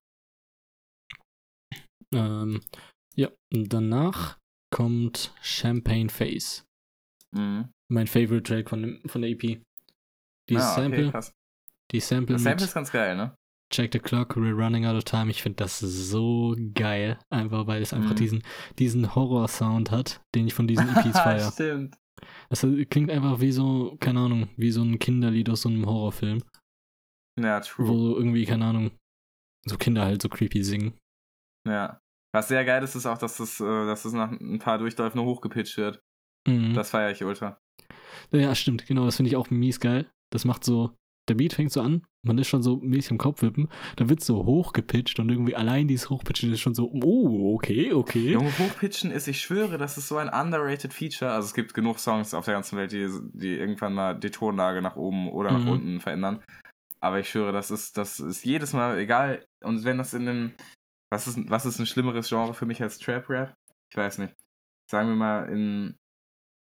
Ähm, 2.15 2.61
ja, 3.15 3.31
danach 3.51 4.39
kommt 4.71 5.35
Champagne 5.43 6.09
Face. 6.09 6.65
Mhm. 7.33 7.69
Mein 7.91 8.07
Favorite 8.07 8.43
Track 8.43 8.69
von, 8.69 8.83
dem, 8.83 9.09
von 9.09 9.23
der 9.23 9.31
EP. 9.31 9.61
Die 10.49 10.57
ah, 10.57 10.61
Sample, 10.61 11.03
okay, 11.03 11.11
krass. 11.11 11.33
die 11.91 12.01
Sample 12.01 12.35
Das 12.37 12.43
Sample 12.43 12.67
ist 12.67 12.75
ganz 12.75 12.93
geil, 12.93 13.17
ne? 13.17 13.35
Check 13.73 13.93
the 13.93 13.99
Clock, 13.99 14.37
We're 14.37 14.55
Running 14.55 14.87
Out 14.87 14.97
of 14.97 15.05
Time. 15.05 15.29
Ich 15.31 15.43
finde 15.43 15.57
das 15.57 15.81
so 15.81 16.55
geil. 16.75 17.19
Einfach, 17.31 17.67
weil 17.67 17.83
es 17.83 17.93
einfach 17.93 18.13
Mhm. 18.13 18.17
diesen, 18.17 18.43
diesen 18.79 19.15
Horror-Sound 19.17 19.91
hat, 19.91 20.21
den 20.37 20.47
ich 20.47 20.55
von 20.55 20.69
diesen 20.69 20.89
EPs 20.97 21.19
feiere. 21.19 21.51
Stimmt. 21.51 21.97
Das 22.49 22.65
klingt 22.91 23.11
einfach 23.11 23.41
wie 23.41 23.51
so, 23.51 23.97
keine 23.99 24.21
Ahnung, 24.21 24.49
wie 24.57 24.71
so 24.71 24.83
ein 24.83 25.01
Kinderlied 25.01 25.51
aus 25.51 25.63
so 25.63 25.69
einem 25.69 25.85
Horrorfilm. 25.85 26.43
Ja, 27.39 27.61
true. 27.61 27.87
Wo 27.89 28.17
irgendwie, 28.17 28.45
keine 28.47 28.65
Ahnung, 28.65 28.91
so 29.67 29.77
Kinder 29.77 30.05
halt 30.05 30.23
so 30.23 30.29
creepy 30.29 30.63
singen. 30.63 30.95
Ja. 31.67 31.99
Was 32.35 32.49
sehr 32.49 32.65
geil 32.65 32.83
ist, 32.83 32.95
ist 32.95 33.07
auch, 33.07 33.19
dass 33.19 33.39
das, 33.39 33.61
äh, 33.61 33.65
dass 33.87 34.03
das 34.03 34.13
nach 34.13 34.31
ein 34.31 34.59
paar 34.59 34.79
Durchläufen 34.79 35.21
hochgepitcht 35.21 35.77
wird. 35.77 36.01
Mhm. 36.47 36.75
Das 36.75 36.91
feiere 36.91 37.11
ich 37.11 37.25
ultra. 37.25 37.59
Ja, 38.31 38.55
stimmt, 38.55 38.87
genau, 38.87 39.05
das 39.05 39.17
finde 39.17 39.31
ich 39.31 39.37
auch 39.37 39.51
mies 39.51 39.81
geil. 39.81 40.07
Das 40.31 40.45
macht 40.45 40.65
so, 40.65 40.95
der 41.29 41.35
Beat 41.35 41.55
fängt 41.55 41.73
so 41.73 41.81
an, 41.81 42.05
man 42.25 42.39
ist 42.39 42.49
schon 42.49 42.63
so 42.63 42.77
mäßig 42.77 43.13
im 43.13 43.19
Kopf 43.19 43.43
wippen, 43.43 43.69
dann 43.97 44.09
wird 44.09 44.21
so 44.23 44.45
hochgepitcht 44.45 45.19
und 45.19 45.29
irgendwie 45.31 45.55
allein 45.57 45.89
dieses 45.89 46.11
Hochpitchen 46.11 46.53
ist 46.53 46.61
schon 46.61 46.75
so, 46.75 46.91
oh, 46.93 47.55
okay, 47.55 47.93
okay. 47.93 48.33
Junge, 48.33 48.51
Hochpitchen 48.59 49.11
ist, 49.11 49.29
ich 49.29 49.41
schwöre, 49.41 49.79
das 49.79 49.97
ist 49.99 50.09
so 50.09 50.17
ein 50.17 50.29
underrated 50.29 50.93
Feature. 50.93 51.31
Also 51.33 51.47
es 51.47 51.55
gibt 51.55 51.75
genug 51.75 51.99
Songs 51.99 52.35
auf 52.35 52.45
der 52.45 52.55
ganzen 52.55 52.77
Welt, 52.77 52.93
die, 52.93 53.09
die 53.33 53.57
irgendwann 53.57 53.95
mal 53.95 54.15
die 54.19 54.31
Tonlage 54.31 54.83
nach 54.83 54.97
oben 54.97 55.29
oder 55.31 55.53
nach 55.53 55.65
Mhm. 55.65 55.69
unten 55.71 56.01
verändern. 56.01 56.41
Aber 57.07 57.21
ich 57.21 57.29
schwöre, 57.31 57.53
das 57.53 57.71
ist, 57.71 57.97
das 57.97 58.19
ist 58.19 58.45
jedes 58.45 58.73
Mal 58.73 58.99
egal. 58.99 59.45
Und 59.63 59.85
wenn 59.85 59.99
das 59.99 60.13
in 60.13 60.29
einem, 60.29 60.55
was 61.13 61.29
ist, 61.29 61.39
was 61.49 61.65
ist 61.67 61.79
ein 61.79 61.87
schlimmeres 61.87 62.29
Genre 62.29 62.53
für 62.53 62.67
mich 62.67 62.83
als 62.83 62.99
Trap-Rap? 62.99 63.55
Ich 63.93 63.97
weiß 63.97 64.19
nicht. 64.19 64.35
Sagen 64.91 65.09
wir 65.09 65.15
mal 65.17 65.49
in, 65.49 65.97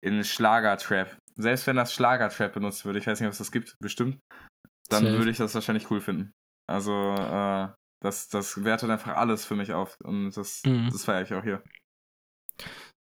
in 0.03 0.23
Schlager-Trap. 0.23 1.17
Selbst 1.35 1.67
wenn 1.67 1.77
das 1.77 1.93
Schlager-Trap 1.93 2.53
benutzt 2.53 2.83
würde, 2.85 2.99
ich 2.99 3.07
weiß 3.07 3.19
nicht, 3.21 3.27
ob 3.27 3.31
es 3.33 3.37
das 3.37 3.51
gibt, 3.51 3.75
bestimmt, 3.79 4.19
dann 4.89 5.05
Safe. 5.05 5.17
würde 5.17 5.31
ich 5.31 5.37
das 5.37 5.55
wahrscheinlich 5.55 5.89
cool 5.89 6.01
finden. 6.01 6.31
Also, 6.69 6.91
äh, 7.13 7.69
das, 8.03 8.27
das 8.27 8.63
wertet 8.63 8.89
einfach 8.89 9.15
alles 9.15 9.45
für 9.45 9.55
mich 9.55 9.71
auf. 9.73 9.95
Und 10.03 10.31
das, 10.35 10.61
Mhm. 10.65 10.89
das 10.91 11.05
feiere 11.05 11.21
ich 11.23 11.33
auch 11.33 11.43
hier. 11.43 11.63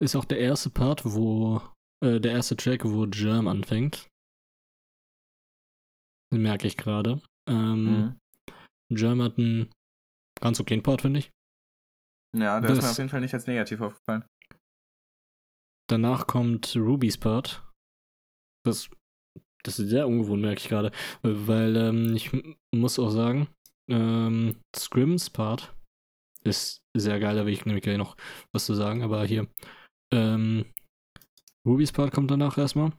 Ist 0.03 0.17
auch 0.17 0.25
der 0.25 0.39
erste 0.39 0.71
Part, 0.71 1.03
wo, 1.05 1.61
äh, 2.05 2.21
der 2.21 2.33
erste 2.33 2.57
Track, 2.57 2.85
wo 2.85 3.07
Germ 3.07 3.49
anfängt. 3.49 4.09
Merke 6.33 6.67
ich 6.67 6.77
gerade. 6.77 7.21
Ähm, 7.49 7.85
Mhm. 7.85 8.19
Germ 8.97 9.23
hat 9.23 9.39
einen 9.39 9.71
ganz 10.41 10.59
okayen 10.61 10.83
Part, 10.83 11.03
finde 11.03 11.21
ich. 11.21 11.31
Ja, 12.37 12.61
der 12.61 12.71
ist 12.71 12.77
mir 12.77 12.83
Das- 12.83 12.91
auf 12.93 12.99
jeden 12.99 13.11
Fall 13.11 13.21
nicht 13.21 13.35
als 13.35 13.47
negativ 13.47 13.81
aufgefallen. 13.81 14.25
Danach 15.91 16.27
kommt 16.27 16.75
Ruby's 16.77 17.19
Part. 17.19 17.63
Das, 18.65 18.89
das 19.65 19.79
ist 19.79 19.91
sehr 19.91 20.07
ungewohnt, 20.09 20.41
merke 20.43 20.61
ich 20.61 20.69
gerade. 20.69 20.91
Weil 21.23 21.77
ähm, 21.77 22.15
ich 22.17 22.31
muss 22.75 22.99
auch 22.99 23.11
sagen, 23.11 23.49
ähm, 23.91 24.61
Scrims 24.75 25.29
Part 25.31 25.75
ist 26.45 26.79
sehr 26.97 27.19
geil, 27.21 27.37
da 27.37 27.45
will 27.47 27.53
ich 27.53 27.67
nämlich 27.67 27.83
gleich 27.85 27.99
noch 27.99 28.17
was 28.55 28.67
zu 28.67 28.75
sagen, 28.75 29.03
aber 29.03 29.25
hier. 29.25 29.49
Ähm, 30.13 30.65
Ruby's 31.67 31.93
Part 31.93 32.13
kommt 32.13 32.31
danach 32.31 32.57
erstmal. 32.59 32.93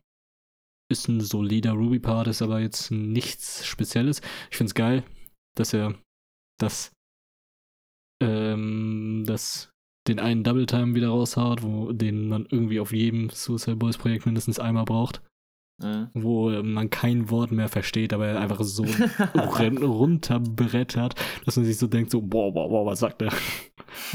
Ist 0.94 1.08
ein 1.08 1.22
solider 1.22 1.72
Ruby-Part, 1.72 2.28
ist 2.28 2.44
aber 2.44 2.60
jetzt 2.60 2.92
nichts 2.92 3.66
Spezielles. 3.66 4.22
Ich 4.52 4.58
finde 4.58 4.68
es 4.70 4.76
geil, 4.76 5.04
dass 5.56 5.74
er 5.74 5.96
das, 6.60 6.92
ähm, 8.22 9.24
das 9.26 9.72
den 10.08 10.20
einen 10.20 10.44
Double 10.44 10.68
Time 10.68 10.94
wieder 10.94 11.08
raushaut, 11.08 11.64
wo 11.64 11.92
den 11.92 12.28
man 12.28 12.46
irgendwie 12.48 12.80
auf 12.80 12.94
jedem 12.94 13.32
Suicide 13.32 13.76
Boys 13.76 13.98
Projekt 13.98 14.28
mindestens 14.28 14.60
einmal 14.60 14.86
braucht. 14.86 15.24
Mhm. 15.82 16.10
wo 16.14 16.52
man 16.52 16.92
kein 16.92 17.32
Wort 17.32 17.52
mehr 17.52 17.68
versteht, 17.68 18.14
aber 18.14 18.28
er 18.28 18.40
einfach 18.40 18.62
so 18.62 18.84
runterbrettert, 19.34 21.16
dass 21.46 21.56
man 21.58 21.66
sich 21.66 21.80
so 21.80 21.88
denkt, 21.88 22.12
so, 22.12 22.22
boah, 22.22 22.54
boah, 22.54 22.70
boah, 22.70 22.86
was 22.86 23.00
sagt 23.00 23.22
der? 23.22 23.34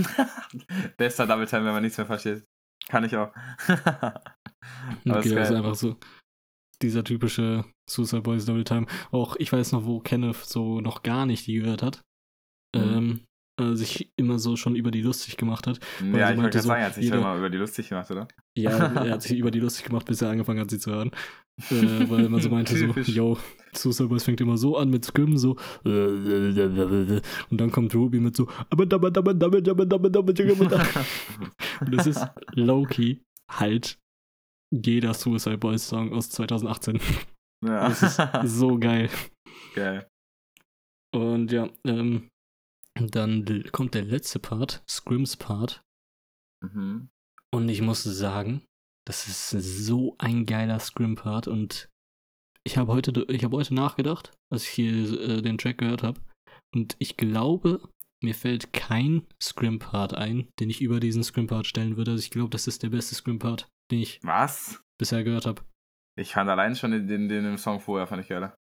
Bester 0.96 1.26
Double 1.26 1.48
Time, 1.48 1.64
wenn 1.64 1.72
man 1.72 1.82
nichts 1.82 1.98
mehr 1.98 2.06
versteht. 2.06 2.44
Kann 2.88 3.02
ich 3.02 3.16
auch. 3.16 3.32
Aber 3.68 4.22
ist 5.04 5.06
Okay, 5.06 5.16
das 5.16 5.26
ist 5.26 5.34
geil. 5.34 5.56
einfach 5.56 5.74
so 5.74 5.96
dieser 6.82 7.04
typische 7.04 7.64
Suicide 7.88 8.22
Boys 8.22 8.46
Double 8.46 8.64
Time. 8.64 8.86
Auch 9.10 9.36
ich 9.36 9.52
weiß 9.52 9.72
noch, 9.72 9.84
wo 9.84 10.00
Kenneth 10.00 10.36
so 10.44 10.80
noch 10.80 11.02
gar 11.02 11.26
nicht 11.26 11.46
die 11.46 11.54
gehört 11.54 11.82
hat. 11.82 12.02
Mhm. 12.74 12.82
Ähm, 12.82 13.20
äh, 13.60 13.74
sich 13.74 14.12
immer 14.16 14.38
so 14.38 14.54
schon 14.56 14.76
über 14.76 14.90
die 14.92 15.02
lustig 15.02 15.36
gemacht 15.36 15.66
hat. 15.66 15.80
ja, 16.00 16.28
sie 16.28 16.34
ich 16.34 16.40
wollte 16.42 16.60
so, 16.60 16.68
sagen, 16.68 16.80
er 16.80 16.86
hat 16.86 16.94
sich 16.94 17.04
jeder- 17.04 17.16
schon 17.16 17.24
mal 17.24 17.38
über 17.38 17.50
die 17.50 17.58
lustig 17.58 17.88
gemacht, 17.88 18.10
oder? 18.10 18.28
Ja, 18.56 18.70
er 19.04 19.10
hat 19.12 19.22
sich 19.22 19.38
über 19.38 19.50
die 19.50 19.60
lustig 19.60 19.86
gemacht, 19.86 20.06
bis 20.06 20.22
er 20.22 20.30
angefangen 20.30 20.60
hat, 20.60 20.70
sie 20.70 20.78
zu 20.78 20.92
hören. 20.92 21.10
Äh, 21.70 22.08
weil 22.08 22.28
man 22.28 22.40
so 22.40 22.50
meinte, 22.50 22.76
so, 22.76 22.86
yo, 23.10 23.36
Suicide 23.74 24.08
Boys 24.08 24.22
fängt 24.22 24.40
immer 24.40 24.56
so 24.56 24.76
an 24.76 24.90
mit 24.90 25.04
Scrim, 25.04 25.36
so, 25.36 25.56
äh, 25.84 25.88
und 27.50 27.60
dann 27.60 27.72
kommt 27.72 27.92
Ruby 27.96 28.20
mit 28.20 28.36
so, 28.36 28.46
Und 28.70 28.92
das 31.94 32.06
ist 32.06 32.24
low-key 32.54 33.16
halt 33.50 33.98
jeder 34.70 35.14
Suicide 35.14 35.58
Boys 35.58 35.88
Song 35.88 36.12
aus 36.12 36.30
2018. 36.30 37.00
ja. 37.64 37.88
Das 37.88 38.02
ist 38.02 38.58
so 38.58 38.78
geil. 38.78 39.10
geil. 39.74 40.08
Und 41.14 41.50
ja, 41.50 41.68
ähm, 41.84 42.28
dann 42.94 43.64
kommt 43.72 43.94
der 43.94 44.04
letzte 44.04 44.38
Part, 44.38 44.82
Scrims 44.88 45.36
Part. 45.36 45.82
Mhm. 46.62 47.08
Und 47.52 47.68
ich 47.68 47.80
muss 47.80 48.02
sagen, 48.02 48.62
das 49.06 49.26
ist 49.26 49.50
so 49.50 50.16
ein 50.18 50.44
geiler 50.44 50.78
Scrim-Part. 50.78 51.48
Und 51.48 51.88
ich 52.64 52.76
habe 52.76 52.92
heute, 52.92 53.24
ich 53.30 53.42
habe 53.42 53.56
heute 53.56 53.74
nachgedacht, 53.74 54.32
als 54.52 54.64
ich 54.64 54.70
hier 54.70 55.20
äh, 55.20 55.42
den 55.42 55.56
Track 55.56 55.78
gehört 55.78 56.02
habe. 56.02 56.20
Und 56.74 56.94
ich 56.98 57.16
glaube, 57.16 57.88
mir 58.22 58.34
fällt 58.34 58.72
kein 58.74 59.26
Scrim-Part 59.42 60.12
ein, 60.12 60.48
den 60.60 60.68
ich 60.68 60.82
über 60.82 61.00
diesen 61.00 61.24
Scrim-Part 61.24 61.66
stellen 61.66 61.96
würde. 61.96 62.12
Also 62.12 62.22
ich 62.22 62.30
glaube, 62.30 62.50
das 62.50 62.66
ist 62.66 62.82
der 62.82 62.90
beste 62.90 63.14
Scrim-Part, 63.14 63.68
den 63.90 64.00
ich 64.00 64.20
Was? 64.22 64.82
bisher 64.98 65.24
gehört 65.24 65.46
habe. 65.46 65.62
Ich 66.16 66.32
fand 66.32 66.50
allein 66.50 66.74
schon 66.74 66.90
den, 66.90 67.06
den, 67.06 67.28
den 67.28 67.44
im 67.44 67.58
Song 67.58 67.80
vorher, 67.80 68.06
fand 68.06 68.22
ich 68.22 68.28
geiler. 68.28 68.56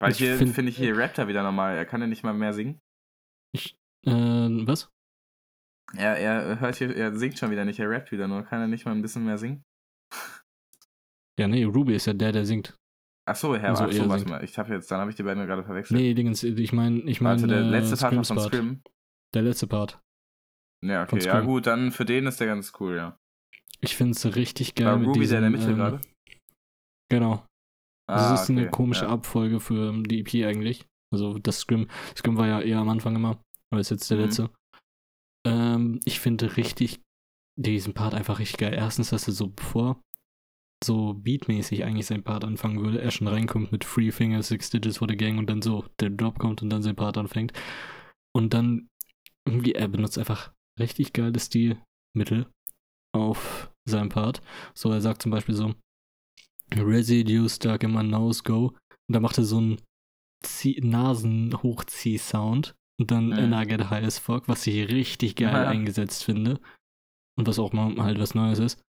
Weil 0.00 0.12
Ich 0.12 0.18
hier 0.18 0.36
find- 0.36 0.54
finde 0.54 0.70
ich, 0.70 0.76
hier 0.76 0.96
rappt 0.96 1.18
er 1.18 1.28
wieder 1.28 1.42
normal. 1.42 1.76
Er 1.76 1.84
kann 1.86 2.00
ja 2.00 2.06
nicht 2.06 2.22
mal 2.24 2.34
mehr 2.34 2.52
singen. 2.52 2.80
Äh, 4.06 4.10
was? 4.66 4.90
Er, 5.96 6.16
er 6.18 6.60
hört 6.60 6.76
hier, 6.76 6.94
er 6.96 7.14
singt 7.16 7.38
schon 7.38 7.50
wieder 7.50 7.64
nicht, 7.64 7.78
er 7.78 7.88
rappt 7.90 8.10
wieder 8.12 8.26
nur. 8.26 8.42
Kann 8.42 8.60
er 8.60 8.66
nicht 8.66 8.84
mal 8.84 8.92
ein 8.92 9.02
bisschen 9.02 9.24
mehr 9.24 9.38
singen? 9.38 9.62
Ja, 11.36 11.48
nee, 11.48 11.64
Ruby 11.64 11.96
ist 11.96 12.06
ja 12.06 12.12
der, 12.12 12.30
der 12.30 12.46
singt. 12.46 12.76
Achso, 13.26 13.56
Herr, 13.56 13.70
Also 13.70 13.84
ach 13.86 13.92
so, 13.92 14.08
warte 14.08 14.28
mal. 14.28 14.44
Ich 14.44 14.56
habe 14.56 14.72
jetzt, 14.72 14.88
dann 14.88 15.00
habe 15.00 15.10
ich 15.10 15.16
die 15.16 15.24
beiden 15.24 15.44
gerade 15.46 15.64
verwechselt. 15.64 15.98
Nee, 15.98 16.14
Dingens, 16.14 16.44
ich 16.44 16.72
meine, 16.72 17.00
ich 17.10 17.20
meine, 17.20 17.42
Warte, 17.42 17.52
der 17.52 17.62
äh, 17.62 17.70
letzte 17.70 17.96
Part 17.96 18.24
von. 18.24 18.38
Scrim. 18.38 18.82
Der 19.34 19.42
letzte 19.42 19.66
Part. 19.66 20.00
Ja, 20.84 21.02
okay, 21.02 21.24
ja 21.24 21.40
gut, 21.40 21.66
dann 21.66 21.90
für 21.90 22.04
den 22.04 22.26
ist 22.28 22.38
der 22.38 22.46
ganz 22.46 22.72
cool, 22.78 22.94
ja. 22.94 23.18
Ich 23.84 23.96
finde 23.96 24.12
es 24.12 24.36
richtig 24.36 24.74
geil 24.74 24.86
War 24.86 24.96
mit 24.98 25.08
Ruby 25.08 25.20
diesem, 25.20 25.38
der 25.40 25.46
in 25.46 25.52
der 25.52 25.60
Mitte 25.60 25.70
ähm, 25.70 25.76
gerade? 25.76 26.00
Genau. 27.10 27.44
Das 28.06 28.30
Ah, 28.30 28.34
ist 28.34 28.50
eine 28.50 28.62
okay, 28.62 28.70
komische 28.70 29.04
ja. 29.06 29.10
Abfolge 29.10 29.60
für 29.60 29.88
ähm, 29.88 30.04
die 30.04 30.20
EP 30.20 30.46
eigentlich. 30.46 30.86
Also 31.12 31.38
das 31.38 31.60
Scrim. 31.60 31.88
Scrim 32.16 32.36
war 32.36 32.46
ja 32.46 32.60
eher 32.60 32.78
am 32.78 32.88
Anfang 32.88 33.14
immer, 33.16 33.40
aber 33.70 33.80
ist 33.80 33.90
jetzt 33.90 34.10
der 34.10 34.18
Mhm. 34.18 34.22
letzte. 34.24 34.50
Ähm, 35.46 36.00
ich 36.04 36.20
finde 36.20 36.56
richtig 36.56 37.00
diesen 37.58 37.94
Part 37.94 38.14
einfach 38.14 38.38
richtig 38.40 38.58
geil. 38.58 38.74
Erstens, 38.74 39.10
dass 39.10 39.26
er 39.28 39.32
so 39.32 39.48
bevor 39.48 40.00
so 40.84 41.14
beatmäßig 41.14 41.84
eigentlich 41.84 42.06
sein 42.06 42.22
Part 42.24 42.44
anfangen 42.44 42.82
würde, 42.82 43.00
er 43.00 43.10
schon 43.10 43.26
reinkommt 43.28 43.72
mit 43.72 43.84
Free 43.84 44.10
Finger, 44.10 44.42
Six 44.42 44.68
Digits 44.70 44.98
for 44.98 45.08
the 45.08 45.16
Gang 45.16 45.38
und 45.38 45.46
dann 45.48 45.62
so 45.62 45.86
der 45.98 46.10
Drop 46.10 46.38
kommt 46.38 46.60
und 46.62 46.68
dann 46.68 46.82
sein 46.82 46.96
Part 46.96 47.16
anfängt. 47.16 47.52
Und 48.36 48.52
dann 48.52 48.88
irgendwie, 49.46 49.72
er 49.72 49.88
benutzt 49.88 50.18
einfach 50.18 50.52
richtig 50.78 51.14
geile 51.14 51.38
Stilmittel 51.40 52.50
auf 53.14 53.70
seinem 53.88 54.08
Part. 54.08 54.40
So, 54.74 54.90
er 54.90 55.00
sagt 55.00 55.22
zum 55.22 55.30
Beispiel 55.30 55.54
so, 55.54 55.74
Residue 56.74 57.48
stuck 57.48 57.82
in 57.82 57.92
my 57.92 58.02
nose 58.02 58.42
go. 58.42 58.68
Und 59.08 59.12
dann 59.14 59.22
macht 59.22 59.38
er 59.38 59.44
so 59.44 59.58
einen 59.58 59.80
Zieh- 60.44 60.80
Nasen-Hochzieh-Sound. 60.84 62.74
Und 63.00 63.10
dann 63.10 63.26
Mhm. 63.28 63.32
And 63.32 63.54
I 63.54 63.66
get 63.68 63.90
high 63.90 64.04
as 64.04 64.18
fuck, 64.18 64.48
was 64.48 64.66
ich 64.66 64.88
richtig 64.88 65.36
geil 65.36 65.52
Ja. 65.52 65.68
eingesetzt 65.68 66.24
finde. 66.24 66.60
Und 67.36 67.46
was 67.48 67.58
auch 67.58 67.72
mal 67.72 67.96
halt 68.02 68.18
was 68.20 68.34
Neues 68.34 68.58
ist. 68.60 68.80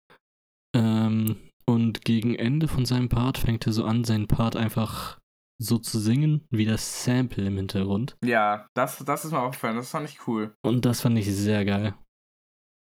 Ähm, 0.76 1.38
und 1.68 2.06
gegen 2.06 2.36
Ende 2.36 2.68
von 2.68 2.86
seinem 2.86 3.10
Part 3.10 3.40
fängt 3.40 3.66
er 3.66 3.74
so 3.74 3.86
an, 3.86 4.04
seinen 4.04 4.28
Part 4.28 4.56
einfach 4.56 5.20
so 5.60 5.78
zu 5.80 6.00
singen, 6.00 6.46
wie 6.52 6.66
das 6.66 7.04
Sample 7.06 7.46
im 7.48 7.56
Hintergrund. 7.58 8.16
Ja, 8.24 8.68
das, 8.76 9.00
das 9.00 9.26
ist 9.26 9.32
mir 9.32 9.40
aufgefallen, 9.40 9.78
das 9.78 9.90
fand 9.90 10.08
ich 10.10 10.28
cool. 10.28 10.54
Und 10.64 10.86
das 10.86 11.02
fand 11.02 11.18
ich 11.18 11.26
sehr 11.34 11.66
geil. 11.66 11.96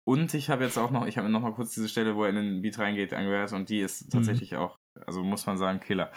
Und 0.08 0.34
ich 0.34 0.50
habe 0.50 0.64
jetzt 0.64 0.78
auch 0.78 0.90
noch, 0.90 1.06
ich 1.06 1.18
habe 1.18 1.28
noch 1.28 1.42
mal 1.42 1.54
kurz 1.54 1.74
diese 1.74 1.90
Stelle, 1.90 2.16
wo 2.16 2.24
er 2.24 2.30
in 2.30 2.36
den 2.38 2.62
Beat 2.62 2.80
reingeht, 2.80 3.14
angehört 3.14 3.52
und 3.52 3.68
die 3.68 3.80
Mhm. 3.80 3.86
ist 3.86 4.10
tatsächlich 4.10 4.56
auch, 4.56 4.78
also 5.06 5.22
muss 5.22 5.46
man 5.46 5.58
sagen, 5.58 5.82
Killer. 5.82 6.12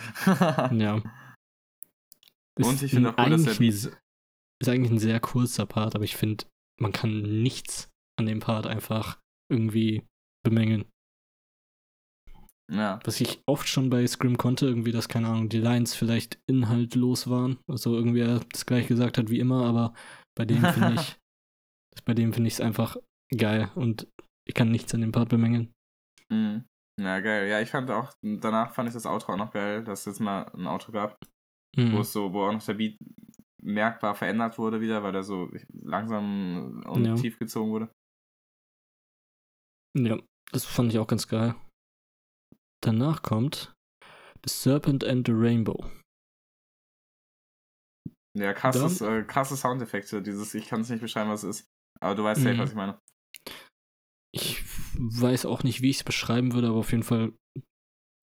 Ja. 0.73 1.03
Und 2.57 2.75
Ist 2.75 2.83
ich 2.83 2.91
finde 2.93 3.11
auch 3.17 3.19
cool, 3.19 3.31
dass 3.31 3.43
se- 3.57 3.97
Ist 4.61 4.69
eigentlich 4.69 4.91
ein 4.93 4.99
sehr 4.99 5.19
kurzer 5.19 5.67
Part, 5.67 5.95
aber 5.95 6.05
ich 6.05 6.17
finde, 6.17 6.45
man 6.81 6.93
kann 6.93 7.43
nichts 7.43 7.89
an 8.19 8.27
dem 8.27 8.41
Part 8.41 8.67
einfach 8.67 9.19
irgendwie 9.51 10.07
bemängeln. 10.45 10.85
ja. 12.71 13.01
Was 13.05 13.21
ich 13.21 13.41
oft 13.47 13.67
schon 13.67 13.91
bei 13.91 14.07
Scrim 14.07 14.37
konnte, 14.37 14.67
irgendwie, 14.67 14.93
dass, 14.93 15.09
keine 15.09 15.29
Ahnung, 15.29 15.49
die 15.49 15.59
Lines 15.59 15.95
vielleicht 15.95 16.39
inhaltlos 16.47 17.29
waren. 17.29 17.59
Also 17.67 17.97
irgendwie 17.97 18.21
er 18.21 18.41
das 18.53 18.67
gleich 18.67 18.87
gesagt 18.87 19.19
hat 19.19 19.31
wie 19.31 19.41
immer, 19.41 19.65
aber 19.65 19.95
bei 20.37 20.45
dem 20.45 20.63
finde 20.65 20.95
ich, 21.01 21.17
bei 22.05 22.15
dem 22.15 22.33
finde 22.33 22.49
ich 22.49 22.55
es 22.55 22.61
einfach 22.61 22.97
geil 23.37 23.71
und 23.75 24.09
ich 24.49 24.55
kann 24.55 24.71
nichts 24.71 24.93
an 24.95 25.01
dem 25.03 25.13
Part 25.13 25.29
bemängeln. 25.29 25.73
Mhm. 26.31 26.65
Ja, 27.01 27.21
geil. 27.21 27.49
Ja, 27.49 27.61
ich 27.61 27.71
fand 27.71 27.91
auch, 27.91 28.13
danach 28.23 28.75
fand 28.75 28.89
ich 28.89 28.95
das 28.95 29.07
Outro 29.07 29.33
auch 29.33 29.37
noch 29.39 29.53
geil, 29.53 29.83
dass 29.85 30.01
es 30.01 30.07
jetzt 30.07 30.21
mal 30.21 30.43
ein 30.55 30.67
Outro 30.67 30.93
gab, 30.93 31.17
wo 31.77 31.83
Mhm. 31.83 31.97
es 31.99 32.13
so, 32.13 32.33
wo 32.33 32.45
auch 32.47 32.53
noch 32.53 32.65
der 32.65 32.75
Beat 32.75 32.97
merkbar 33.63 34.15
verändert 34.15 34.59
wurde 34.59 34.81
wieder, 34.81 35.03
weil 35.03 35.15
er 35.15 35.23
so 35.23 35.51
langsam 35.73 36.83
und 36.87 37.05
Ja. 37.05 37.15
tief 37.15 37.39
gezogen 37.39 37.71
wurde. 37.71 37.93
Ja, 39.99 40.19
das 40.53 40.65
fand 40.65 40.93
ich 40.93 40.99
auch 40.99 41.07
ganz 41.07 41.27
geil. 41.29 41.55
Danach 42.83 43.23
kommt 43.23 43.73
The 44.47 44.49
Serpent 44.53 45.05
and 45.05 45.27
the 45.27 45.33
Rainbow. 45.35 45.91
Ja, 48.39 48.53
krasses, 48.55 49.01
äh, 49.01 49.25
krasse 49.25 49.57
Soundeffekte, 49.57 50.23
dieses, 50.23 50.55
ich 50.55 50.67
kann 50.69 50.81
es 50.83 50.89
nicht 50.89 51.01
beschreiben, 51.01 51.31
was 51.31 51.43
es 51.43 51.61
ist. 51.61 51.69
Aber 52.01 52.15
du 52.15 52.23
weißt 52.25 52.41
safe, 52.43 52.55
Mhm. 52.55 52.59
was 52.61 52.71
ich 52.71 52.77
meine. 52.77 52.99
Ich 54.33 54.63
weiß 54.95 55.47
auch 55.47 55.63
nicht, 55.65 55.83
wie 55.83 55.91
ich 55.91 55.99
es 55.99 56.05
beschreiben 56.05 56.53
würde, 56.53 56.69
aber 56.69 56.79
auf 56.79 56.93
jeden 56.93 57.03
Fall, 57.03 57.33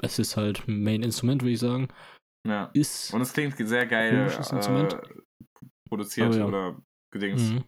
es 0.02 0.20
ist 0.20 0.38
halt 0.38 0.68
Main-Instrument, 0.68 1.42
würde 1.42 1.54
ich 1.54 1.60
sagen. 1.60 1.88
Ja. 2.48 2.70
Ist. 2.74 3.14
Und 3.14 3.22
es 3.22 3.34
klingt 3.34 3.58
sehr 3.58 3.86
geil 3.86 4.30
äh, 4.30 4.88
produziert 5.90 6.36
ja. 6.36 6.46
oder 6.46 6.82
gedings. 7.12 7.52
Mhm. 7.52 7.64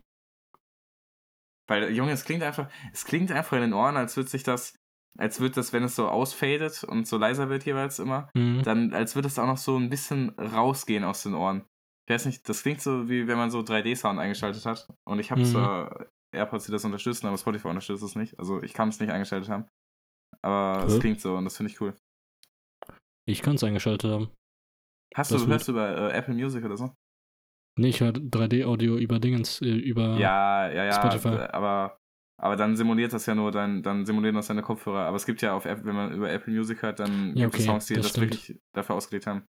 Weil, 1.67 1.91
Junge, 1.91 2.11
es 2.13 2.23
klingt 2.23 2.43
einfach, 2.43 2.69
es 2.93 3.05
klingt 3.05 3.31
einfach 3.31 3.53
in 3.57 3.61
den 3.61 3.73
Ohren, 3.73 3.97
als 3.97 4.15
würde 4.17 4.29
sich 4.29 4.43
das, 4.43 4.75
als 5.17 5.39
würde 5.39 5.55
das, 5.55 5.73
wenn 5.73 5.83
es 5.83 5.95
so 5.95 6.07
ausfadet 6.07 6.83
und 6.83 7.07
so 7.07 7.17
leiser 7.17 7.49
wird 7.49 7.65
jeweils 7.65 7.99
immer, 7.99 8.29
Mhm. 8.33 8.63
dann 8.63 8.93
als 8.93 9.15
würde 9.15 9.27
es 9.27 9.37
auch 9.37 9.45
noch 9.45 9.57
so 9.57 9.77
ein 9.77 9.89
bisschen 9.89 10.29
rausgehen 10.39 11.03
aus 11.03 11.23
den 11.23 11.35
Ohren. 11.35 11.65
Ich 12.07 12.13
weiß 12.13 12.25
nicht, 12.25 12.47
das 12.49 12.63
klingt 12.63 12.81
so, 12.81 13.07
wie 13.07 13.27
wenn 13.27 13.37
man 13.37 13.51
so 13.51 13.59
3D-Sound 13.59 14.17
eingeschaltet 14.17 14.65
hat. 14.65 14.87
Und 15.05 15.19
ich 15.19 15.29
habe 15.29 15.41
Mhm. 15.41 15.45
zwar 15.45 16.07
AirPods, 16.31 16.65
die 16.65 16.71
das 16.71 16.85
unterstützen, 16.85 17.27
aber 17.27 17.37
Spotify 17.37 17.67
unterstützt 17.69 18.03
es 18.03 18.15
nicht. 18.15 18.37
Also 18.39 18.61
ich 18.63 18.73
kann 18.73 18.89
es 18.89 18.99
nicht 18.99 19.11
eingeschaltet 19.11 19.49
haben. 19.49 19.65
Aber 20.41 20.85
es 20.85 20.93
Hä? 20.95 20.99
klingt 20.99 21.21
so 21.21 21.35
und 21.35 21.45
das 21.45 21.57
finde 21.57 21.71
ich 21.71 21.81
cool. 21.81 21.95
Ich 23.27 23.41
kann 23.41 23.55
es 23.55 23.63
eingeschaltet 23.63 24.09
haben. 24.11 24.31
Hast 25.15 25.31
Das 25.31 25.43
du, 25.43 25.47
hörst 25.47 25.67
du 25.67 25.73
bei 25.73 25.87
äh, 25.91 26.11
Apple 26.17 26.33
Music 26.33 26.63
oder 26.65 26.77
so? 26.77 26.93
Nee, 27.77 27.89
ich 27.89 28.01
höre 28.01 28.11
3D-Audio 28.11 28.97
über 28.97 29.19
Dingens, 29.19 29.61
äh, 29.61 29.67
über. 29.69 30.17
Ja, 30.19 30.69
ja, 30.69 30.83
ja. 30.85 30.93
Spotify. 30.93 31.29
Aber, 31.29 31.97
aber 32.37 32.55
dann 32.55 32.75
simuliert 32.75 33.13
das 33.13 33.25
ja 33.25 33.35
nur 33.35 33.51
dein, 33.51 33.83
dann 33.83 34.05
simulieren 34.05 34.35
das 34.35 34.47
deine 34.47 34.61
Kopfhörer. 34.61 35.05
Aber 35.05 35.15
es 35.17 35.25
gibt 35.25 35.41
ja 35.41 35.53
auf 35.53 35.65
App, 35.65 35.85
wenn 35.85 35.95
man 35.95 36.11
über 36.13 36.29
Apple 36.29 36.53
Music 36.53 36.81
hört, 36.81 36.99
dann 36.99 37.35
Ja, 37.35 37.45
gibt 37.45 37.55
es 37.55 37.61
okay, 37.61 37.63
Songs, 37.65 37.85
die 37.87 37.95
das 37.95 38.13
das, 38.13 38.21
wirklich 38.21 38.59
dafür 38.73 38.95
ausgelegt 38.95 39.27
haben. 39.27 39.45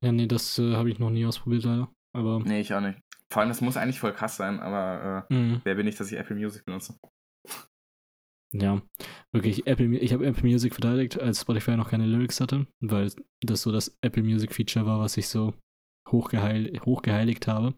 Ja, 0.00 0.12
nee, 0.12 0.26
das 0.26 0.58
äh, 0.58 0.74
habe 0.74 0.90
ich 0.90 0.98
noch 0.98 1.10
nie 1.10 1.24
ausprobiert, 1.26 1.64
leider. 1.64 1.90
Aber. 2.14 2.40
Nee, 2.40 2.60
ich 2.60 2.72
auch 2.74 2.80
nicht. 2.80 2.98
Vor 3.30 3.40
allem, 3.40 3.48
das 3.48 3.60
muss 3.62 3.76
eigentlich 3.76 4.00
voll 4.00 4.12
krass 4.12 4.36
sein, 4.36 4.60
aber 4.60 5.26
äh, 5.30 5.34
Mhm. 5.34 5.60
wer 5.64 5.74
bin 5.74 5.86
ich, 5.86 5.96
dass 5.96 6.12
ich 6.12 6.18
Apple 6.18 6.36
Music 6.36 6.64
benutze? 6.66 6.98
Ja, 8.54 8.82
wirklich, 9.32 9.66
Apple, 9.66 9.96
ich 9.98 10.12
habe 10.12 10.26
Apple 10.26 10.42
Music 10.46 10.74
verteidigt, 10.74 11.18
als 11.18 11.40
Spotify 11.40 11.74
noch 11.76 11.88
keine 11.88 12.04
Lyrics 12.06 12.38
hatte, 12.40 12.66
weil 12.80 13.10
das 13.40 13.62
so 13.62 13.72
das 13.72 13.96
Apple 14.02 14.22
Music 14.22 14.52
Feature 14.54 14.84
war, 14.84 15.00
was 15.00 15.16
ich 15.16 15.28
so 15.28 15.54
hochgeheil, 16.10 16.78
hochgeheiligt 16.84 17.46
habe. 17.46 17.74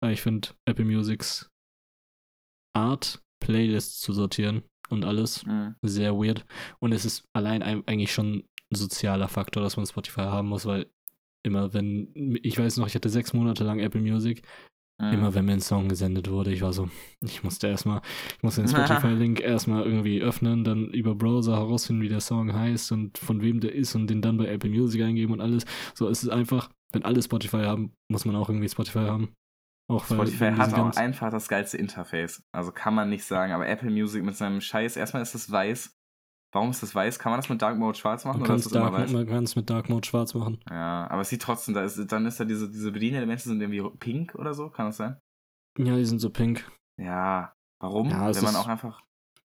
Aber 0.00 0.12
ich 0.12 0.20
finde 0.20 0.48
Apple 0.66 0.84
Musics 0.84 1.48
Art, 2.76 3.22
Playlists 3.42 4.00
zu 4.00 4.12
sortieren 4.12 4.62
und 4.90 5.04
alles 5.06 5.46
Mhm. 5.46 5.76
sehr 5.82 6.14
weird. 6.14 6.44
Und 6.80 6.92
es 6.92 7.06
ist 7.06 7.24
allein 7.34 7.62
ein- 7.62 7.86
eigentlich 7.88 8.12
schon 8.12 8.40
ein 8.70 8.76
sozialer 8.76 9.28
Faktor, 9.28 9.62
dass 9.62 9.78
man 9.78 9.86
Spotify 9.86 10.22
haben 10.22 10.48
muss, 10.48 10.66
weil 10.66 10.90
immer 11.42 11.72
wenn, 11.74 12.12
ich 12.42 12.58
weiß 12.58 12.76
noch, 12.78 12.86
ich 12.86 12.94
hatte 12.94 13.08
sechs 13.08 13.32
Monate 13.32 13.64
lang 13.64 13.78
Apple 13.80 14.00
Music, 14.00 14.42
Mhm. 15.00 15.12
immer 15.12 15.34
wenn 15.34 15.44
mir 15.44 15.52
ein 15.52 15.60
Song 15.60 15.88
gesendet 15.88 16.28
wurde, 16.28 16.52
ich 16.52 16.60
war 16.60 16.72
so, 16.72 16.90
ich 17.20 17.44
musste 17.44 17.68
erstmal, 17.68 18.00
ich 18.36 18.42
musste 18.42 18.62
den 18.62 18.68
Spotify-Link 18.68 19.40
erstmal 19.40 19.84
irgendwie 19.84 20.20
öffnen, 20.20 20.64
dann 20.64 20.88
über 20.90 21.14
Browser 21.14 21.56
herausfinden, 21.56 22.02
wie 22.02 22.08
der 22.08 22.20
Song 22.20 22.52
heißt 22.52 22.90
und 22.92 23.16
von 23.16 23.40
wem 23.40 23.60
der 23.60 23.74
ist 23.74 23.94
und 23.94 24.08
den 24.08 24.22
dann 24.22 24.36
bei 24.38 24.46
Apple 24.46 24.70
Music 24.70 25.02
eingeben 25.02 25.32
und 25.32 25.40
alles. 25.40 25.66
So, 25.94 26.08
es 26.08 26.24
ist 26.24 26.30
einfach, 26.30 26.68
wenn 26.92 27.04
alle 27.04 27.22
Spotify 27.22 27.58
haben, 27.58 27.92
muss 28.10 28.24
man 28.24 28.34
auch 28.34 28.48
irgendwie 28.48 28.68
Spotify 28.68 29.00
haben. 29.00 29.34
Auch 29.90 30.04
Spotify 30.04 30.50
hat 30.50 30.74
auch 30.74 30.96
einfach 30.96 31.30
das 31.30 31.48
geilste 31.48 31.78
Interface. 31.78 32.42
Also 32.52 32.72
kann 32.72 32.94
man 32.94 33.08
nicht 33.08 33.24
sagen, 33.24 33.52
aber 33.52 33.68
Apple 33.68 33.90
Music 33.90 34.24
mit 34.24 34.36
seinem 34.36 34.60
Scheiß, 34.60 34.96
erstmal 34.96 35.22
ist 35.22 35.34
es 35.34 35.50
weiß. 35.50 35.97
Warum 36.52 36.70
ist 36.70 36.82
das 36.82 36.94
weiß? 36.94 37.18
Kann 37.18 37.30
man 37.30 37.38
das 37.40 37.48
mit 37.50 37.60
Dark 37.60 37.76
Mode 37.78 37.98
schwarz 37.98 38.24
machen 38.24 38.40
man 38.40 38.46
kann 38.48 38.56
es 39.44 39.54
mit 39.54 39.68
Dark 39.68 39.88
Mode 39.90 40.06
schwarz 40.06 40.32
machen. 40.34 40.60
Ja, 40.70 41.06
aber 41.10 41.20
es 41.20 41.28
sieht 41.28 41.42
trotzdem, 41.42 41.74
da 41.74 41.82
ist, 41.82 41.98
dann 42.10 42.24
ist 42.26 42.40
da 42.40 42.44
diese, 42.44 42.70
diese 42.70 42.90
Bedienelemente 42.90 43.42
sind 43.44 43.60
irgendwie 43.60 43.82
pink 43.98 44.34
oder 44.34 44.54
so, 44.54 44.70
kann 44.70 44.86
das 44.86 44.96
sein? 44.96 45.18
Ja, 45.78 45.96
die 45.96 46.04
sind 46.06 46.20
so 46.20 46.30
pink. 46.30 46.70
Ja, 46.98 47.52
warum? 47.80 48.08
Ja, 48.10 48.34
Wenn 48.34 48.44
man 48.44 48.56
auch 48.56 48.66
einfach. 48.66 49.02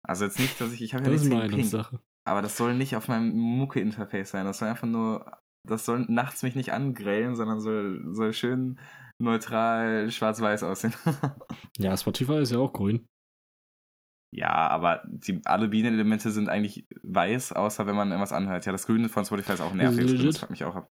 Also 0.04 0.24
jetzt 0.24 0.38
nicht, 0.38 0.60
dass 0.60 0.72
ich, 0.72 0.82
ich 0.82 0.94
habe 0.94 1.04
ja 1.04 1.10
Das 1.10 1.22
ist 1.22 1.28
nichts 1.28 1.40
gegen 1.40 1.48
pink, 1.56 1.72
Meinungssache. 1.72 2.00
aber 2.26 2.42
das 2.42 2.56
soll 2.56 2.74
nicht 2.74 2.94
auf 2.96 3.08
meinem 3.08 3.30
Mucke-Interface 3.36 4.30
sein. 4.30 4.44
Das 4.44 4.58
soll 4.58 4.68
einfach 4.68 4.86
nur, 4.88 5.38
das 5.66 5.84
soll 5.86 6.04
nachts 6.08 6.42
mich 6.42 6.54
nicht 6.56 6.72
angrellen, 6.72 7.36
sondern 7.36 7.60
soll, 7.60 8.04
soll 8.12 8.32
schön 8.32 8.78
neutral 9.18 10.10
schwarz-weiß 10.10 10.62
aussehen. 10.64 10.92
Ja, 11.78 11.96
Spotify 11.96 12.40
ist 12.42 12.52
ja 12.52 12.58
auch 12.58 12.72
grün. 12.72 13.06
Ja, 14.34 14.68
aber 14.68 15.02
die, 15.06 15.40
alle 15.44 15.68
Bienenelemente 15.68 16.30
sind 16.30 16.48
eigentlich 16.48 16.86
weiß, 17.02 17.52
außer 17.52 17.86
wenn 17.86 17.96
man 17.96 18.08
irgendwas 18.08 18.32
anhört. 18.32 18.64
Ja, 18.64 18.72
das 18.72 18.86
Grüne 18.86 19.08
von 19.08 19.24
Spotify 19.24 19.52
ist 19.52 19.60
auch 19.60 19.74
nervig. 19.74 20.10
Legit? 20.10 20.26
das 20.28 20.38
fuckt 20.38 20.50
mich 20.50 20.64
auch 20.64 20.74
ab. 20.74 20.88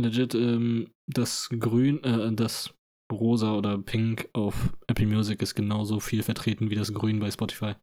Legit, 0.00 0.34
ähm, 0.34 0.92
das 1.06 1.48
Grün, 1.58 2.02
äh, 2.04 2.32
das 2.32 2.72
Rosa 3.12 3.54
oder 3.54 3.76
Pink 3.78 4.28
auf 4.32 4.72
Apple 4.86 5.06
Music 5.06 5.42
ist 5.42 5.56
genauso 5.56 5.98
viel 5.98 6.22
vertreten 6.22 6.70
wie 6.70 6.76
das 6.76 6.94
Grün 6.94 7.18
bei 7.18 7.30
Spotify. 7.30 7.74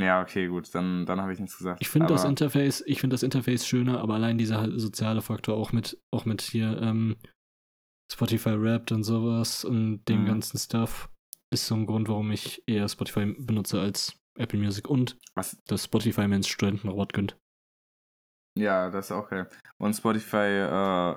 Ja, 0.00 0.22
okay, 0.22 0.48
gut, 0.48 0.74
dann, 0.74 1.04
dann 1.04 1.20
habe 1.20 1.34
ich 1.34 1.38
nichts 1.38 1.58
gesagt. 1.58 1.82
Ich 1.82 1.90
finde 1.90 2.08
das 2.08 2.24
Interface, 2.24 2.82
ich 2.86 3.00
finde 3.00 3.12
das 3.14 3.22
Interface 3.22 3.66
schöner, 3.66 4.00
aber 4.00 4.14
allein 4.14 4.38
dieser 4.38 4.78
soziale 4.80 5.20
Faktor 5.20 5.56
auch 5.58 5.72
mit, 5.72 6.00
auch 6.10 6.24
mit 6.24 6.40
hier 6.40 6.80
ähm, 6.80 7.16
Spotify 8.10 8.60
Wrapped 8.60 8.92
und 8.92 9.04
sowas 9.04 9.64
und 9.64 10.04
dem 10.06 10.22
Mhm. 10.22 10.26
ganzen 10.26 10.58
Stuff 10.58 11.10
ist 11.52 11.66
so 11.66 11.74
ein 11.74 11.84
Grund, 11.84 12.08
warum 12.08 12.30
ich 12.32 12.62
eher 12.66 12.88
Spotify 12.88 13.26
benutze 13.38 13.78
als 13.78 14.18
Apple 14.38 14.58
Music 14.58 14.88
und 14.88 15.18
Was, 15.34 15.56
dass 15.66 15.84
Spotify 15.84 16.26
mir 16.28 16.36
ins 16.36 16.48
Studentenrabatt 16.48 17.12
gönnt. 17.12 17.36
ja, 18.58 18.90
das 18.90 19.06
ist 19.06 19.12
auch 19.12 19.28
geil. 19.30 19.48
Und 19.78 19.94
Spotify 19.94 20.36
äh, 20.36 21.16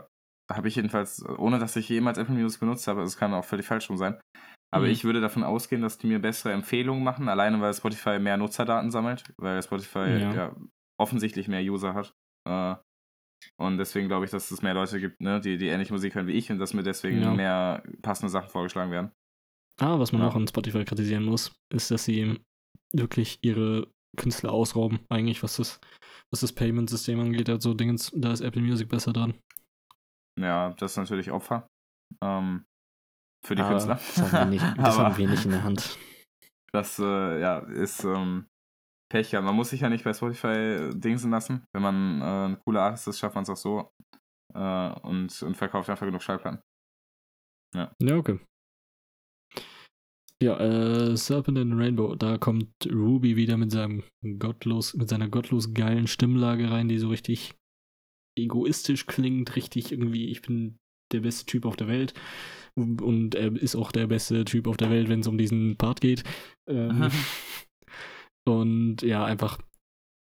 habe 0.52 0.68
ich 0.68 0.76
jedenfalls, 0.76 1.24
ohne 1.38 1.60
dass 1.60 1.76
ich 1.76 1.90
jemals 1.90 2.18
Apple 2.18 2.36
Music 2.36 2.60
benutzt 2.60 2.88
habe, 2.88 3.02
es 3.04 3.18
kann 3.18 3.34
auch 3.34 3.46
völlig 3.46 3.66
falsch 3.66 3.90
rum 3.90 3.98
sein. 3.98 4.20
Aber 4.74 4.86
Mhm. 4.86 4.92
ich 4.92 5.04
würde 5.04 5.22
davon 5.22 5.44
ausgehen, 5.44 5.82
dass 5.82 5.98
die 5.98 6.08
mir 6.08 6.20
bessere 6.20 6.54
Empfehlungen 6.54 7.04
machen, 7.04 7.30
alleine 7.30 7.62
weil 7.62 7.74
Spotify 7.74 8.20
mehr 8.20 8.38
Nutzerdaten 8.38 8.92
sammelt, 8.92 9.24
weil 9.38 9.62
Spotify 9.64 10.00
Ja. 10.20 10.34
ja, 10.34 10.56
offensichtlich 11.00 11.48
mehr 11.48 11.62
User 11.62 11.94
hat. 11.94 12.14
Äh, 12.48 12.76
und 13.58 13.78
deswegen 13.78 14.08
glaube 14.08 14.26
ich, 14.26 14.32
dass 14.32 14.52
es 14.52 14.62
mehr 14.62 14.74
Leute 14.74 15.00
gibt, 15.00 15.22
ne, 15.22 15.40
die, 15.40 15.58
die 15.58 15.68
ähnliche 15.68 15.94
Musik 15.94 16.16
hören 16.16 16.28
wie 16.28 16.34
ich 16.34 16.52
und 16.52 16.60
dass 16.60 16.74
mir 16.74 16.84
deswegen 16.84 17.22
Ja. 17.22 17.34
mehr 17.34 17.84
passende 18.02 18.30
Sachen 18.32 18.50
vorgeschlagen 18.50 18.92
werden. 18.92 19.12
Ah, 19.80 20.00
was 20.00 20.12
man 20.14 20.22
Ja. 20.22 20.30
auch 20.30 20.36
an 20.36 20.48
Spotify 20.48 20.86
kritisieren 20.86 21.24
muss, 21.26 21.54
ist, 21.70 21.92
dass 21.92 22.06
sie 22.06 22.40
wirklich 22.98 23.40
ihre 23.42 23.88
Künstler 24.18 24.52
ausrauben, 24.52 25.00
eigentlich, 25.10 25.44
was 25.44 25.58
das, 25.58 25.80
was 26.32 26.42
das 26.42 26.54
Payment-System 26.54 27.20
angeht. 27.20 27.50
Also 27.50 27.74
Dingens, 27.74 28.12
da 28.16 28.32
ist 28.32 28.42
Apple 28.42 28.62
Music 28.62 28.90
besser 28.90 29.14
dran. 29.14 29.34
Ja, 30.40 30.74
das 30.74 30.92
ist 30.92 30.98
natürlich 30.98 31.32
Opfer. 31.32 31.68
Ähm, 32.24 32.66
für 33.46 33.56
die 33.56 33.62
Aber 33.62 33.72
Künstler. 33.72 33.96
Das, 33.96 34.18
haben 34.32 34.32
wir, 34.32 34.46
nicht, 34.46 34.64
das 34.78 34.96
Aber 34.96 35.06
haben 35.06 35.18
wir 35.18 35.30
nicht 35.30 35.46
in 35.46 35.52
der 35.52 35.64
Hand. 35.64 35.98
Das 36.72 37.00
äh, 37.00 37.40
ja, 37.40 37.60
ist 37.60 38.04
ähm, 38.04 38.48
Pech. 39.10 39.32
Ja. 39.32 39.42
Man 39.42 39.56
muss 39.56 39.70
sich 39.70 39.82
ja 39.82 39.90
nicht 39.90 40.04
bei 40.04 40.14
Spotify 40.14 40.90
dingsen 40.94 41.32
lassen. 41.32 41.66
Wenn 41.74 41.84
man 41.84 42.22
äh, 42.22 42.54
ein 42.54 42.60
cooler 42.66 42.82
Artist 42.82 43.08
ist, 43.08 43.20
schafft 43.20 43.36
man 43.36 43.44
es 43.44 43.50
auch 43.50 43.58
so. 43.58 43.92
Äh, 44.54 45.00
und, 45.02 45.42
und 45.42 45.56
verkauft 45.56 45.90
einfach 45.90 46.06
genug 46.06 46.22
Schallplatten. 46.22 46.62
Ja, 47.76 47.92
okay. 48.16 48.40
Ja, 50.42 50.60
äh, 50.60 51.16
Serpent 51.16 51.58
and 51.58 51.74
Rainbow, 51.80 52.16
da 52.16 52.38
kommt 52.38 52.68
Ruby 52.92 53.38
wieder 53.38 53.56
mit 53.56 53.72
seinem 53.72 54.04
gottlos, 54.38 54.94
mit 54.94 55.08
seiner 55.08 55.30
gottlos 55.30 55.74
geilen 55.74 56.08
Stimmlage 56.08 56.70
rein, 56.70 56.90
die 56.90 57.00
so 57.00 57.08
richtig 57.08 57.54
egoistisch 58.38 59.06
klingt, 59.06 59.56
richtig 59.56 59.92
irgendwie, 59.92 60.28
ich 60.28 60.42
bin 60.42 60.78
der 61.14 61.22
beste 61.22 61.46
Typ 61.46 61.66
auf 61.66 61.78
der 61.78 61.88
Welt. 61.88 62.14
Und 62.76 63.36
er 63.36 63.56
ist 63.56 63.78
auch 63.78 63.94
der 63.94 64.08
beste 64.08 64.44
Typ 64.44 64.68
auf 64.68 64.76
der 64.76 64.90
Welt, 64.90 65.08
wenn 65.08 65.22
es 65.22 65.28
um 65.28 65.38
diesen 65.38 65.78
Part 65.78 66.02
geht. 66.02 66.26
Ähm, 66.68 67.10
und 68.46 69.02
ja, 69.02 69.24
einfach, 69.24 69.60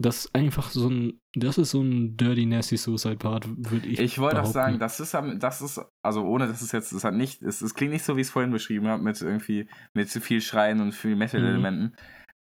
das 0.05 0.27
ist 0.27 0.35
einfach 0.35 0.71
so 0.71 0.89
ein, 0.89 1.21
das 1.35 1.59
ist 1.59 1.71
so 1.71 1.81
ein 1.83 2.17
Dirty 2.17 2.47
Nasty 2.47 2.77
Suicide 2.77 3.17
Part, 3.17 3.47
würde 3.49 3.87
ich 3.89 3.99
Ich 3.99 4.19
wollte 4.19 4.43
auch 4.43 4.47
sagen, 4.47 4.79
das 4.79 5.01
ist, 5.01 5.15
das 5.15 5.63
ist, 5.63 5.81
also 6.03 6.25
ohne 6.25 6.47
dass 6.47 6.61
es 6.63 6.73
jetzt, 6.73 6.93
es 6.93 7.05
hat 7.05 7.15
nicht, 7.15 7.43
es, 7.43 7.63
es 7.63 7.75
klingt 7.75 7.93
nicht 7.93 8.05
so, 8.05 8.17
wie 8.17 8.21
ich 8.21 8.27
es 8.27 8.33
vorhin 8.33 8.51
beschrieben 8.53 8.87
habe, 8.89 9.03
mit 9.03 9.21
irgendwie, 9.21 9.69
mit 9.95 10.11
zu 10.11 10.21
viel 10.21 10.41
Schreien 10.41 10.81
und 10.81 10.93
viel 10.93 11.17
Metal-Elementen. 11.17 11.97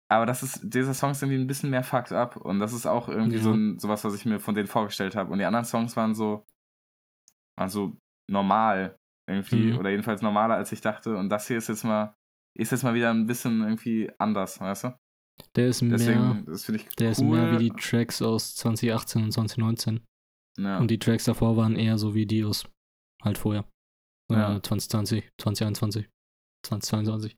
Aber 0.09 0.25
das 0.25 0.43
ist, 0.43 0.61
dieser 0.63 0.93
Song 0.93 1.11
ist 1.11 1.21
irgendwie 1.23 1.39
ein 1.41 1.47
bisschen 1.47 1.69
mehr 1.69 1.83
fucked 1.83 2.11
up 2.11 2.35
und 2.37 2.59
das 2.59 2.73
ist 2.73 2.85
auch 2.85 3.09
irgendwie 3.09 3.37
Ja. 3.37 3.43
so 3.43 3.53
ein, 3.53 3.79
sowas, 3.79 4.03
was 4.03 4.15
ich 4.15 4.25
mir 4.25 4.39
von 4.39 4.55
denen 4.55 4.67
vorgestellt 4.67 5.15
habe. 5.15 5.31
Und 5.31 5.39
die 5.39 5.45
anderen 5.45 5.65
Songs 5.65 5.95
waren 5.95 6.13
so, 6.15 6.45
waren 7.57 7.69
so 7.69 7.97
normal 8.29 8.97
irgendwie, 9.27 9.71
Mhm. 9.73 9.77
oder 9.79 9.89
jedenfalls 9.89 10.21
normaler, 10.21 10.55
als 10.55 10.71
ich 10.71 10.81
dachte. 10.81 11.15
Und 11.17 11.29
das 11.29 11.47
hier 11.47 11.57
ist 11.57 11.69
jetzt 11.69 11.83
mal, 11.83 12.15
ist 12.55 12.71
jetzt 12.71 12.83
mal 12.83 12.93
wieder 12.93 13.09
ein 13.11 13.25
bisschen 13.25 13.61
irgendwie 13.61 14.11
anders, 14.19 14.59
weißt 14.59 14.85
du? 14.85 14.93
Der 15.55 15.67
ist 15.67 15.81
mehr, 15.81 15.97
Deswegen, 15.97 16.45
das 16.45 16.65
finde 16.65 16.81
ich 16.81 16.95
der 16.95 17.07
cool. 17.07 17.11
ist 17.11 17.21
mehr 17.21 17.51
wie 17.59 17.69
die 17.69 17.75
Tracks 17.75 18.21
aus 18.21 18.55
2018 18.55 19.23
und 19.23 19.31
2019. 19.31 20.01
ja. 20.57 20.77
Und 20.79 20.89
die 20.91 20.99
Tracks 20.99 21.25
davor 21.25 21.57
waren 21.57 21.75
eher 21.75 21.97
so 21.97 22.13
wie 22.15 22.25
die 22.25 22.43
aus 22.43 22.65
halt 23.21 23.37
vorher. 23.37 23.65
Ja. 24.31 24.55
Äh, 24.57 24.61
2020, 24.61 25.29
2021, 25.39 26.09
2022. 26.65 27.37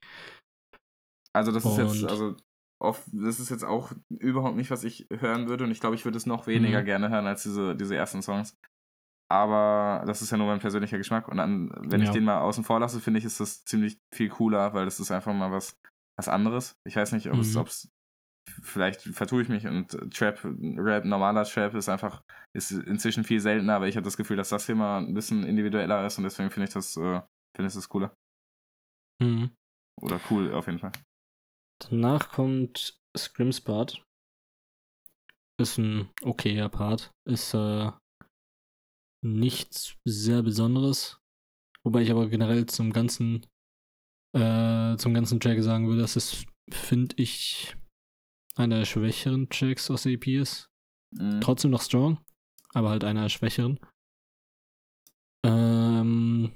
Also 1.34 1.52
das 1.52 1.66
ist 1.66 1.78
jetzt, 1.78 2.04
Und- 2.04 2.10
also 2.10 2.36
oft, 2.82 3.04
das 3.12 3.40
ist 3.40 3.50
jetzt 3.50 3.64
auch 3.66 3.92
überhaupt 4.10 4.56
nicht, 4.56 4.70
was 4.72 4.84
ich 4.84 5.08
hören 5.12 5.48
würde 5.48 5.64
und 5.64 5.72
ich 5.72 5.80
glaube, 5.80 5.96
ich 5.96 6.06
würde 6.06 6.18
es 6.18 6.26
noch 6.26 6.48
weniger 6.48 6.82
Mhm. 6.82 6.86
gerne 6.86 7.10
hören 7.10 7.28
als 7.28 7.44
diese, 7.44 7.76
diese 7.76 7.96
ersten 7.96 8.22
Songs. 8.22 8.56
Aber 9.30 10.04
das 10.08 10.22
ist 10.22 10.32
ja 10.32 10.38
nur 10.38 10.48
mein 10.48 10.60
persönlicher 10.60 10.98
Geschmack 10.98 11.28
und 11.28 11.38
dann, 11.38 11.70
wenn 11.82 12.02
ich 12.02 12.08
Ja. 12.08 12.14
den 12.14 12.24
mal 12.24 12.40
außen 12.40 12.64
vor 12.64 12.80
lasse, 12.80 13.02
finde 13.02 13.20
ich, 13.20 13.26
ist 13.26 13.40
das 13.40 13.66
ziemlich 13.66 14.00
viel 14.14 14.30
cooler, 14.30 14.74
weil 14.74 14.86
das 14.86 15.00
ist 15.00 15.12
einfach 15.12 15.34
mal 15.34 15.52
was, 15.52 15.78
was 16.18 16.28
anderes. 16.28 16.76
Ich 16.88 16.96
weiß 16.96 17.12
nicht, 17.14 17.30
ob 17.30 17.40
es, 17.40 17.54
Mhm. 17.54 17.62
ob's, 17.62 17.90
vielleicht 18.64 19.02
vertue 19.02 19.42
ich 19.44 19.50
mich 19.50 19.68
und 19.68 19.90
Trap, 20.14 20.40
Rap, 20.44 21.06
normaler 21.06 21.44
Trap 21.44 21.74
ist 21.76 21.90
einfach, 21.90 22.22
ist 22.56 22.72
inzwischen 22.72 23.24
viel 23.24 23.40
seltener, 23.40 23.76
aber 23.76 23.88
ich 23.88 23.96
habe 23.96 24.06
das 24.06 24.18
Gefühl, 24.18 24.38
dass 24.38 24.50
das 24.50 24.66
hier 24.66 24.76
mal 24.76 25.00
ein 25.00 25.14
bisschen 25.14 25.44
individueller 25.44 26.06
ist 26.06 26.18
und 26.18 26.24
deswegen 26.24 26.50
finde 26.50 26.68
ich 26.68 26.74
das, 26.74 26.96
äh, 26.98 27.22
finde 27.56 27.68
ich 27.68 27.74
das 27.74 27.90
cooler. 27.90 28.16
Mhm. 29.22 29.52
Oder 30.02 30.20
cool 30.30 30.54
auf 30.54 30.68
jeden 30.68 30.80
Fall. 30.80 30.92
Danach 31.80 32.32
kommt 32.32 33.00
Scrims 33.18 33.62
Part. 33.62 34.04
Ist 35.60 35.78
ein 35.80 36.10
okayer 36.22 36.70
Part. 36.70 37.12
Ist 37.28 37.54
äh, 37.56 37.92
nichts 39.26 39.98
sehr 40.06 40.44
Besonderes. 40.44 41.20
Wobei 41.84 42.02
ich 42.02 42.12
aber 42.12 42.28
generell 42.30 42.66
zum 42.68 42.94
ganzen 42.94 43.46
äh, 44.34 44.98
zum 44.98 45.14
ganzen 45.14 45.40
Track 45.40 45.62
sagen 45.62 45.88
würde, 45.88 46.02
dass 46.02 46.16
es, 46.16 46.46
finde 46.72 47.16
ich, 47.18 47.76
einer 48.56 48.80
der 48.80 48.86
schwächeren 48.86 49.50
Tracks 49.50 49.90
aus 49.90 50.04
der 50.04 50.14
EP 50.14 50.28
ist. 50.28 50.70
Mhm. 51.16 51.42
Trotzdem 51.42 51.72
noch 51.72 51.82
strong, 51.82 52.20
aber 52.74 52.90
halt 52.90 53.04
einer 53.04 53.24
der 53.24 53.30
schwächeren. 53.30 53.80
Ähm, 55.46 56.52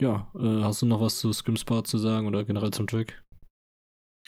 ja, 0.00 0.30
äh, 0.34 0.62
hast 0.62 0.82
du 0.82 0.86
noch 0.86 1.00
was 1.00 1.18
zu 1.18 1.32
Scrims 1.32 1.64
Part 1.64 1.86
zu 1.86 1.98
sagen 1.98 2.26
oder 2.26 2.44
generell 2.44 2.72
zum 2.72 2.86
Track? 2.86 3.24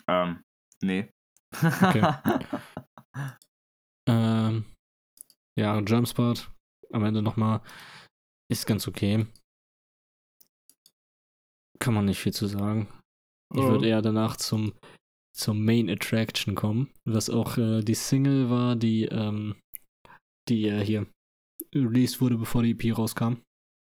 Ähm, 0.06 0.42
nee. 0.82 1.10
Okay. 1.52 2.14
Ähm, 4.08 4.64
ja, 5.58 5.78
Jumpspot 5.78 6.50
am 6.92 7.04
Ende 7.04 7.20
nochmal 7.20 7.60
ist 8.50 8.66
ganz 8.66 8.88
okay. 8.88 9.26
Kann 11.78 11.94
man 11.94 12.06
nicht 12.06 12.18
viel 12.18 12.32
zu 12.32 12.46
sagen. 12.46 12.88
Ich 13.54 13.62
würde 13.62 13.88
eher 13.88 14.02
danach 14.02 14.36
zum, 14.36 14.74
zum 15.34 15.64
Main 15.64 15.88
Attraction 15.88 16.54
kommen, 16.54 16.92
was 17.04 17.30
auch 17.30 17.56
äh, 17.56 17.82
die 17.82 17.94
Single 17.94 18.50
war, 18.50 18.76
die, 18.76 19.04
ähm, 19.04 19.56
die 20.48 20.66
äh, 20.66 20.84
hier 20.84 21.06
released 21.74 22.20
wurde, 22.20 22.36
bevor 22.36 22.62
die 22.62 22.72
EP 22.72 22.96
rauskam. 22.96 23.42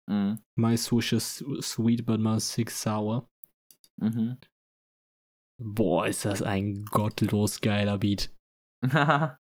Mhm. 0.09 0.39
My 0.57 0.76
Swoosh 0.76 1.12
is 1.12 1.45
sweet, 1.61 2.07
but 2.07 2.20
my 2.20 2.39
six 2.39 2.81
sour. 2.81 3.28
Mhm. 3.97 4.39
Boah, 5.61 6.07
ist 6.07 6.24
das 6.24 6.43
ein 6.43 6.85
gottlos 6.85 7.61
geiler 7.61 7.99
Beat. 7.99 8.35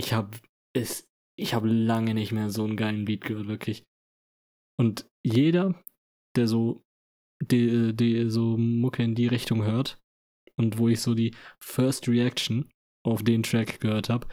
Ich 0.00 0.12
hab 0.12 0.40
es 0.74 1.08
ich 1.38 1.54
habe 1.54 1.68
lange 1.68 2.14
nicht 2.14 2.32
mehr 2.32 2.50
so 2.50 2.64
einen 2.64 2.76
geilen 2.76 3.04
Beat 3.04 3.22
gehört, 3.22 3.46
wirklich. 3.46 3.84
Und 4.76 5.08
jeder, 5.24 5.80
der 6.36 6.48
so, 6.48 6.82
die, 7.42 7.94
die 7.94 8.28
so 8.30 8.56
Mucke 8.56 9.02
in 9.02 9.14
die 9.14 9.26
Richtung 9.26 9.64
hört 9.64 9.98
und 10.56 10.78
wo 10.78 10.88
ich 10.88 11.00
so 11.00 11.14
die 11.14 11.34
First 11.62 12.08
Reaction 12.08 12.70
auf 13.06 13.22
den 13.22 13.42
Track 13.42 13.80
gehört 13.80 14.08
habe, 14.08 14.26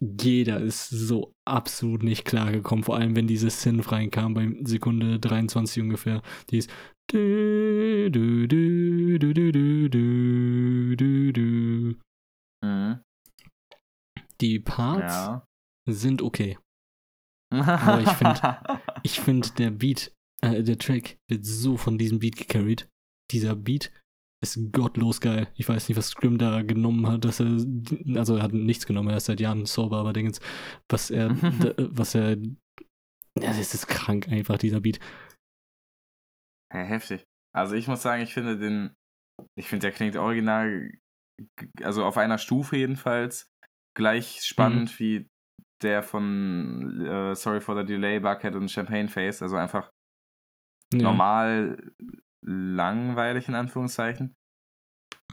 jeder 0.00 0.60
ist 0.60 0.88
so 0.88 1.34
absolut 1.46 2.02
nicht 2.02 2.24
klargekommen, 2.24 2.84
vor 2.84 2.96
allem 2.96 3.14
wenn 3.16 3.26
diese 3.26 3.50
Synth 3.50 3.92
reinkam 3.92 4.32
bei 4.34 4.48
Sekunde 4.62 5.18
23 5.20 5.82
ungefähr. 5.82 6.22
Die 6.50 6.58
ist. 6.58 6.70
Mhm. 12.62 13.00
Die 14.40 14.58
Parts 14.60 15.12
Ja. 15.14 15.44
sind 15.86 16.22
okay. 16.22 16.58
Aber 17.52 18.00
ich 18.00 18.08
find- 18.10 18.40
Ich 19.02 19.20
finde, 19.20 19.48
der 19.58 19.70
Beat, 19.70 20.12
äh, 20.42 20.62
der 20.62 20.78
Track 20.78 21.18
wird 21.28 21.44
so 21.44 21.76
von 21.76 21.98
diesem 21.98 22.18
Beat 22.18 22.36
gecarried. 22.36 22.88
Dieser 23.30 23.54
Beat 23.54 23.92
ist 24.42 24.72
gottlos 24.72 25.20
geil. 25.20 25.48
Ich 25.56 25.68
weiß 25.68 25.88
nicht, 25.88 25.98
was 25.98 26.08
Scrim 26.08 26.38
da 26.38 26.62
genommen 26.62 27.06
hat, 27.06 27.24
dass 27.24 27.40
er, 27.40 27.58
also 28.16 28.36
er 28.36 28.42
hat 28.42 28.52
nichts 28.52 28.86
genommen, 28.86 29.10
er 29.10 29.18
ist 29.18 29.26
seit 29.26 29.40
Jahren 29.40 29.66
sober, 29.66 29.98
aber 29.98 30.12
Dingens, 30.12 30.40
was 30.88 31.10
er, 31.10 31.28
da, 31.60 31.74
was 31.76 32.14
er, 32.14 32.38
ja, 33.38 33.48
das 33.48 33.74
ist 33.74 33.86
krank 33.86 34.28
einfach, 34.28 34.58
dieser 34.58 34.80
Beat. 34.80 34.98
Ja, 36.72 36.80
heftig. 36.80 37.24
Also 37.54 37.74
ich 37.74 37.88
muss 37.88 38.02
sagen, 38.02 38.22
ich 38.22 38.32
finde 38.32 38.58
den, 38.58 38.94
ich 39.58 39.68
finde 39.68 39.86
der 39.86 39.92
klingt 39.92 40.16
original, 40.16 40.90
also 41.82 42.04
auf 42.04 42.16
einer 42.16 42.38
Stufe 42.38 42.76
jedenfalls, 42.76 43.50
gleich 43.96 44.42
spannend 44.42 44.98
wie 45.00 45.28
der 45.82 46.02
von 46.02 47.04
äh, 47.04 47.34
Sorry 47.34 47.60
for 47.60 47.76
the 47.76 47.84
Delay, 47.84 48.20
Bucket 48.20 48.54
und 48.54 48.70
Champagne 48.70 49.08
Face, 49.08 49.42
also 49.42 49.56
einfach 49.56 49.90
Ja. 50.92 51.02
normal 51.02 51.92
langweilig 52.42 53.48
in 53.48 53.54
Anführungszeichen. 53.54 54.34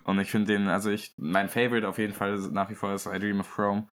Und 0.03 0.20
ich 0.20 0.30
finde 0.32 0.53
den, 0.53 0.68
also 0.68 0.89
ich, 0.89 1.14
mein 1.18 1.49
Favorite 1.49 1.88
auf 1.88 1.97
jeden 1.97 2.14
Fall 2.14 2.38
nach 2.51 2.70
wie 2.70 2.76
vor 2.76 2.93
ist 2.93 3.08
I 3.08 3.20
Dream 3.20 3.39
of 3.39 3.51
Chrome. 3.53 3.88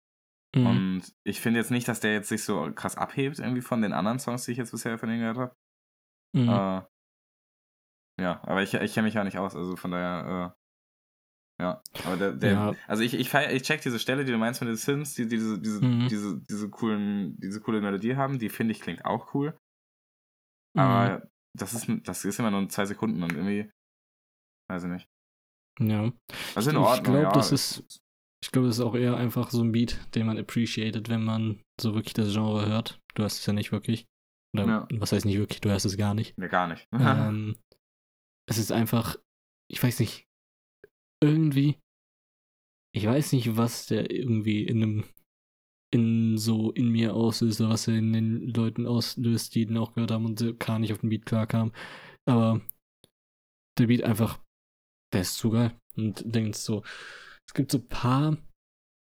Mhm. 0.56 0.68
Und 0.68 1.16
ich 1.26 1.42
finde 1.42 1.60
jetzt 1.60 1.72
nicht, 1.72 1.88
dass 1.88 2.00
der 2.00 2.14
jetzt 2.14 2.30
sich 2.30 2.44
so 2.44 2.72
krass 2.74 2.98
abhebt 2.98 3.40
irgendwie 3.40 3.62
von 3.62 3.82
den 3.82 3.94
anderen 3.94 4.20
Songs, 4.20 4.46
die 4.46 4.52
ich 4.52 4.58
jetzt 4.58 4.72
bisher 4.72 4.98
von 5.00 5.10
ihm 5.10 5.20
gehört 5.20 5.38
habe. 5.38 5.56
Mhm. 6.36 6.50
Äh, 6.50 6.82
ja, 8.22 8.42
aber 8.44 8.62
ich, 8.62 8.74
ich 8.76 8.94
kenne 8.94 9.06
mich 9.06 9.16
ja 9.16 9.24
nicht 9.24 9.40
aus, 9.40 9.56
also 9.56 9.76
von 9.76 9.90
daher, 9.92 10.56
äh, 11.60 11.64
ja. 11.64 11.82
Aber 12.06 12.18
der, 12.18 12.34
der 12.34 12.52
Ja. 12.52 12.74
also 12.88 13.02
ich, 13.04 13.14
ich, 13.16 13.34
ich 13.34 13.64
check 13.64 13.82
diese 13.82 13.98
Stelle, 14.00 14.26
die 14.26 14.32
du 14.32 14.38
meinst 14.38 14.62
mit 14.62 14.68
den 14.70 14.76
Sims, 14.76 15.16
die, 15.16 15.24
die 15.28 15.38
diese, 15.38 15.60
diese, 15.60 15.82
Mhm. 15.84 16.08
diese, 16.10 16.40
diese 16.42 16.70
coolen, 16.70 17.38
diese 17.40 17.60
coole 17.62 17.82
Melodie 17.82 18.16
haben, 18.16 18.38
die 18.38 18.50
finde 18.50 18.74
ich 18.74 18.82
klingt 18.82 19.06
auch 19.06 19.34
cool. 19.34 19.58
Mhm. 20.76 20.82
Aber 20.82 21.28
das 21.58 21.74
ist, 21.74 21.88
das 22.08 22.26
ist 22.26 22.40
immer 22.40 22.52
nur 22.52 22.68
zwei 22.70 22.86
Sekunden 22.86 23.22
und 23.24 23.32
irgendwie, 23.34 23.70
weiß 24.70 24.84
ich 24.84 24.90
nicht. 24.90 25.08
ja. 25.80 26.12
Ist 26.56 26.68
in 26.68 26.72
Ich 26.76 26.78
Ordnung, 26.78 27.04
glaub, 27.14 27.24
ja. 27.24 27.32
das 27.32 27.52
ist- 27.52 28.02
Ich 28.44 28.52
glaube, 28.52 28.68
das 28.68 28.78
ist 28.78 28.84
auch 28.84 28.96
eher 28.96 29.16
einfach 29.16 29.52
so 29.52 29.64
ein 29.64 29.72
Beat, 29.72 29.98
den 30.16 30.26
man 30.26 30.38
appreciated, 30.38 31.08
wenn 31.10 31.24
man 31.24 31.62
so 31.80 31.94
wirklich 31.96 32.14
das 32.14 32.34
Genre 32.34 32.66
hört. 32.66 33.00
Du 33.16 33.24
hast 33.24 33.40
es 33.40 33.46
ja 33.46 33.54
nicht 33.54 33.72
wirklich. 33.72 34.06
Oder 34.54 34.68
Ja. 34.68 34.88
was 35.00 35.12
heißt 35.14 35.26
nicht 35.26 35.38
wirklich, 35.38 35.62
du 35.62 35.70
hörst 35.70 35.86
es 35.86 35.96
gar 35.98 36.14
nicht. 36.14 36.38
Nee, 36.38 36.50
gar 36.50 36.68
nicht. 36.68 36.86
ähm, 36.92 37.56
es 38.50 38.58
ist 38.58 38.72
einfach, 38.74 39.16
ich 39.72 39.82
weiß 39.82 40.00
nicht, 40.02 40.26
irgendwie, 41.24 41.80
ich 42.94 43.06
weiß 43.06 43.32
nicht, 43.32 43.56
was 43.56 43.86
der 43.88 44.12
irgendwie 44.12 44.64
in 44.66 44.84
einem, 44.84 45.04
in 45.94 46.38
so 46.38 46.72
in 46.72 46.90
mir 46.90 47.14
auslöst 47.14 47.62
oder 47.62 47.70
was 47.70 47.88
er 47.88 47.96
in 47.96 48.14
den 48.14 48.48
Leuten 48.50 48.88
auslöst, 48.88 49.54
die 49.56 49.66
den 49.66 49.78
auch 49.78 49.94
gehört 49.94 50.12
haben 50.12 50.26
und 50.26 50.40
so 50.40 50.56
gar 50.56 50.80
nicht 50.80 50.92
auf 50.92 51.00
den 51.00 51.10
Beat 51.10 51.26
klarkam. 51.26 51.72
Aber 52.28 52.62
der 53.78 53.88
Beat 53.88 54.04
einfach, 54.04 54.40
der 55.14 55.22
ist 55.22 55.36
zu 55.38 55.52
geil. 55.52 55.78
Und 55.96 56.24
denkst 56.26 56.60
so, 56.60 56.84
es 57.48 57.54
gibt 57.54 57.72
so 57.72 57.78
ein 57.78 57.88
paar 57.88 58.38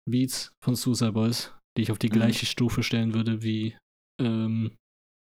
Beats 0.08 0.52
von 0.64 0.76
Suicide 0.76 1.14
Boys, 1.14 1.52
die 1.78 1.82
ich 1.82 1.92
auf 1.92 1.98
die 1.98 2.10
Mhm. 2.10 2.14
gleiche 2.14 2.46
Stufe 2.46 2.84
stellen 2.84 3.14
würde 3.16 3.42
wie, 3.42 3.76
ähm, 4.22 4.76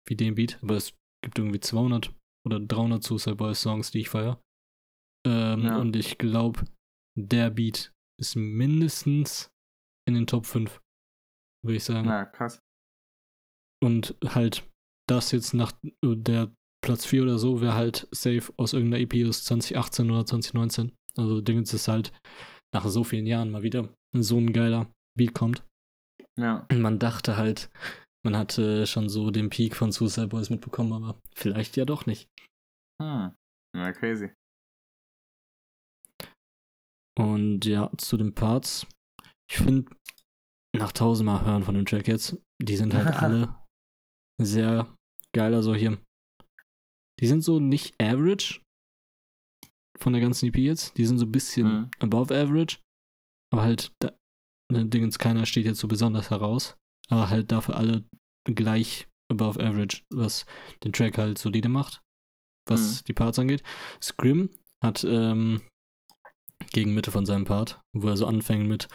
wie 0.06 0.16
den 0.16 0.34
Beat. 0.34 0.58
Aber 0.62 0.76
es 0.76 0.94
gibt 1.24 1.38
irgendwie 1.38 1.60
200 1.60 2.12
oder 2.46 2.60
300 2.60 3.02
Suicide 3.02 3.36
Boys 3.36 3.62
Songs, 3.62 3.90
die 3.90 4.00
ich 4.00 4.08
feiere. 4.10 4.40
Ähm, 5.26 5.62
Ja. 5.64 5.78
Und 5.78 5.96
ich 5.96 6.18
glaube, 6.18 6.64
der 7.18 7.48
Beat 7.50 7.92
ist 8.20 8.36
mindestens 8.36 9.48
in 10.06 10.14
den 10.14 10.26
Top 10.26 10.44
5, 10.46 10.80
würde 11.66 11.76
ich 11.76 11.84
sagen. 11.84 12.08
ja, 12.08 12.24
krass. 12.24 12.60
Und 13.82 14.16
halt 14.24 14.68
das 15.08 15.32
jetzt 15.32 15.54
nach 15.54 15.72
äh, 15.84 16.16
der 16.16 16.52
Platz 16.82 17.06
4 17.06 17.22
oder 17.22 17.38
so 17.38 17.60
wäre 17.60 17.74
halt 17.74 18.08
safe 18.10 18.52
aus 18.56 18.72
irgendeiner 18.72 19.02
EP 19.02 19.26
aus 19.28 19.44
2018 19.44 20.10
oder 20.10 20.24
2019. 20.24 20.92
Also 21.16 21.40
Dingens 21.40 21.72
ist 21.74 21.88
halt 21.88 22.12
nach 22.74 22.86
so 22.86 23.04
vielen 23.04 23.26
Jahren 23.26 23.50
mal 23.50 23.62
wieder 23.62 23.88
so 24.12 24.38
ein 24.38 24.52
geiler 24.52 24.90
Beat 25.16 25.34
kommt. 25.34 25.64
Ja. 26.38 26.66
Und 26.70 26.80
man 26.80 26.98
dachte 26.98 27.36
halt, 27.36 27.70
man 28.24 28.36
hatte 28.36 28.86
schon 28.86 29.08
so 29.08 29.30
den 29.30 29.50
Peak 29.50 29.74
von 29.74 29.92
Suicide 29.92 30.28
Boys 30.28 30.50
mitbekommen, 30.50 30.92
aber 30.92 31.20
vielleicht 31.34 31.76
ja 31.76 31.84
doch 31.84 32.06
nicht. 32.06 32.28
Hm. 33.00 33.32
Ja, 33.74 33.92
crazy. 33.92 34.32
Und 37.18 37.64
ja, 37.64 37.90
zu 37.96 38.16
den 38.16 38.34
Parts. 38.34 38.86
Ich 39.50 39.58
finde, 39.58 39.90
nach 40.78 40.92
tausendmal 40.92 41.44
hören 41.44 41.62
von 41.64 41.74
dem 41.74 41.86
Track 41.86 42.08
jetzt, 42.08 42.36
die 42.60 42.76
sind 42.76 42.94
halt 42.94 43.06
alle 43.22 43.54
sehr 44.40 44.94
geil. 45.34 45.54
Also 45.54 45.74
hier, 45.74 45.98
die 47.20 47.26
sind 47.26 47.42
so 47.42 47.60
nicht 47.60 47.94
average 48.00 48.60
von 49.98 50.12
der 50.12 50.20
ganzen 50.22 50.46
EP 50.46 50.56
jetzt. 50.58 50.96
Die 50.98 51.06
sind 51.06 51.18
so 51.18 51.24
ein 51.26 51.32
bisschen 51.32 51.66
Mhm. 51.66 51.90
above 52.00 52.34
average. 52.34 52.78
Aber 53.52 53.62
halt, 53.62 53.92
da, 54.00 54.12
ne, 54.70 54.84
Dingens, 54.86 55.18
keiner 55.18 55.46
steht 55.46 55.64
jetzt 55.66 55.80
so 55.80 55.88
besonders 55.88 56.30
heraus. 56.30 56.76
Aber 57.08 57.30
halt 57.30 57.52
dafür 57.52 57.76
alle 57.76 58.04
gleich 58.44 59.08
above 59.32 59.58
average, 59.64 60.02
was 60.12 60.44
den 60.84 60.92
Track 60.92 61.18
halt 61.18 61.38
solide 61.38 61.68
macht, 61.68 62.02
was 62.68 63.00
Mhm. 63.00 63.04
die 63.06 63.12
Parts 63.14 63.38
angeht. 63.38 63.62
Scrim 64.02 64.50
hat 64.84 65.04
ähm, 65.04 65.62
gegen 66.72 66.94
Mitte 66.94 67.10
von 67.10 67.24
seinem 67.26 67.44
Part, 67.44 67.80
wo 67.94 68.08
er 68.08 68.16
so 68.16 68.26
anfängt 68.26 68.66
mit 68.68 68.88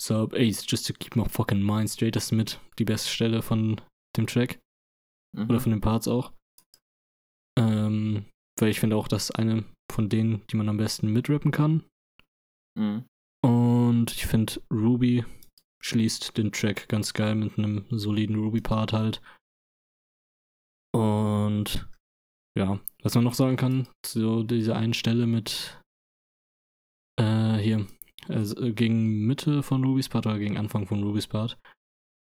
So, 0.00 0.28
Ace, 0.32 0.64
just 0.66 0.86
to 0.86 0.92
keep 0.92 1.16
my 1.16 1.24
fucking 1.28 1.60
mind 1.60 1.90
straight, 1.90 2.14
das 2.14 2.26
ist 2.26 2.32
mit 2.32 2.60
die 2.78 2.84
beste 2.84 3.08
Stelle 3.08 3.42
von 3.42 3.80
dem 4.16 4.26
Track 4.26 4.60
Mhm. 5.36 5.50
oder 5.50 5.60
von 5.60 5.72
den 5.72 5.80
Parts 5.80 6.08
auch. 6.08 6.32
Ähm, 7.58 8.26
weil 8.58 8.70
ich 8.70 8.80
finde 8.80 8.96
auch, 8.96 9.08
das 9.08 9.24
ist 9.24 9.30
eine 9.32 9.64
von 9.92 10.08
denen, 10.08 10.46
die 10.46 10.56
man 10.56 10.68
am 10.68 10.76
besten 10.76 11.12
mitrappen 11.12 11.50
kann. 11.50 11.84
Mhm. 12.78 13.04
Und 13.44 14.12
ich 14.12 14.26
finde, 14.26 14.60
Ruby 14.72 15.24
schließt 15.82 16.36
den 16.36 16.52
Track 16.52 16.88
ganz 16.88 17.12
geil 17.12 17.34
mit 17.34 17.58
einem 17.58 17.86
soliden 17.90 18.36
Ruby-Part 18.36 18.92
halt. 18.92 19.20
Und 20.94 21.88
ja, 22.58 22.80
was 23.02 23.14
man 23.14 23.24
noch 23.24 23.34
sagen 23.34 23.56
kann, 23.56 23.88
so 24.04 24.42
diese 24.42 24.74
eine 24.74 24.94
Stelle 24.94 25.26
mit 25.26 25.80
äh, 27.20 27.56
hier, 27.58 27.86
also 28.28 28.54
gegen 28.74 29.26
Mitte 29.26 29.62
von 29.62 29.84
Ruby's 29.84 30.08
Part 30.08 30.26
oder 30.26 30.38
gegen 30.38 30.56
Anfang 30.56 30.86
von 30.86 31.02
Ruby's 31.02 31.26
Part, 31.26 31.58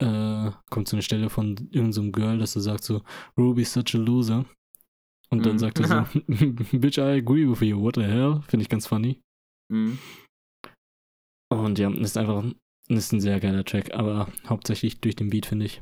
äh, 0.01 0.51
kommt 0.69 0.87
so 0.87 0.95
eine 0.95 1.03
Stelle 1.03 1.29
von 1.29 1.55
irgendeinem 1.71 1.91
so 1.91 2.11
Girl, 2.11 2.37
das 2.37 2.53
so 2.53 2.59
sagt 2.59 2.83
so, 2.83 3.01
Ruby's 3.37 3.73
such 3.73 3.95
a 3.95 3.97
loser. 3.97 4.45
Und 5.29 5.45
dann 5.45 5.53
Mhm. 5.53 5.59
sagt 5.59 5.79
er 5.79 5.87
so, 5.87 6.19
Bitch, 6.79 6.97
I 6.97 7.17
agree 7.19 7.47
with 7.49 7.61
you, 7.61 7.81
what 7.81 7.95
the 7.95 8.03
hell? 8.03 8.41
Finde 8.47 8.63
ich 8.63 8.69
ganz 8.69 8.85
funny. 8.87 9.21
Mhm. 9.71 9.97
Und 11.51 11.79
ja, 11.79 11.89
ist 11.91 12.17
einfach 12.17 12.43
ist 12.89 13.13
ein 13.13 13.21
sehr 13.21 13.39
geiler 13.39 13.63
Track, 13.63 13.93
aber 13.93 14.31
hauptsächlich 14.45 14.99
durch 14.99 15.15
den 15.15 15.29
Beat, 15.29 15.45
finde 15.45 15.65
ich. 15.65 15.81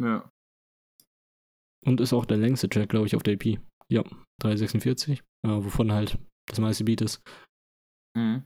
Ja. 0.00 0.30
Und 1.84 2.00
ist 2.00 2.12
auch 2.14 2.24
der 2.24 2.38
längste 2.38 2.68
Track, 2.68 2.88
glaube 2.88 3.06
ich, 3.06 3.14
auf 3.14 3.22
der 3.22 3.34
EP. 3.34 3.60
Ja, 3.88 4.02
346, 4.40 5.20
äh, 5.44 5.48
wovon 5.48 5.92
halt 5.92 6.18
das 6.48 6.58
meiste 6.58 6.84
Beat 6.84 7.02
ist. 7.02 7.20
Mhm. 8.16 8.44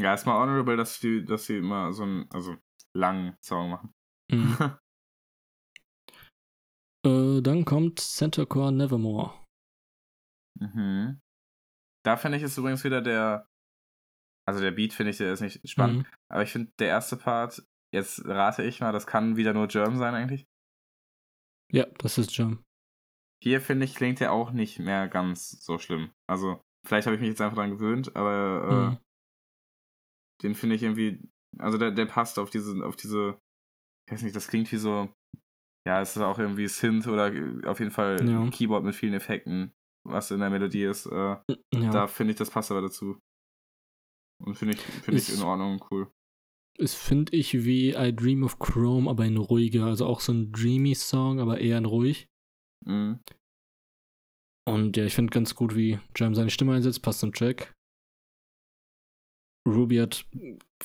Ja, 0.00 0.10
erstmal 0.10 0.40
honorable, 0.40 0.76
dass 0.76 1.00
die, 1.00 1.24
dass 1.24 1.46
sie 1.46 1.58
immer 1.58 1.92
so 1.92 2.02
einen, 2.02 2.30
also 2.30 2.56
langen 2.94 3.36
Song 3.42 3.70
machen. 3.70 3.94
Mhm. 4.30 4.56
äh, 7.06 7.40
dann 7.42 7.64
kommt 7.64 8.00
Center 8.00 8.46
Core 8.46 8.72
Nevermore. 8.72 9.44
mhm. 10.60 11.20
Da 12.04 12.16
finde 12.16 12.38
ich 12.38 12.42
es 12.42 12.58
übrigens 12.58 12.82
wieder 12.84 13.00
der, 13.00 13.46
also 14.48 14.60
der 14.60 14.72
Beat 14.72 14.92
finde 14.92 15.10
ich, 15.10 15.18
der 15.18 15.32
ist 15.32 15.40
nicht 15.40 15.68
spannend, 15.68 16.04
Mhm. 16.04 16.12
aber 16.28 16.42
ich 16.42 16.50
finde 16.50 16.72
der 16.80 16.88
erste 16.88 17.16
Part, 17.16 17.62
jetzt 17.94 18.24
rate 18.26 18.64
ich 18.64 18.80
mal, 18.80 18.92
das 18.92 19.06
kann 19.06 19.36
wieder 19.36 19.52
nur 19.52 19.68
Germ 19.68 19.96
sein 19.98 20.14
eigentlich. 20.14 20.46
Ja, 21.70 21.86
das 21.98 22.18
ist 22.18 22.36
Jam. 22.36 22.64
Hier 23.42 23.60
finde 23.60 23.84
ich, 23.86 23.94
klingt 23.94 24.20
der 24.20 24.32
auch 24.32 24.50
nicht 24.52 24.78
mehr 24.78 25.08
ganz 25.08 25.64
so 25.64 25.78
schlimm. 25.78 26.12
Also, 26.28 26.60
vielleicht 26.86 27.06
habe 27.06 27.14
ich 27.16 27.20
mich 27.20 27.30
jetzt 27.30 27.40
einfach 27.40 27.56
dran 27.56 27.70
gewöhnt, 27.70 28.14
aber 28.14 28.64
äh, 28.64 28.90
Mhm. 28.90 28.98
Den 30.42 30.54
finde 30.54 30.76
ich 30.76 30.82
irgendwie, 30.82 31.20
also 31.58 31.78
der, 31.78 31.90
der 31.90 32.06
passt 32.06 32.38
auf 32.38 32.50
diese, 32.50 32.84
auf 32.84 32.96
diese, 32.96 33.38
ich 34.06 34.12
weiß 34.12 34.22
nicht, 34.22 34.36
das 34.36 34.48
klingt 34.48 34.70
wie 34.72 34.76
so, 34.76 35.12
ja, 35.86 36.00
es 36.00 36.16
ist 36.16 36.22
auch 36.22 36.38
irgendwie 36.38 36.68
Synth 36.68 37.06
oder 37.06 37.32
auf 37.68 37.80
jeden 37.80 37.90
Fall 37.90 38.28
Ja. 38.28 38.48
Keyboard 38.50 38.84
mit 38.84 38.94
vielen 38.94 39.14
Effekten, 39.14 39.72
was 40.06 40.30
in 40.30 40.40
der 40.40 40.50
Melodie 40.50 40.84
ist. 40.84 41.06
Äh, 41.06 41.36
Ja. 41.74 41.90
Da 41.90 42.06
finde 42.06 42.32
ich, 42.32 42.38
das 42.38 42.50
passt 42.50 42.70
aber 42.70 42.82
dazu. 42.82 43.18
Und 44.44 44.56
finde 44.56 44.74
ich, 44.74 44.80
finde 44.80 45.20
ich 45.20 45.32
in 45.32 45.42
Ordnung, 45.42 45.84
cool. 45.90 46.10
Es 46.78 46.94
finde 46.94 47.36
ich 47.36 47.64
wie 47.64 47.90
I 47.90 48.14
Dream 48.14 48.42
of 48.42 48.58
Chrome, 48.58 49.08
aber 49.08 49.24
in 49.24 49.36
ruhiger. 49.36 49.84
Also 49.86 50.06
auch 50.06 50.20
so 50.20 50.32
ein 50.32 50.52
dreamy 50.52 50.94
Song, 50.94 51.38
aber 51.38 51.60
eher 51.60 51.78
in 51.78 51.84
ruhig. 51.84 52.28
Mhm. 52.84 53.20
Und 54.66 54.96
ja, 54.96 55.04
ich 55.04 55.14
finde 55.14 55.30
ganz 55.30 55.54
gut, 55.54 55.74
wie 55.74 55.98
Jam 56.16 56.34
seine 56.34 56.50
Stimme 56.50 56.74
einsetzt, 56.74 57.02
passt 57.02 57.20
zum 57.20 57.32
Track. 57.32 57.74
Ruby 59.66 59.96
hat 59.96 60.24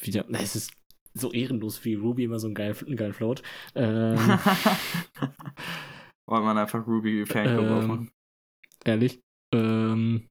wieder, 0.02 0.26
na, 0.28 0.40
es 0.40 0.56
ist 0.56 0.72
so 1.14 1.32
ehrenlos, 1.32 1.84
wie 1.84 1.96
Ruby 1.96 2.26
immer 2.26 2.40
so 2.40 2.48
einen 2.48 2.56
geilen, 2.56 2.76
einen 2.86 2.96
geilen 2.96 3.14
Float. 3.14 3.42
Ähm, 3.76 4.18
Wollte 6.30 6.46
man 6.46 6.58
einfach 6.58 6.86
Ruby 6.86 7.26
Fanclub 7.26 7.66
ähm, 7.66 7.74
aufmachen. 7.74 8.12
ehrlich. 8.86 9.20
Ähm, 9.54 10.28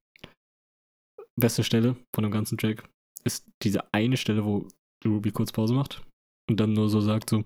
beste 1.35 1.63
Stelle 1.63 1.95
von 2.15 2.23
dem 2.23 2.31
ganzen 2.31 2.57
Track 2.57 2.87
ist 3.23 3.49
diese 3.63 3.93
eine 3.93 4.17
Stelle, 4.17 4.45
wo 4.45 4.67
Ruby 5.05 5.31
kurz 5.31 5.51
Pause 5.51 5.73
macht 5.73 6.03
und 6.49 6.59
dann 6.59 6.73
nur 6.73 6.89
so 6.89 7.01
sagt 7.01 7.29
so 7.29 7.43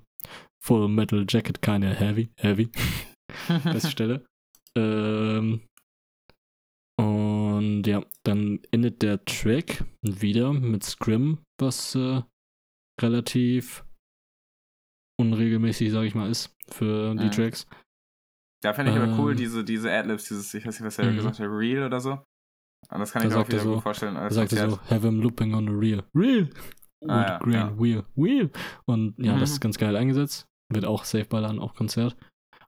Full 0.64 0.90
Metal 0.90 1.26
Jacket, 1.28 1.62
keine 1.62 1.96
heavy, 1.96 2.30
heavy. 2.38 2.70
beste 3.64 3.90
Stelle. 3.92 4.26
Ähm, 4.78 5.62
und 7.82 7.88
ja, 7.88 8.06
dann 8.24 8.60
endet 8.70 9.02
der 9.02 9.26
Track 9.26 9.84
wieder 10.04 10.54
mit 10.54 10.84
Scrim, 10.84 11.40
was 11.60 11.96
äh, 11.96 12.22
relativ 13.02 13.84
unregelmäßig, 15.20 15.92
sage 15.92 16.06
ich 16.06 16.14
mal, 16.16 16.30
ist 16.30 16.56
für 16.70 17.16
die 17.16 17.26
Mhm. 17.26 17.32
Tracks. 17.32 17.66
Ja, 18.64 18.74
finde 18.74 18.92
ich 18.92 18.98
aber 19.00 19.18
cool, 19.18 19.32
Ähm, 19.32 19.38
diese, 19.38 19.64
diese 19.64 19.92
Adlibs, 19.92 20.26
dieses, 20.28 20.54
ich 20.54 20.64
weiß 20.64 20.80
nicht, 20.80 20.86
was 20.86 21.00
er 21.00 21.12
Mhm. 21.12 21.16
gesagt 21.16 21.40
hat, 21.40 21.48
Real 21.48 21.84
oder 21.88 22.00
so. 22.00 22.12
Und 22.92 23.00
das 23.00 23.12
kann 23.12 23.24
Da 23.24 23.28
ich 23.30 23.34
mir 23.34 23.40
auch 23.42 23.46
er 23.46 23.52
wieder 23.52 23.60
so- 23.64 23.74
gut 23.74 23.84
vorstellen. 23.84 24.14
Da 24.16 24.22
Als 24.22 24.36
sagt 24.36 24.54
er 24.54 24.70
so, 24.70 24.80
have 24.82 25.02
him 25.08 25.20
looping 25.22 25.56
on 25.56 25.66
the 25.68 25.74
real. 25.74 26.04
Real! 26.16 26.50
Ah, 27.08 27.22
ja, 27.24 27.38
grain, 27.40 27.54
ja. 27.54 27.80
wheel, 27.80 28.06
wheel. 28.16 28.52
Und 28.86 29.16
ja, 29.18 29.32
das 29.40 29.50
Mhm. 29.50 29.54
ist 29.56 29.60
ganz 29.62 29.78
geil 29.80 29.96
eingesetzt. 29.96 30.46
Wird 30.72 30.86
auch 30.86 31.04
safe 31.04 31.26
ballern, 31.26 31.58
auch 31.60 31.74
Konzert. 31.74 32.16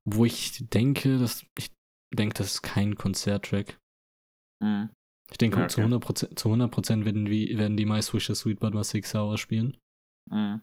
Wo 0.06 0.26
ich 0.26 0.68
denke, 0.70 1.20
dass 1.20 1.46
ich 1.60 1.72
denke, 2.12 2.34
das 2.36 2.56
ist 2.56 2.62
kein 2.64 2.96
Konzerttrack. 2.96 3.78
Mhm. 4.64 4.90
Ich 5.32 5.38
denke, 5.38 5.60
Ja, 5.60 5.68
zu 5.68 5.82
okay. 5.82 5.94
100%, 5.94 6.36
zu 6.36 6.50
100 6.50 7.06
werden, 7.06 7.30
wie, 7.30 7.58
werden 7.58 7.78
die 7.78 7.86
My 7.86 8.02
Swisher 8.02 8.36
Sweet 8.36 8.60
But 8.60 8.74
mal 8.74 8.84
Six 8.84 9.16
Hours 9.16 9.40
spielen. 9.40 9.78
Mhm. 10.30 10.62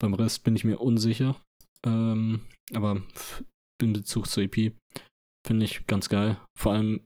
Beim 0.00 0.14
Rest 0.14 0.44
bin 0.44 0.56
ich 0.56 0.64
mir 0.64 0.78
unsicher. 0.78 1.40
Ähm, 1.84 2.46
aber 2.74 3.02
in 3.80 3.92
Bezug 3.92 4.26
zur 4.26 4.42
EP 4.44 4.74
finde 5.46 5.64
ich 5.64 5.86
ganz 5.86 6.08
geil. 6.08 6.40
Vor 6.58 6.72
allem 6.72 7.04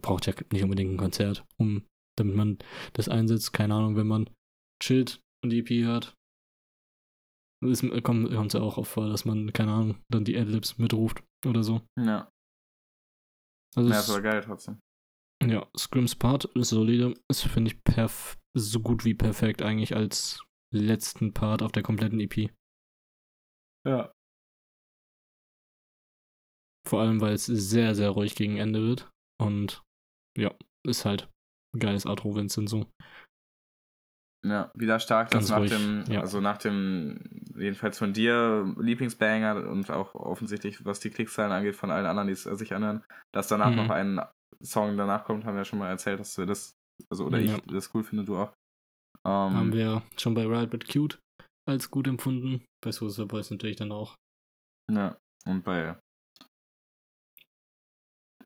braucht 0.00 0.26
ja 0.26 0.34
nicht 0.52 0.62
unbedingt 0.62 0.92
ein 0.92 0.98
Konzert, 0.98 1.44
um 1.58 1.86
damit 2.18 2.36
man 2.36 2.58
das 2.92 3.08
einsetzt. 3.08 3.52
Keine 3.52 3.74
Ahnung, 3.74 3.96
wenn 3.96 4.06
man 4.06 4.30
chillt 4.82 5.20
und 5.42 5.50
die 5.50 5.60
EP 5.60 5.84
hört. 5.84 6.14
Es 7.64 7.80
kommt 8.02 8.30
es 8.30 8.52
ja 8.52 8.60
auch 8.60 8.76
oft 8.76 8.90
vor, 8.90 9.08
dass 9.08 9.24
man, 9.24 9.52
keine 9.52 9.72
Ahnung, 9.72 9.96
dann 10.10 10.24
die 10.24 10.36
Adlibs 10.36 10.78
mitruft 10.78 11.24
oder 11.46 11.64
so. 11.64 11.80
Ja. 11.98 12.30
Also 13.74 13.90
ja, 13.90 14.00
ist 14.00 14.10
aber 14.10 14.22
geil 14.22 14.42
trotzdem. 14.42 14.78
Ja, 15.46 15.68
Scrims 15.76 16.16
Part 16.16 16.46
ist 16.56 16.70
solide. 16.70 17.14
Ist, 17.30 17.42
finde 17.44 17.70
ich, 17.70 17.84
perf 17.84 18.36
so 18.56 18.80
gut 18.80 19.04
wie 19.04 19.14
perfekt 19.14 19.62
eigentlich 19.62 19.94
als 19.94 20.42
letzten 20.74 21.32
Part 21.32 21.62
auf 21.62 21.72
der 21.72 21.82
kompletten 21.82 22.20
EP. 22.20 22.50
Ja. 23.86 24.12
Vor 26.88 27.00
allem, 27.00 27.20
weil 27.20 27.34
es 27.34 27.46
sehr, 27.46 27.94
sehr 27.94 28.10
ruhig 28.10 28.34
gegen 28.34 28.56
Ende 28.56 28.80
wird. 28.82 29.10
Und 29.40 29.82
ja, 30.36 30.54
ist 30.86 31.04
halt 31.04 31.28
ein 31.74 31.80
geiles 31.80 32.06
Outro, 32.06 32.34
wenn 32.34 32.46
es 32.46 32.54
denn 32.54 32.66
so. 32.66 32.86
Ja, 34.44 34.70
wieder 34.74 35.00
stark, 35.00 35.30
dass 35.30 35.48
nach 35.48 35.58
ruhig, 35.58 35.70
dem, 35.70 36.04
ja. 36.08 36.20
also 36.20 36.40
nach 36.40 36.58
dem, 36.58 37.20
jedenfalls 37.56 37.98
von 37.98 38.12
dir, 38.12 38.74
Lieblingsbanger 38.78 39.68
und 39.68 39.90
auch 39.90 40.14
offensichtlich, 40.14 40.84
was 40.84 41.00
die 41.00 41.10
Klickzahlen 41.10 41.52
angeht, 41.52 41.74
von 41.74 41.90
allen 41.90 42.06
anderen, 42.06 42.28
die 42.28 42.34
es 42.34 42.44
sich 42.44 42.72
anhören, 42.72 43.04
dass 43.34 43.48
danach 43.48 43.70
Mhm. 43.70 43.76
noch 43.76 43.90
ein 43.90 44.20
Song 44.66 44.96
danach 44.96 45.24
kommt, 45.24 45.44
haben 45.44 45.54
wir 45.54 45.60
ja 45.60 45.64
schon 45.64 45.78
mal 45.78 45.88
erzählt, 45.88 46.20
dass 46.20 46.36
wir 46.38 46.46
das, 46.46 46.72
also 47.10 47.26
oder 47.26 47.38
Ja. 47.38 47.56
ich 47.56 47.62
das 47.66 47.94
cool 47.94 48.04
finde, 48.04 48.24
du 48.24 48.36
auch. 48.36 48.52
Ähm, 49.24 49.54
Haben 49.54 49.72
wir 49.72 50.02
schon 50.16 50.34
bei 50.34 50.44
Ride 50.46 50.68
But 50.68 50.88
Cute 50.88 51.18
als 51.68 51.90
gut 51.90 52.06
empfunden. 52.06 52.64
Bei 52.84 52.92
Suicide 52.92 53.26
Boys 53.26 53.50
natürlich 53.50 53.76
dann 53.76 53.90
auch. 53.92 54.14
Ja, 54.92 55.18
und 55.46 55.64
bei 55.64 55.98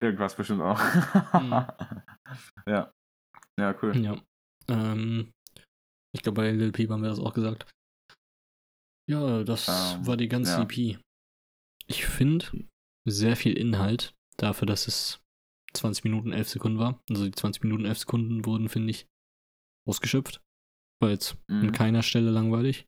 irgendwas 0.00 0.34
bestimmt 0.34 0.62
auch. 0.62 0.80
Mhm. 1.34 1.52
ja. 2.66 2.90
Ja, 3.58 3.74
cool. 3.82 3.96
Ja. 3.96 4.16
Ähm, 4.68 5.32
ich 6.14 6.22
glaube, 6.22 6.36
bei 6.36 6.50
Lil 6.50 6.72
Peep 6.72 6.88
haben 6.90 7.02
wir 7.02 7.10
das 7.10 7.18
auch 7.18 7.34
gesagt. 7.34 7.70
Ja, 9.10 9.42
das 9.44 9.68
Ähm, 9.68 10.06
war 10.06 10.16
die 10.16 10.28
ganze 10.28 10.52
ja. 10.52 10.62
EP. 10.62 10.98
Ich 11.86 12.06
finde 12.06 12.46
sehr 13.06 13.36
viel 13.36 13.56
Inhalt 13.58 14.14
dafür, 14.38 14.66
dass 14.66 14.86
es 14.88 15.20
20 15.74 16.04
Minuten 16.04 16.32
11 16.32 16.48
Sekunden 16.48 16.78
war. 16.78 17.00
Also 17.10 17.24
die 17.24 17.32
20 17.32 17.62
Minuten 17.64 17.84
11 17.84 17.98
Sekunden 18.00 18.44
wurden, 18.46 18.68
finde 18.68 18.90
ich, 18.90 19.06
ausgeschöpft. 19.88 20.40
War 21.02 21.10
jetzt 21.10 21.36
an 21.48 21.66
Mhm. 21.66 21.72
keiner 21.72 22.02
Stelle 22.02 22.30
langweilig. 22.30 22.86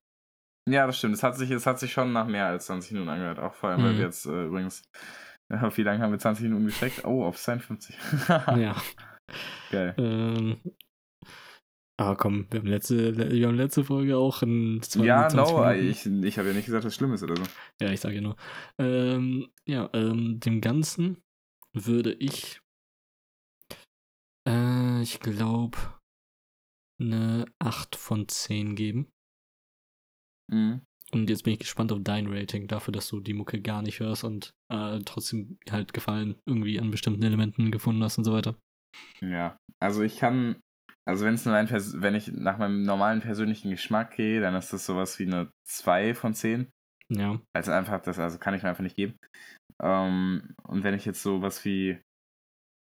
Ja, 0.69 0.87
das 0.87 0.99
stimmt. 0.99 1.15
Es 1.15 1.23
hat 1.23 1.37
sich, 1.37 1.51
es 1.51 1.67
hat 1.67 1.79
sich 1.81 1.93
schon 1.93 2.13
nach 2.13 2.27
mehr 2.27 2.47
als 2.47 2.67
20 2.67 2.93
Minuten 2.93 3.11
angehört. 3.11 3.39
Auch 3.41 3.55
vor 3.55 3.71
allem, 3.71 3.83
weil 3.83 3.95
Mhm. 3.95 3.99
wir 3.99 4.05
jetzt 4.05 4.27
äh, 4.27 4.47
übrigens, 4.47 4.83
ja, 5.53 5.77
wie 5.77 5.83
lange 5.83 6.03
haben 6.03 6.13
wir 6.13 6.19
20 6.19 6.45
Minuten 6.45 6.67
gesteckt? 6.67 7.05
Oh, 7.05 7.25
auf 7.25 7.37
52. 7.37 7.97
ja. 8.29 8.77
Geil. 9.71 9.95
Ähm, 9.99 10.61
aber 11.99 12.17
komm, 12.17 12.47
wir 12.51 12.61
haben 12.61 12.67
letzte, 12.69 13.17
wir 13.17 13.47
haben 13.47 13.57
letzte 13.57 13.85
Folge 13.85 14.17
auch 14.17 14.43
in 14.43 14.81
20 14.83 15.05
Ja, 15.07 15.29
20 15.29 15.55
no, 15.55 15.61
Minuten. 15.65 15.89
ich, 15.89 16.07
ich 16.29 16.39
habe 16.39 16.49
ja 16.49 16.55
nicht 16.55 16.67
gesagt, 16.67 16.85
dass 16.85 16.93
es 16.93 16.97
schlimm 16.97 17.13
ist 17.13 17.23
oder 17.23 17.37
so. 17.37 17.43
Ja, 17.81 17.91
ich 17.91 18.01
sage 18.01 18.17
ja 18.17 18.21
nur. 18.21 18.37
Ähm, 18.79 19.49
ja, 19.67 19.89
ähm, 19.93 20.41
dem 20.41 20.61
Ganzen 20.61 21.23
würde 21.73 22.13
ich, 22.13 22.61
ich 25.03 25.21
glaube, 25.21 25.79
eine 27.01 27.47
8 27.59 27.97
von 27.97 28.29
10 28.29 28.77
geben. 28.77 29.11
Mhm. 30.51 30.83
Und 31.13 31.29
jetzt 31.29 31.45
bin 31.45 31.53
ich 31.53 31.59
gespannt 31.59 31.93
auf 31.93 31.99
dein 32.03 32.27
Rating 32.27 32.69
dafür, 32.69 32.93
dass 32.93 33.09
du 33.09 33.21
die 33.21 33.35
Mucke 33.35 33.61
gar 33.61 33.83
nicht 33.83 34.01
hörst 34.01 34.25
und 34.25 34.55
äh, 34.73 34.99
trotzdem 35.05 35.59
halt 35.71 35.93
Gefallen 35.93 36.39
irgendwie 36.47 36.81
an 36.81 36.91
bestimmten 36.91 37.23
Elementen 37.23 37.71
gefunden 37.71 38.03
hast 38.03 38.17
und 38.17 38.25
so 38.25 38.33
weiter. 38.33 38.57
Ja, 39.21 39.57
also 39.79 40.03
ich 40.03 40.19
kann, 40.19 40.61
also 41.07 41.25
wenn 41.27 41.35
es 41.35 41.45
nur 41.45 41.55
ein, 41.55 41.67
Pers 41.67 42.01
wenn 42.01 42.15
ich 42.15 42.29
nach 42.33 42.57
meinem 42.57 42.83
normalen 42.85 43.21
persönlichen 43.21 43.71
Geschmack 43.71 44.17
gehe, 44.17 44.41
dann 44.41 44.55
ist 44.55 44.73
das 44.73 44.87
sowas 44.87 45.19
wie 45.19 45.27
eine 45.27 45.51
2 45.69 46.15
von 46.15 46.35
10. 46.35 46.71
Ja. 47.11 47.41
Also 47.55 47.73
einfach, 47.73 48.01
das 48.01 48.19
also 48.19 48.39
kann 48.39 48.55
ich 48.55 48.63
mir 48.63 48.71
einfach 48.71 48.83
nicht 48.83 48.97
geben. 48.97 49.17
Ähm, 49.83 50.55
und 50.63 50.83
wenn 50.83 50.95
ich 50.95 51.05
jetzt 51.05 51.23
sowas 51.23 51.65
wie, 51.67 52.01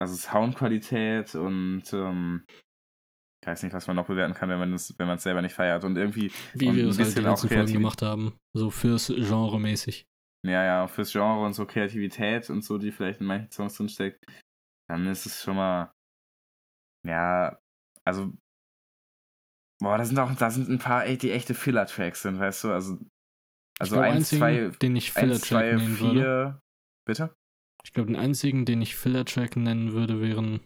also 0.04 0.16
Soundqualität 0.16 1.34
und 1.34 1.82
ähm, 1.92 2.44
ich 3.42 3.48
weiß 3.48 3.62
nicht, 3.62 3.72
was 3.74 3.86
man 3.86 3.96
noch 3.96 4.06
bewerten 4.06 4.34
kann, 4.34 4.48
wenn 4.48 4.58
man 4.58 4.72
es 4.72 4.98
wenn 4.98 5.06
man 5.06 5.18
selber 5.18 5.42
nicht 5.42 5.54
feiert 5.54 5.84
und 5.84 5.96
irgendwie, 5.96 6.30
Wie 6.54 6.68
Und 6.68 6.76
wir 6.76 6.84
ein 6.84 6.90
es 6.90 6.98
halt 6.98 7.16
die 7.16 7.20
letzten 7.20 7.48
Folgen 7.48 7.72
gemacht 7.72 8.02
haben. 8.02 8.38
So 8.54 8.70
fürs 8.70 9.08
Genre 9.08 9.58
mäßig. 9.58 10.06
ja, 10.46 10.64
ja, 10.64 10.86
fürs 10.88 11.12
Genre 11.12 11.44
und 11.44 11.54
so 11.54 11.66
Kreativität 11.66 12.50
und 12.50 12.62
so, 12.62 12.78
die 12.78 12.92
vielleicht 12.92 13.20
in 13.20 13.26
manchen 13.26 13.50
Songs 13.50 13.76
drinsteckt, 13.76 14.24
dann 14.88 15.06
ist 15.06 15.26
es 15.26 15.42
schon 15.42 15.56
mal, 15.56 15.92
ja, 17.06 17.58
also, 18.06 18.32
boah, 19.80 19.98
da 19.98 20.04
sind 20.04 20.18
auch, 20.18 20.34
da 20.36 20.50
sind 20.50 20.68
ein 20.68 20.78
paar, 20.78 21.06
die 21.06 21.30
echte 21.30 21.54
Filler-Tracks 21.54 22.22
sind, 22.22 22.38
weißt 22.38 22.64
du, 22.64 22.72
also, 22.72 22.98
also 23.78 23.98
eins, 23.98 24.30
zwei, 24.30 24.68
den 24.68 24.96
ich 24.96 25.12
Filler-Track 25.12 25.48
zwei, 25.48 25.72
nennen 25.72 25.98
würde. 25.98 26.20
vier, 26.20 26.60
bitte? 27.06 27.34
Ich 27.84 27.92
glaube, 27.92 28.08
den 28.12 28.16
einzigen, 28.20 28.64
den 28.64 28.82
ich 28.82 28.96
Filler-Track 28.96 29.56
nennen 29.56 29.92
würde, 29.92 30.20
wären 30.20 30.60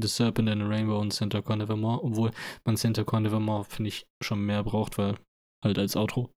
The 0.00 0.08
Serpent 0.08 0.48
and 0.48 0.62
the 0.62 0.68
Rainbow 0.68 0.98
und 0.98 1.12
Center 1.12 1.42
Core 1.42 1.58
Nevermore. 1.58 2.02
Obwohl 2.02 2.30
man 2.64 2.76
Center 2.76 3.04
Core 3.04 3.22
Nevermore, 3.22 3.64
finde 3.64 3.88
ich, 3.88 4.06
schon 4.22 4.44
mehr 4.44 4.62
braucht, 4.64 4.96
weil 4.98 5.18
halt 5.64 5.78
als 5.78 5.96
Outro. 5.96 6.30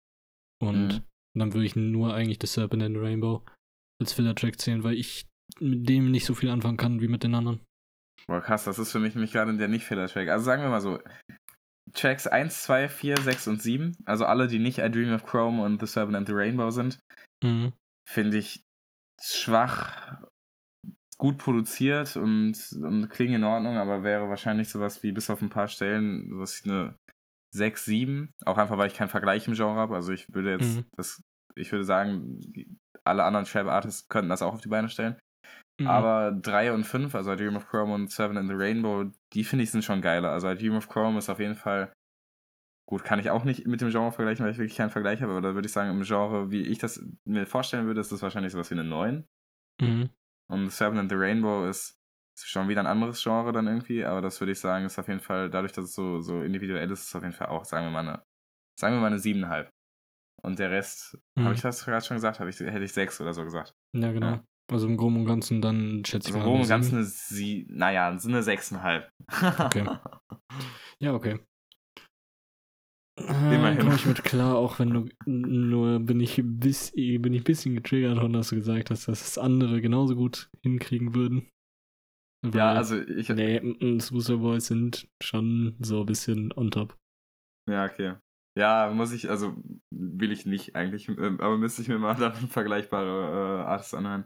Und 0.62 0.88
Mhm. 0.88 1.02
dann 1.38 1.54
würde 1.54 1.66
ich 1.66 1.76
nur 1.76 2.14
eigentlich 2.14 2.38
The 2.40 2.46
Serpent 2.46 2.82
and 2.82 2.96
the 2.96 3.00
Rainbow 3.02 3.44
als 4.00 4.12
Filler-Track 4.12 4.58
zählen, 4.58 4.82
weil 4.82 4.94
ich 4.94 5.26
mit 5.60 5.88
dem 5.88 6.10
nicht 6.10 6.24
so 6.24 6.34
viel 6.34 6.48
anfangen 6.50 6.76
kann 6.76 7.00
wie 7.00 7.08
mit 7.08 7.22
den 7.22 7.34
anderen. 7.34 7.60
Boah, 8.26 8.40
krass, 8.40 8.64
das 8.64 8.78
ist 8.78 8.92
für 8.92 8.98
mich 9.00 9.14
nämlich 9.14 9.32
gerade 9.32 9.56
der 9.56 9.68
Nicht-Filler-Track. 9.68 10.28
Also 10.28 10.44
sagen 10.44 10.62
wir 10.62 10.68
mal 10.70 10.80
so, 10.80 10.98
Tracks 11.92 12.26
1, 12.26 12.62
2, 12.62 12.88
4, 12.88 13.16
6 13.18 13.48
und 13.48 13.60
7, 13.62 13.96
also 14.04 14.24
alle, 14.24 14.46
die 14.46 14.58
nicht 14.58 14.78
I 14.78 14.90
Dream 14.90 15.12
of 15.12 15.24
Chrome 15.24 15.62
und 15.62 15.80
The 15.80 15.86
Serpent 15.86 16.16
and 16.16 16.26
the 16.26 16.34
Rainbow 16.34 16.70
sind, 16.70 16.98
Mhm. 17.42 17.72
finde 18.08 18.38
ich 18.38 18.62
schwach, 19.22 20.22
gut 21.18 21.38
produziert 21.38 22.16
und, 22.16 22.56
und 22.82 23.08
klingen 23.10 23.36
in 23.36 23.44
Ordnung, 23.44 23.76
aber 23.76 24.02
wäre 24.02 24.28
wahrscheinlich 24.28 24.68
sowas 24.68 25.02
wie 25.02 25.12
bis 25.12 25.28
auf 25.28 25.42
ein 25.42 25.50
paar 25.50 25.68
Stellen, 25.68 26.38
was 26.38 26.62
eine 26.64 26.96
6, 27.54 27.84
7, 27.84 28.32
auch 28.46 28.58
einfach, 28.58 28.78
weil 28.78 28.88
ich 28.88 28.94
keinen 28.94 29.08
Vergleich 29.08 29.46
im 29.46 29.54
Genre 29.54 29.76
habe. 29.78 29.94
Also 29.94 30.12
ich 30.12 30.32
würde 30.32 30.52
jetzt 30.52 30.78
Mhm. 30.78 30.84
das 30.96 31.22
ich 31.56 31.72
würde 31.72 31.84
sagen, 31.84 32.40
alle 33.04 33.24
anderen 33.24 33.44
Trap-Artists 33.44 34.08
könnten 34.08 34.30
das 34.30 34.40
auch 34.40 34.54
auf 34.54 34.60
die 34.60 34.68
Beine 34.68 34.88
stellen. 34.88 35.18
Mhm. 35.80 35.86
Aber 35.88 36.32
3 36.32 36.72
und 36.72 36.84
5, 36.84 37.14
also 37.14 37.32
I 37.32 37.36
Dream 37.36 37.56
of 37.56 37.68
Chrome 37.68 37.94
und 37.94 38.10
Seven 38.10 38.36
in 38.36 38.48
the 38.48 38.54
Rainbow, 38.54 39.10
die 39.32 39.44
finde 39.44 39.64
ich 39.64 39.70
sind 39.70 39.84
schon 39.84 40.00
geiler. 40.00 40.30
Also 40.30 40.48
I 40.50 40.56
Dream 40.56 40.76
of 40.76 40.88
Chrome 40.88 41.18
ist 41.18 41.28
auf 41.28 41.40
jeden 41.40 41.56
Fall, 41.56 41.92
gut, 42.90 43.04
kann 43.04 43.20
ich 43.20 43.30
auch 43.30 43.44
nicht 43.44 43.66
mit 43.66 43.80
dem 43.80 43.90
Genre 43.90 44.10
vergleichen, 44.12 44.44
weil 44.44 44.52
ich 44.52 44.58
wirklich 44.58 44.76
keinen 44.76 44.90
Vergleich 44.90 45.22
habe, 45.22 45.32
aber 45.32 45.40
da 45.40 45.54
würde 45.54 45.66
ich 45.66 45.72
sagen, 45.72 45.90
im 45.90 46.02
Genre, 46.02 46.50
wie 46.50 46.62
ich 46.62 46.78
das 46.78 47.00
mir 47.24 47.46
vorstellen 47.46 47.86
würde, 47.86 48.00
ist 48.00 48.10
das 48.12 48.20
wahrscheinlich 48.20 48.52
sowas 48.52 48.68
wie 48.70 48.74
eine 48.74 48.84
9. 48.84 49.26
Mhm. 49.80 50.10
Und 50.48 50.70
Seven 50.72 50.98
in 50.98 51.08
the 51.08 51.14
Rainbow 51.14 51.66
ist, 51.68 51.96
ist 52.36 52.48
schon 52.48 52.68
wieder 52.68 52.80
ein 52.80 52.88
anderes 52.88 53.22
Genre 53.22 53.52
dann 53.52 53.68
irgendwie, 53.68 54.04
aber 54.04 54.20
das 54.20 54.40
würde 54.40 54.52
ich 54.52 54.58
sagen, 54.60 54.84
ist 54.86 54.98
auf 54.98 55.06
jeden 55.08 55.20
Fall, 55.20 55.48
dadurch, 55.50 55.72
dass 55.72 55.84
es 55.84 55.94
so, 55.94 56.20
so 56.20 56.42
individuell 56.42 56.90
ist, 56.90 57.00
ist 57.02 57.08
es 57.08 57.14
auf 57.14 57.22
jeden 57.22 57.34
Fall 57.34 57.46
auch, 57.48 57.64
sagen 57.64 57.86
wir 57.86 57.90
mal, 57.92 58.00
eine, 58.08 58.22
sagen 58.78 58.96
wir 58.96 59.00
mal 59.00 59.06
eine 59.06 59.18
7,5. 59.18 59.68
Und 60.42 60.58
der 60.58 60.70
Rest, 60.70 61.16
Mhm. 61.36 61.44
habe 61.44 61.54
ich 61.54 61.60
das 61.60 61.84
gerade 61.84 62.04
schon 62.04 62.16
gesagt? 62.16 62.40
Ich, 62.40 62.58
hätte 62.58 62.82
ich 62.84 62.92
6 62.92 63.20
oder 63.20 63.32
so 63.34 63.44
gesagt. 63.44 63.72
Ja, 63.94 64.10
genau. 64.10 64.26
Ja. 64.26 64.44
Also 64.72 64.86
im 64.88 64.96
Groben 64.96 65.16
und 65.16 65.26
Ganzen 65.26 65.60
dann 65.60 66.04
schätze 66.04 66.28
ich 66.30 66.34
Also 66.34 66.38
mal 66.38 66.44
im 66.44 66.48
Groben 66.50 66.62
und. 66.62 66.68
Ganzen 66.68 66.96
eine 66.96 67.04
sie, 67.04 67.66
naja, 67.70 68.16
so 68.18 68.28
eine 68.28 68.40
6,5. 68.42 69.04
Okay. 69.66 69.84
Ja, 70.98 71.14
okay. 71.14 71.40
Immerhin. 73.26 73.80
Komme 73.80 73.94
ich 73.96 74.06
mit 74.06 74.24
klar, 74.24 74.56
auch 74.56 74.78
wenn 74.78 74.90
du 74.90 75.08
nur 75.26 76.00
bin 76.00 76.20
ich 76.20 76.38
ein 76.38 76.58
bisschen, 76.58 77.20
bin 77.22 77.34
ich 77.34 77.42
ein 77.42 77.44
bisschen 77.44 77.74
getriggert 77.74 78.18
von, 78.18 78.32
dass 78.32 78.48
du 78.50 78.56
gesagt 78.56 78.90
hast, 78.90 79.08
dass 79.08 79.20
das 79.20 79.38
andere 79.38 79.80
genauso 79.80 80.14
gut 80.16 80.50
hinkriegen 80.62 81.14
würden. 81.14 81.48
ja, 82.44 82.50
Weil- 82.70 82.76
also 82.78 83.00
ich. 83.00 83.28
Nee, 83.28 83.98
Swooster 84.00 84.38
Boys 84.38 84.66
sind 84.66 85.08
schon 85.22 85.76
so 85.80 86.00
ein 86.00 86.06
bisschen 86.06 86.52
on 86.52 86.70
top. 86.70 86.96
Ja, 87.68 87.84
okay. 87.86 88.14
Ja, 88.58 88.90
muss 88.92 89.12
ich, 89.12 89.30
also 89.30 89.56
will 89.90 90.32
ich 90.32 90.44
nicht 90.44 90.74
eigentlich, 90.74 91.08
ähm, 91.08 91.40
aber 91.40 91.56
müsste 91.56 91.82
ich 91.82 91.88
mir 91.88 91.98
mal 91.98 92.14
dann 92.16 92.34
vergleichbare 92.48 93.60
äh, 93.60 93.62
Artists 93.64 93.94
anhören. 93.94 94.24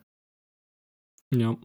Ja. 1.31 1.57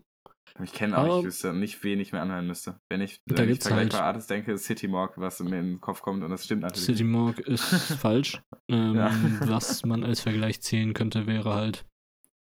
Ich 0.63 0.73
kenne 0.73 0.97
auch, 0.97 1.19
ich 1.19 1.25
wüsste 1.25 1.53
nicht, 1.53 1.83
wen 1.83 1.99
ich 1.99 2.11
mir 2.11 2.21
anhören 2.21 2.47
müsste. 2.47 2.79
Wenn 2.89 3.01
ich, 3.01 3.21
Da 3.25 3.37
wenn 3.37 3.45
ich 3.45 3.53
gibt's 3.59 3.71
halt- 3.71 3.93
Artists 3.95 4.27
denke, 4.27 4.53
ist 4.53 4.65
City 4.65 4.87
Morg, 4.87 5.17
was 5.17 5.39
mir 5.39 5.59
in 5.59 5.65
den 5.73 5.81
Kopf 5.81 6.01
kommt 6.01 6.23
und 6.23 6.29
das 6.29 6.45
stimmt 6.45 6.61
natürlich. 6.63 6.85
City 6.85 7.03
Morg 7.03 7.39
ist 7.39 7.63
falsch. 8.01 8.41
Ähm, 8.67 8.95
Ja. 8.95 9.11
Was 9.41 9.83
man 9.85 10.03
als 10.03 10.21
Vergleich 10.21 10.61
zählen 10.61 10.93
könnte, 10.93 11.27
wäre 11.27 11.53
halt 11.53 11.85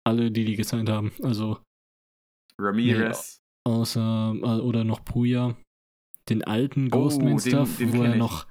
alle, 0.05 0.31
die 0.31 0.45
die 0.45 0.57
gesigned 0.57 0.89
haben. 0.91 1.13
Also 1.23 1.59
Ramirez. 2.59 3.41
außer 3.65 4.35
äh, 4.37 4.61
oder 4.61 4.85
noch 4.85 5.05
Puya, 5.05 5.57
den 6.29 6.45
alten 6.45 6.87
Oh, 6.93 7.03
Ghostman 7.05 7.37
den- 7.37 7.41
Stuff, 7.41 7.77
den 7.79 7.93
wo 7.93 8.03
er 8.03 8.13
ich. 8.13 8.19
noch 8.19 8.47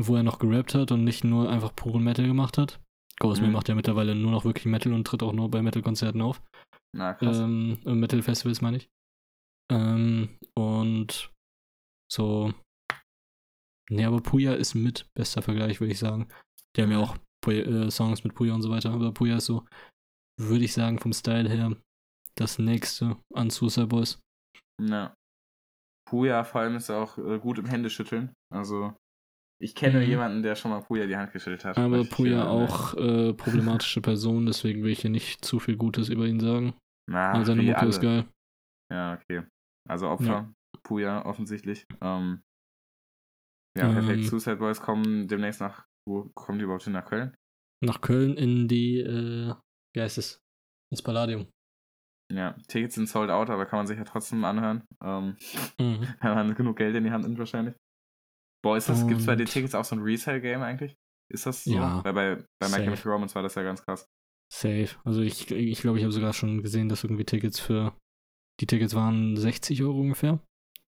wo 0.00 0.14
er 0.14 0.22
noch 0.22 0.38
gerappt 0.38 0.74
hat 0.76 0.92
und 0.92 1.02
nicht 1.02 1.24
nur 1.24 1.50
einfach 1.50 1.74
puren 1.74 2.04
Metal 2.04 2.24
gemacht 2.26 2.56
hat. 2.56 2.80
Ghostman 3.20 3.50
Mhm. 3.50 3.54
macht 3.54 3.68
ja 3.68 3.74
mittlerweile 3.74 4.14
nur 4.14 4.30
noch 4.30 4.44
wirklich 4.44 4.66
Metal 4.66 4.92
und 4.92 5.06
tritt 5.06 5.22
auch 5.22 5.32
nur 5.32 5.50
bei 5.50 5.62
Metal-Konzerten 5.62 6.20
auf. 6.22 6.42
Na, 6.96 7.14
krass. 7.14 7.38
Ähm, 7.38 7.78
äh, 7.84 7.94
Metal-Festivals 7.94 8.60
meine 8.60 8.78
ich. 8.78 8.88
Ähm, 9.70 10.38
und 10.56 11.32
so. 12.10 12.52
Nee, 13.90 14.04
aber 14.04 14.20
Puya 14.20 14.54
ist 14.54 14.74
mit 14.74 15.06
bester 15.14 15.42
Vergleich, 15.42 15.80
würde 15.80 15.92
ich 15.92 15.98
sagen. 15.98 16.28
Die 16.76 16.82
haben 16.82 16.90
ja 16.92 16.98
auch 16.98 17.16
Puya, 17.44 17.62
äh, 17.64 17.90
Songs 17.90 18.24
mit 18.24 18.34
Puya 18.34 18.54
und 18.54 18.62
so 18.62 18.70
weiter, 18.70 18.92
aber 18.92 19.12
Puya 19.12 19.36
ist 19.36 19.46
so, 19.46 19.66
würde 20.40 20.64
ich 20.64 20.72
sagen, 20.72 20.98
vom 20.98 21.12
Style 21.12 21.48
her 21.48 21.76
das 22.36 22.58
nächste 22.58 23.16
an 23.34 23.50
Suicide 23.50 23.86
Boys. 23.88 24.20
Ja. 24.80 25.14
Puya 26.08 26.44
vor 26.44 26.60
allem 26.62 26.76
ist 26.76 26.90
auch 26.90 27.18
äh, 27.18 27.38
gut 27.38 27.58
im 27.58 27.66
Händeschütteln. 27.66 28.32
Also, 28.52 28.94
ich 29.60 29.74
kenne 29.74 30.00
Mhm. 30.00 30.06
jemanden, 30.06 30.42
der 30.42 30.54
schon 30.56 30.70
mal 30.70 30.80
Puya 30.80 31.06
die 31.06 31.16
Hand 31.16 31.32
geschüttelt 31.32 31.64
hat. 31.64 31.76
Aber 31.78 32.04
Puya 32.04 32.46
auch 32.48 32.94
äh, 32.94 33.32
problematische 33.34 34.00
Person, 34.00 34.46
deswegen 34.46 34.82
will 34.82 34.90
ich 34.92 35.00
hier 35.00 35.10
nicht 35.10 35.44
zu 35.44 35.58
viel 35.58 35.76
Gutes 35.76 36.08
über 36.08 36.26
ihn 36.26 36.40
sagen. 36.40 36.74
Na, 37.10 37.32
Aber 37.32 37.44
seine 37.44 37.62
wie 37.62 37.66
Mucke 37.70 37.86
ist 37.86 37.98
alle. 37.98 38.22
geil. 38.22 38.28
Ja, 38.92 39.14
okay. 39.14 39.42
Also 39.88 40.08
Opfer, 40.08 40.26
Ja. 40.26 40.52
Puya 40.82 41.24
offensichtlich. 41.26 41.86
Ähm, 42.00 42.42
ja, 43.76 43.88
Ähm. 43.88 43.94
perfekt. 43.94 44.24
Suicide 44.24 44.56
Boys 44.56 44.80
kommen 44.80 45.28
demnächst 45.28 45.60
nach, 45.60 45.86
wo 46.06 46.30
kommen 46.34 46.58
die 46.58 46.64
überhaupt 46.64 46.84
hin? 46.84 46.92
Nach 46.92 47.04
Köln? 47.06 47.34
Nach 47.84 48.00
Köln 48.00 48.36
in 48.36 48.68
die, 48.68 48.98
äh, 49.00 49.54
wie 49.94 50.00
heißt 50.00 50.18
es? 50.18 50.40
Ins 50.90 51.02
Palladium. 51.02 51.46
Ja, 52.32 52.52
Tickets 52.68 52.94
sind 52.96 53.08
sold 53.08 53.30
out, 53.30 53.48
aber 53.50 53.64
kann 53.66 53.78
man 53.78 53.86
sich 53.86 53.96
ja 53.98 54.04
trotzdem 54.04 54.44
anhören. 54.44 54.84
Ähm, 55.02 55.36
Mhm. 55.80 56.00
wenn 56.20 56.34
man 56.34 56.54
genug 56.54 56.76
Geld 56.76 56.94
in 56.96 57.04
die 57.04 57.10
Hand 57.10 57.24
nimmt 57.24 57.38
wahrscheinlich. 57.38 57.74
Boah, 58.64 58.76
ist 58.76 58.88
das, 58.88 59.06
gibt's 59.06 59.26
bei 59.26 59.36
den 59.36 59.46
Tickets 59.46 59.74
auch 59.74 59.84
so 59.84 59.94
ein 59.94 60.02
Resale-Game 60.02 60.62
eigentlich? 60.62 60.96
Ist 61.32 61.46
das 61.46 61.64
so? 61.64 61.72
Ja, 61.72 62.02
Weil 62.04 62.12
bei, 62.12 62.44
bei 62.60 62.68
My. 62.68 62.84
Chemical 62.84 63.12
Romance 63.12 63.34
war 63.34 63.42
das 63.42 63.54
ja 63.54 63.62
ganz 63.62 63.82
krass. 63.84 64.08
Safe. 64.52 64.88
Also 65.04 65.20
ich 65.20 65.46
glaube, 65.46 65.62
ich, 65.62 65.80
glaub, 65.80 65.96
ich 65.96 66.02
habe 66.02 66.12
sogar 66.12 66.32
schon 66.32 66.62
gesehen, 66.62 66.88
dass 66.88 67.04
irgendwie 67.04 67.24
Tickets 67.24 67.60
für. 67.60 67.94
Die 68.60 68.66
Tickets 68.66 68.94
waren 68.94 69.36
60 69.36 69.82
Euro 69.82 70.00
ungefähr. 70.00 70.40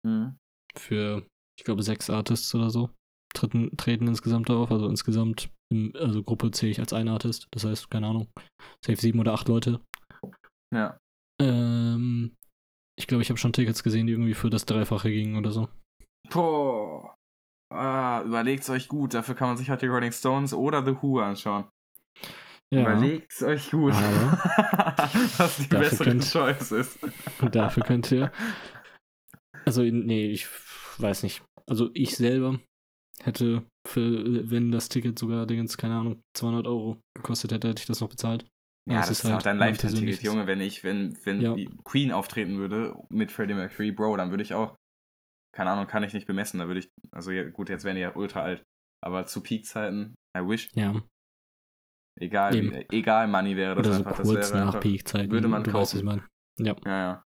Mhm. 0.05 0.37
Für, 0.77 1.25
ich 1.59 1.65
glaube, 1.65 1.83
sechs 1.83 2.09
Artists 2.09 2.53
oder 2.55 2.69
so. 2.69 2.91
Treten, 3.33 3.75
treten 3.75 4.07
insgesamt 4.07 4.49
auf. 4.49 4.71
Also 4.71 4.87
insgesamt, 4.87 5.49
im, 5.73 5.91
also 5.95 6.23
Gruppe 6.23 6.51
zähle 6.51 6.71
ich 6.71 6.79
als 6.79 6.93
ein 6.93 7.09
Artist. 7.09 7.47
Das 7.51 7.65
heißt, 7.65 7.89
keine 7.89 8.07
Ahnung, 8.07 8.27
safe 8.85 9.01
sieben 9.01 9.19
oder 9.19 9.33
acht 9.33 9.47
Leute. 9.47 9.81
Ja. 10.73 10.97
Ähm, 11.41 12.35
ich 12.97 13.07
glaube, 13.07 13.21
ich 13.21 13.29
habe 13.29 13.39
schon 13.39 13.53
Tickets 13.53 13.83
gesehen, 13.83 14.07
die 14.07 14.13
irgendwie 14.13 14.33
für 14.33 14.49
das 14.49 14.65
Dreifache 14.65 15.09
gingen 15.09 15.35
oder 15.35 15.51
so. 15.51 15.67
Boah. 16.29 16.96
Ah, 17.69 18.21
überlegt's 18.25 18.69
euch 18.69 18.87
gut. 18.87 19.13
Dafür 19.13 19.35
kann 19.35 19.49
man 19.49 19.57
sich 19.57 19.69
halt 19.69 19.81
die 19.81 19.87
Rolling 19.87 20.11
Stones 20.11 20.53
oder 20.53 20.83
The 20.85 20.95
Who 21.01 21.19
anschauen. 21.19 21.65
Ja, 22.73 22.81
Überlegt's 22.81 23.41
euch 23.43 23.71
gut. 23.71 23.93
was 23.93 25.57
die 25.57 25.69
Dafür 25.69 25.79
bessere 25.79 26.03
könnt- 26.05 26.31
Choice 26.31 26.71
ist. 26.71 26.99
dafür 27.51 27.83
könnt 27.83 28.11
ihr. 28.11 28.31
Also, 29.65 29.81
nee, 29.83 30.27
ich 30.31 30.47
weiß 30.97 31.23
nicht. 31.23 31.43
Also, 31.69 31.89
ich 31.93 32.15
selber 32.15 32.59
hätte, 33.23 33.63
für, 33.85 34.49
wenn 34.49 34.71
das 34.71 34.89
Ticket 34.89 35.17
sogar, 35.19 35.45
Dingens, 35.45 35.77
keine 35.77 35.95
Ahnung, 35.95 36.21
200 36.37 36.67
Euro 36.67 37.01
gekostet 37.15 37.51
hätte, 37.51 37.69
hätte 37.69 37.81
ich 37.81 37.87
das 37.87 37.99
noch 38.01 38.09
bezahlt. 38.09 38.45
Ja, 38.89 39.01
es 39.01 39.07
das 39.09 39.19
ist 39.19 39.25
halt 39.25 39.35
auch 39.35 39.41
dein 39.41 39.57
persönliches- 39.75 40.23
Junge. 40.23 40.47
Wenn 40.47 40.61
ich, 40.61 40.83
wenn, 40.85 41.17
wenn 41.25 41.41
Ja. 41.41 41.53
die 41.53 41.69
Queen 41.83 42.11
auftreten 42.13 42.57
würde 42.57 42.95
mit 43.09 43.31
Freddie 43.31 43.53
Mercury, 43.55 43.91
Bro, 43.91 44.15
dann 44.17 44.29
würde 44.29 44.43
ich 44.43 44.53
auch, 44.53 44.75
keine 45.57 45.71
Ahnung, 45.71 45.87
kann 45.87 46.03
ich 46.03 46.13
nicht 46.13 46.27
bemessen. 46.27 46.59
Da 46.59 46.67
würde 46.67 46.81
ich, 46.81 46.89
also 47.11 47.31
ja, 47.31 47.49
gut, 47.49 47.69
jetzt 47.69 47.83
wären 47.83 47.95
die 47.95 48.03
ja 48.03 48.15
ultra 48.15 48.41
alt. 48.43 48.63
Aber 49.03 49.25
zu 49.25 49.41
Peak-Zeiten, 49.41 50.13
I 50.37 50.41
wish, 50.41 50.69
Ja, 50.75 51.01
egal, 52.19 52.55
Eben. 52.55 52.71
wie, 52.71 52.85
egal 52.91 53.27
Money 53.27 53.55
wäre 53.57 53.73
das 53.75 53.87
oder 53.87 53.95
so 53.95 53.99
einfach. 54.03 54.17
Das 54.17 54.27
kurz 54.27 54.49
wäre 54.51 54.59
nach 54.59 54.67
einfach, 54.67 54.79
Peak-Zeiten. 54.81 55.31
würde 55.31 55.47
man 55.47 55.63
du 55.63 55.73
weißt, 55.73 55.81
was 55.81 55.89
kaufen. 55.91 55.97
ich 55.99 56.03
meine. 56.05 56.27
Ja. 56.59 56.75
Ja, 56.85 56.97
ja. 56.99 57.23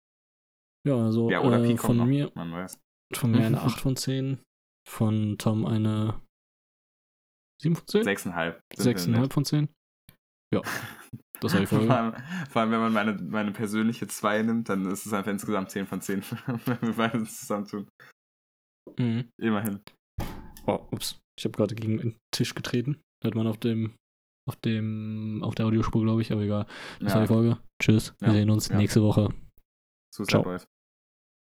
Ja, 0.87 0.95
also 1.05 1.29
Ja, 1.29 1.41
oder 1.41 1.61
äh, 1.63 1.77
von 1.77 1.97
noch, 1.97 2.05
mir, 2.05 2.31
man 2.35 2.51
weiß. 2.53 2.79
von 3.13 3.31
mir 3.31 3.45
eine 3.45 3.61
8 3.61 3.79
von 3.81 3.95
10. 3.97 4.41
Von 4.89 5.37
Tom 5.37 5.65
eine 5.65 6.21
7 7.61 7.75
von 7.75 7.85
10? 7.87 8.03
Sechseinhalb. 8.05 8.61
sind 8.75 8.85
wir 9.13 9.19
6,5 9.23 9.31
von 9.33 9.45
10. 9.45 9.69
Ja, 10.53 10.61
das 11.41 11.53
war 11.53 11.59
die 11.59 11.65
vor, 11.67 11.79
allem, 11.79 12.13
vor 12.49 12.61
allem, 12.61 12.71
wenn 12.71 12.79
man 12.79 12.93
meine, 12.93 13.13
meine 13.21 13.51
persönliche 13.51 14.07
2 14.07 14.41
nimmt, 14.43 14.69
dann 14.69 14.85
ist 14.87 15.05
es 15.05 15.13
einfach 15.13 15.31
insgesamt 15.31 15.69
10 15.69 15.85
von 15.85 16.01
10, 16.01 16.21
wenn 16.65 16.81
wir 16.81 16.93
beide 16.93 17.19
das 17.19 17.39
zusammentun. 17.41 17.87
Mhm. 18.97 19.29
Immerhin. 19.37 19.79
Oh, 20.67 20.79
ups. 20.91 21.19
Ich 21.37 21.45
habe 21.45 21.55
gerade 21.57 21.75
gegen 21.75 21.97
den 21.97 22.15
Tisch 22.31 22.53
getreten. 22.55 23.01
Hört 23.23 23.35
man 23.35 23.47
auf 23.47 23.57
dem, 23.57 23.95
auf 24.47 24.55
dem, 24.57 25.41
auf 25.43 25.55
der 25.55 25.65
Audiospur, 25.65 26.03
glaube 26.03 26.21
ich, 26.21 26.31
aber 26.31 26.41
egal. 26.41 26.65
Das 26.99 27.13
war 27.13 27.21
Ja, 27.21 27.27
die 27.27 27.33
Folge. 27.33 27.57
Tschüss. 27.81 28.13
Wir 28.19 28.29
Ja, 28.29 28.33
sehen 28.33 28.49
uns 28.49 28.67
ja. 28.69 28.77
nächste 28.77 29.01
Woche. 29.01 29.29
Suicide 30.13 30.43
Ciao. 30.43 30.57